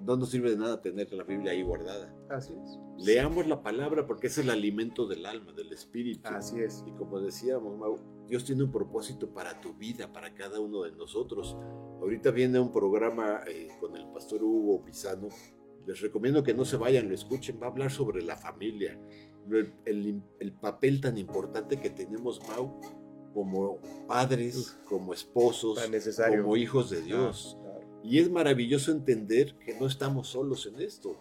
no 0.00 0.16
nos 0.16 0.30
sirve 0.30 0.50
de 0.50 0.56
nada 0.58 0.80
tener 0.82 1.12
la 1.12 1.24
Biblia 1.24 1.52
ahí 1.52 1.62
guardada. 1.62 2.14
Así 2.28 2.52
es. 2.52 2.78
Leamos 2.98 3.46
la 3.46 3.62
palabra 3.62 4.06
porque 4.06 4.26
es 4.28 4.38
el 4.38 4.50
alimento 4.50 5.06
del 5.06 5.24
alma, 5.26 5.52
del 5.52 5.72
espíritu. 5.72 6.28
Así 6.28 6.60
es. 6.60 6.84
Y 6.86 6.92
como 6.92 7.20
decíamos, 7.20 7.76
Mau, 7.78 7.98
Dios 8.26 8.44
tiene 8.44 8.64
un 8.64 8.70
propósito 8.72 9.32
para 9.32 9.60
tu 9.60 9.74
vida, 9.74 10.12
para 10.12 10.34
cada 10.34 10.60
uno 10.60 10.82
de 10.82 10.92
nosotros. 10.92 11.56
Ahorita 12.00 12.30
viene 12.30 12.58
un 12.60 12.72
programa 12.72 13.40
eh, 13.46 13.68
con 13.80 13.96
el 13.96 14.06
pastor 14.08 14.42
Hugo 14.44 14.84
Pisano. 14.84 15.28
Les 15.86 16.00
recomiendo 16.00 16.42
que 16.42 16.52
no 16.52 16.64
se 16.64 16.76
vayan, 16.76 17.08
lo 17.08 17.14
escuchen. 17.14 17.58
Va 17.62 17.66
a 17.66 17.70
hablar 17.70 17.90
sobre 17.90 18.22
la 18.22 18.36
familia, 18.36 19.00
el, 19.50 19.72
el- 19.86 20.22
el 20.40 20.52
papel 20.52 21.00
tan 21.00 21.16
importante 21.16 21.78
que 21.80 21.90
tenemos, 21.90 22.40
Mau, 22.48 22.80
como 23.32 23.78
padres, 24.08 24.78
como 24.84 25.12
esposos, 25.14 25.78
como 26.42 26.56
hijos 26.56 26.90
de 26.90 27.02
Dios. 27.02 27.58
Y 28.06 28.20
es 28.20 28.30
maravilloso 28.30 28.92
entender 28.92 29.56
que 29.58 29.78
no 29.78 29.86
estamos 29.86 30.28
solos 30.28 30.66
en 30.66 30.80
esto 30.80 31.16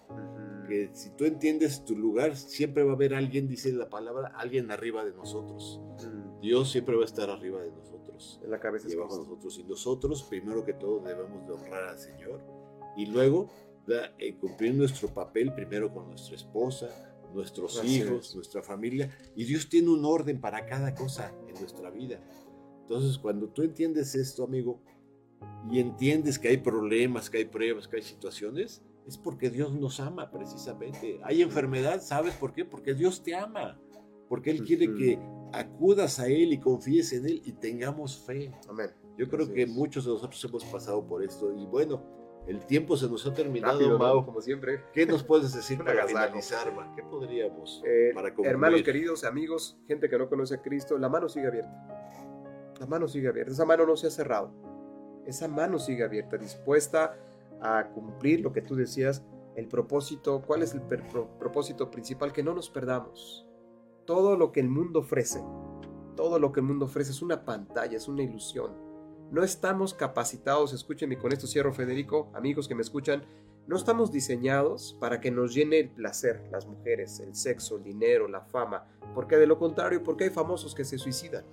que 0.65 0.89
si 0.93 1.11
tú 1.11 1.25
entiendes 1.25 1.85
tu 1.85 1.95
lugar, 1.95 2.35
siempre 2.35 2.83
va 2.83 2.91
a 2.91 2.95
haber 2.95 3.13
alguien, 3.13 3.47
dice 3.47 3.71
la 3.71 3.89
palabra, 3.89 4.33
alguien 4.35 4.71
arriba 4.71 5.05
de 5.05 5.13
nosotros. 5.13 5.79
Mm. 6.03 6.41
Dios 6.41 6.71
siempre 6.71 6.95
va 6.95 7.03
a 7.03 7.05
estar 7.05 7.29
arriba 7.29 7.61
de 7.61 7.71
nosotros, 7.71 8.39
En 8.43 8.51
la 8.51 8.59
cabeza 8.59 8.87
y 8.91 8.95
nosotros. 8.95 9.57
Y 9.57 9.63
nosotros, 9.63 10.23
primero 10.23 10.65
que 10.65 10.73
todo, 10.73 10.99
debemos 10.99 11.45
de 11.47 11.53
honrar 11.53 11.89
al 11.89 11.97
Señor. 11.97 12.41
Y 12.97 13.05
luego, 13.07 13.49
eh, 14.19 14.35
cumplir 14.39 14.73
nuestro 14.73 15.09
papel, 15.09 15.53
primero 15.53 15.93
con 15.93 16.07
nuestra 16.07 16.35
esposa, 16.35 16.89
nuestros 17.33 17.83
hijos, 17.83 18.29
es. 18.29 18.35
nuestra 18.35 18.61
familia. 18.61 19.09
Y 19.35 19.45
Dios 19.45 19.69
tiene 19.69 19.89
un 19.89 20.05
orden 20.05 20.39
para 20.39 20.65
cada 20.65 20.95
cosa 20.95 21.33
en 21.47 21.55
nuestra 21.55 21.89
vida. 21.89 22.19
Entonces, 22.81 23.17
cuando 23.17 23.49
tú 23.49 23.63
entiendes 23.63 24.15
esto, 24.15 24.43
amigo, 24.43 24.79
y 25.69 25.79
entiendes 25.79 26.37
que 26.39 26.49
hay 26.49 26.57
problemas, 26.57 27.29
que 27.29 27.39
hay 27.39 27.45
pruebas, 27.45 27.87
que 27.87 27.97
hay 27.97 28.03
situaciones, 28.03 28.83
es 29.07 29.17
porque 29.17 29.49
Dios 29.49 29.73
nos 29.73 29.99
ama 29.99 30.31
precisamente. 30.31 31.19
Hay 31.23 31.41
enfermedad, 31.41 32.01
¿sabes 32.01 32.33
por 32.35 32.53
qué? 32.53 32.65
Porque 32.65 32.93
Dios 32.93 33.23
te 33.23 33.35
ama. 33.35 33.79
Porque 34.29 34.49
Él 34.51 34.63
quiere 34.63 34.87
Ujú. 34.89 34.97
que 34.97 35.19
acudas 35.53 36.19
a 36.19 36.27
Él 36.27 36.53
y 36.53 36.59
confíes 36.59 37.13
en 37.13 37.25
Él 37.25 37.41
y 37.45 37.51
tengamos 37.53 38.17
fe. 38.25 38.51
Amén. 38.67 38.89
Yo 39.17 39.29
creo 39.29 39.43
Así 39.45 39.53
que 39.53 39.63
es. 39.63 39.69
muchos 39.69 40.05
de 40.05 40.11
nosotros 40.11 40.43
hemos 40.43 40.65
pasado 40.65 41.05
por 41.05 41.23
esto 41.23 41.53
y 41.55 41.65
bueno, 41.67 42.03
el 42.47 42.65
tiempo 42.65 42.97
se 42.97 43.07
nos 43.07 43.25
ha 43.25 43.33
terminado, 43.33 43.79
Rápido, 43.79 44.25
como 44.25 44.41
siempre. 44.41 44.81
¿Qué 44.93 45.05
nos 45.05 45.23
puedes 45.23 45.53
decir 45.53 45.77
para 45.83 46.05
finalizar? 46.07 46.73
¿Qué 46.95 47.03
podríamos 47.03 47.81
Eh, 47.85 48.11
para 48.13 48.29
concluir? 48.29 48.51
hermanos 48.51 48.81
queridos, 48.83 49.23
amigos, 49.23 49.79
gente 49.87 50.09
que 50.09 50.17
no 50.17 50.27
conoce 50.29 50.55
a 50.55 50.61
Cristo, 50.61 50.97
la 50.97 51.09
mano 51.09 51.29
sigue 51.29 51.47
abierta. 51.47 52.73
La 52.79 52.87
mano 52.87 53.07
sigue 53.07 53.27
abierta. 53.29 53.51
Esa 53.51 53.65
mano 53.65 53.85
no 53.85 53.95
se 53.95 54.07
ha 54.07 54.11
cerrado. 54.11 54.51
Esa 55.25 55.47
mano 55.47 55.79
sigue 55.79 56.03
abierta, 56.03 56.37
dispuesta 56.37 57.17
a 57.61 57.87
cumplir 57.93 58.41
lo 58.41 58.53
que 58.53 58.61
tú 58.61 58.75
decías, 58.75 59.23
el 59.55 59.67
propósito, 59.67 60.43
¿cuál 60.45 60.61
es 60.61 60.73
el 60.73 60.81
propósito 60.81 61.89
principal? 61.89 62.33
Que 62.33 62.43
no 62.43 62.53
nos 62.53 62.69
perdamos. 62.69 63.45
Todo 64.05 64.37
lo 64.37 64.51
que 64.51 64.59
el 64.59 64.69
mundo 64.69 64.99
ofrece, 64.99 65.41
todo 66.15 66.39
lo 66.39 66.51
que 66.51 66.59
el 66.59 66.65
mundo 66.65 66.85
ofrece 66.85 67.11
es 67.11 67.21
una 67.21 67.45
pantalla, 67.45 67.97
es 67.97 68.07
una 68.07 68.23
ilusión. 68.23 68.71
No 69.31 69.43
estamos 69.43 69.93
capacitados, 69.93 70.73
escúchenme 70.73 71.17
con 71.17 71.31
esto 71.31 71.47
cierro 71.47 71.73
Federico, 71.73 72.29
amigos 72.33 72.67
que 72.67 72.75
me 72.75 72.83
escuchan, 72.83 73.23
no 73.67 73.75
estamos 73.75 74.11
diseñados 74.11 74.95
para 74.99 75.19
que 75.19 75.31
nos 75.31 75.55
llene 75.55 75.79
el 75.79 75.89
placer, 75.89 76.47
las 76.51 76.67
mujeres, 76.67 77.19
el 77.19 77.33
sexo, 77.33 77.77
el 77.77 77.83
dinero, 77.83 78.27
la 78.27 78.41
fama, 78.41 78.85
porque 79.15 79.37
de 79.37 79.47
lo 79.47 79.57
contrario, 79.57 80.03
porque 80.03 80.25
hay 80.25 80.29
famosos 80.29 80.75
que 80.75 80.85
se 80.85 80.99
suicidan. 80.99 81.43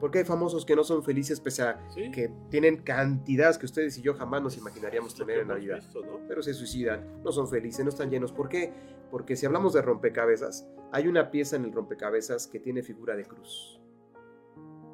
Porque 0.00 0.18
hay 0.18 0.24
famosos 0.24 0.64
que 0.64 0.74
no 0.74 0.82
son 0.82 1.04
felices 1.04 1.40
pese 1.40 1.62
a 1.62 1.78
que 2.12 2.32
tienen 2.48 2.78
cantidades 2.78 3.58
que 3.58 3.66
ustedes 3.66 3.98
y 3.98 4.02
yo 4.02 4.14
jamás 4.14 4.42
nos 4.42 4.56
imaginaríamos 4.56 5.14
tener 5.14 5.40
en 5.40 5.48
la 5.48 5.54
vida. 5.56 5.80
Pero 6.26 6.42
se 6.42 6.54
suicidan, 6.54 7.22
no 7.22 7.30
son 7.30 7.48
felices, 7.48 7.84
no 7.84 7.90
están 7.90 8.10
llenos. 8.10 8.32
¿Por 8.32 8.48
qué? 8.48 8.72
Porque 9.10 9.36
si 9.36 9.44
hablamos 9.44 9.74
de 9.74 9.82
rompecabezas, 9.82 10.66
hay 10.90 11.06
una 11.06 11.30
pieza 11.30 11.56
en 11.56 11.64
el 11.64 11.72
rompecabezas 11.72 12.46
que 12.46 12.58
tiene 12.58 12.82
figura 12.82 13.14
de 13.14 13.24
cruz. 13.24 13.80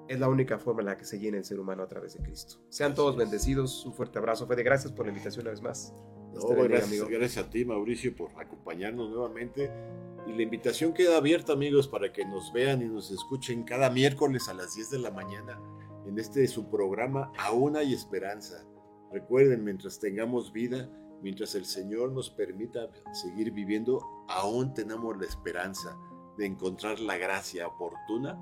Es 0.09 0.21
la 0.21 0.29
única 0.29 0.59
forma 0.59 0.81
en 0.81 0.87
la 0.87 0.97
que 0.97 1.05
se 1.05 1.19
llena 1.19 1.39
el 1.39 1.45
ser 1.45 1.59
humano 1.59 1.83
a 1.83 1.89
través 1.89 2.15
de 2.15 2.23
Cristo. 2.23 2.57
Sean 2.69 2.95
todos 2.95 3.17
bendecidos. 3.17 3.85
Un 3.87 3.93
fuerte 3.93 4.19
abrazo. 4.19 4.47
Fede, 4.47 4.63
gracias 4.63 4.93
por 4.93 5.07
la 5.07 5.13
invitación 5.13 5.43
una 5.43 5.51
vez 5.51 5.63
más. 5.63 5.95
gracias, 6.33 7.09
gracias 7.09 7.45
a 7.45 7.51
ti, 7.51 7.65
Mauricio, 7.65 8.15
por 8.15 8.31
acompañarnos 8.37 9.11
nuevamente. 9.11 9.71
Y 10.27 10.33
la 10.33 10.43
invitación 10.43 10.93
queda 10.93 11.17
abierta, 11.17 11.53
amigos, 11.53 11.87
para 11.89 12.13
que 12.13 12.25
nos 12.25 12.53
vean 12.53 12.83
y 12.83 12.87
nos 12.87 13.11
escuchen 13.11 13.63
cada 13.63 13.91
miércoles 13.91 14.49
a 14.49 14.55
las 14.55 14.75
10 14.75 14.91
de 14.91 14.99
la 14.99 15.11
mañana 15.11 15.61
en 16.07 16.19
este 16.19 16.47
su 16.47 16.69
programa 16.71 17.33
Aún 17.39 17.77
hay 17.77 17.93
esperanza. 17.93 18.65
Recuerden, 19.13 19.65
mientras 19.65 19.99
tengamos 19.99 20.53
vida, 20.53 20.89
mientras 21.23 21.55
el 21.55 21.65
Señor 21.65 22.13
nos 22.13 22.31
permita 22.31 22.91
seguir 23.13 23.53
viviendo, 23.53 24.01
aún 24.29 24.73
tenemos 24.75 25.17
la 25.17 25.27
esperanza 25.27 25.97
de 26.37 26.47
encontrar 26.47 27.01
la 27.01 27.17
gracia 27.17 27.67
oportuna 27.67 28.39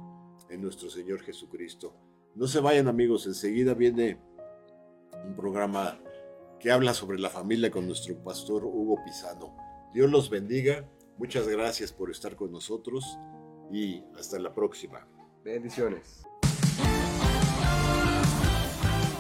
en 0.50 0.60
nuestro 0.62 0.90
Señor 0.90 1.22
Jesucristo. 1.22 1.94
No 2.34 2.46
se 2.46 2.60
vayan 2.60 2.88
amigos, 2.88 3.26
enseguida 3.26 3.74
viene 3.74 4.18
un 5.26 5.34
programa 5.34 5.98
que 6.58 6.70
habla 6.70 6.94
sobre 6.94 7.18
la 7.18 7.30
familia 7.30 7.70
con 7.70 7.86
nuestro 7.86 8.16
pastor 8.22 8.64
Hugo 8.64 9.02
Pisano. 9.04 9.56
Dios 9.92 10.10
los 10.10 10.28
bendiga, 10.28 10.88
muchas 11.18 11.48
gracias 11.48 11.92
por 11.92 12.10
estar 12.10 12.36
con 12.36 12.50
nosotros 12.52 13.18
y 13.72 14.02
hasta 14.16 14.38
la 14.38 14.54
próxima. 14.54 15.06
Bendiciones. 15.42 16.24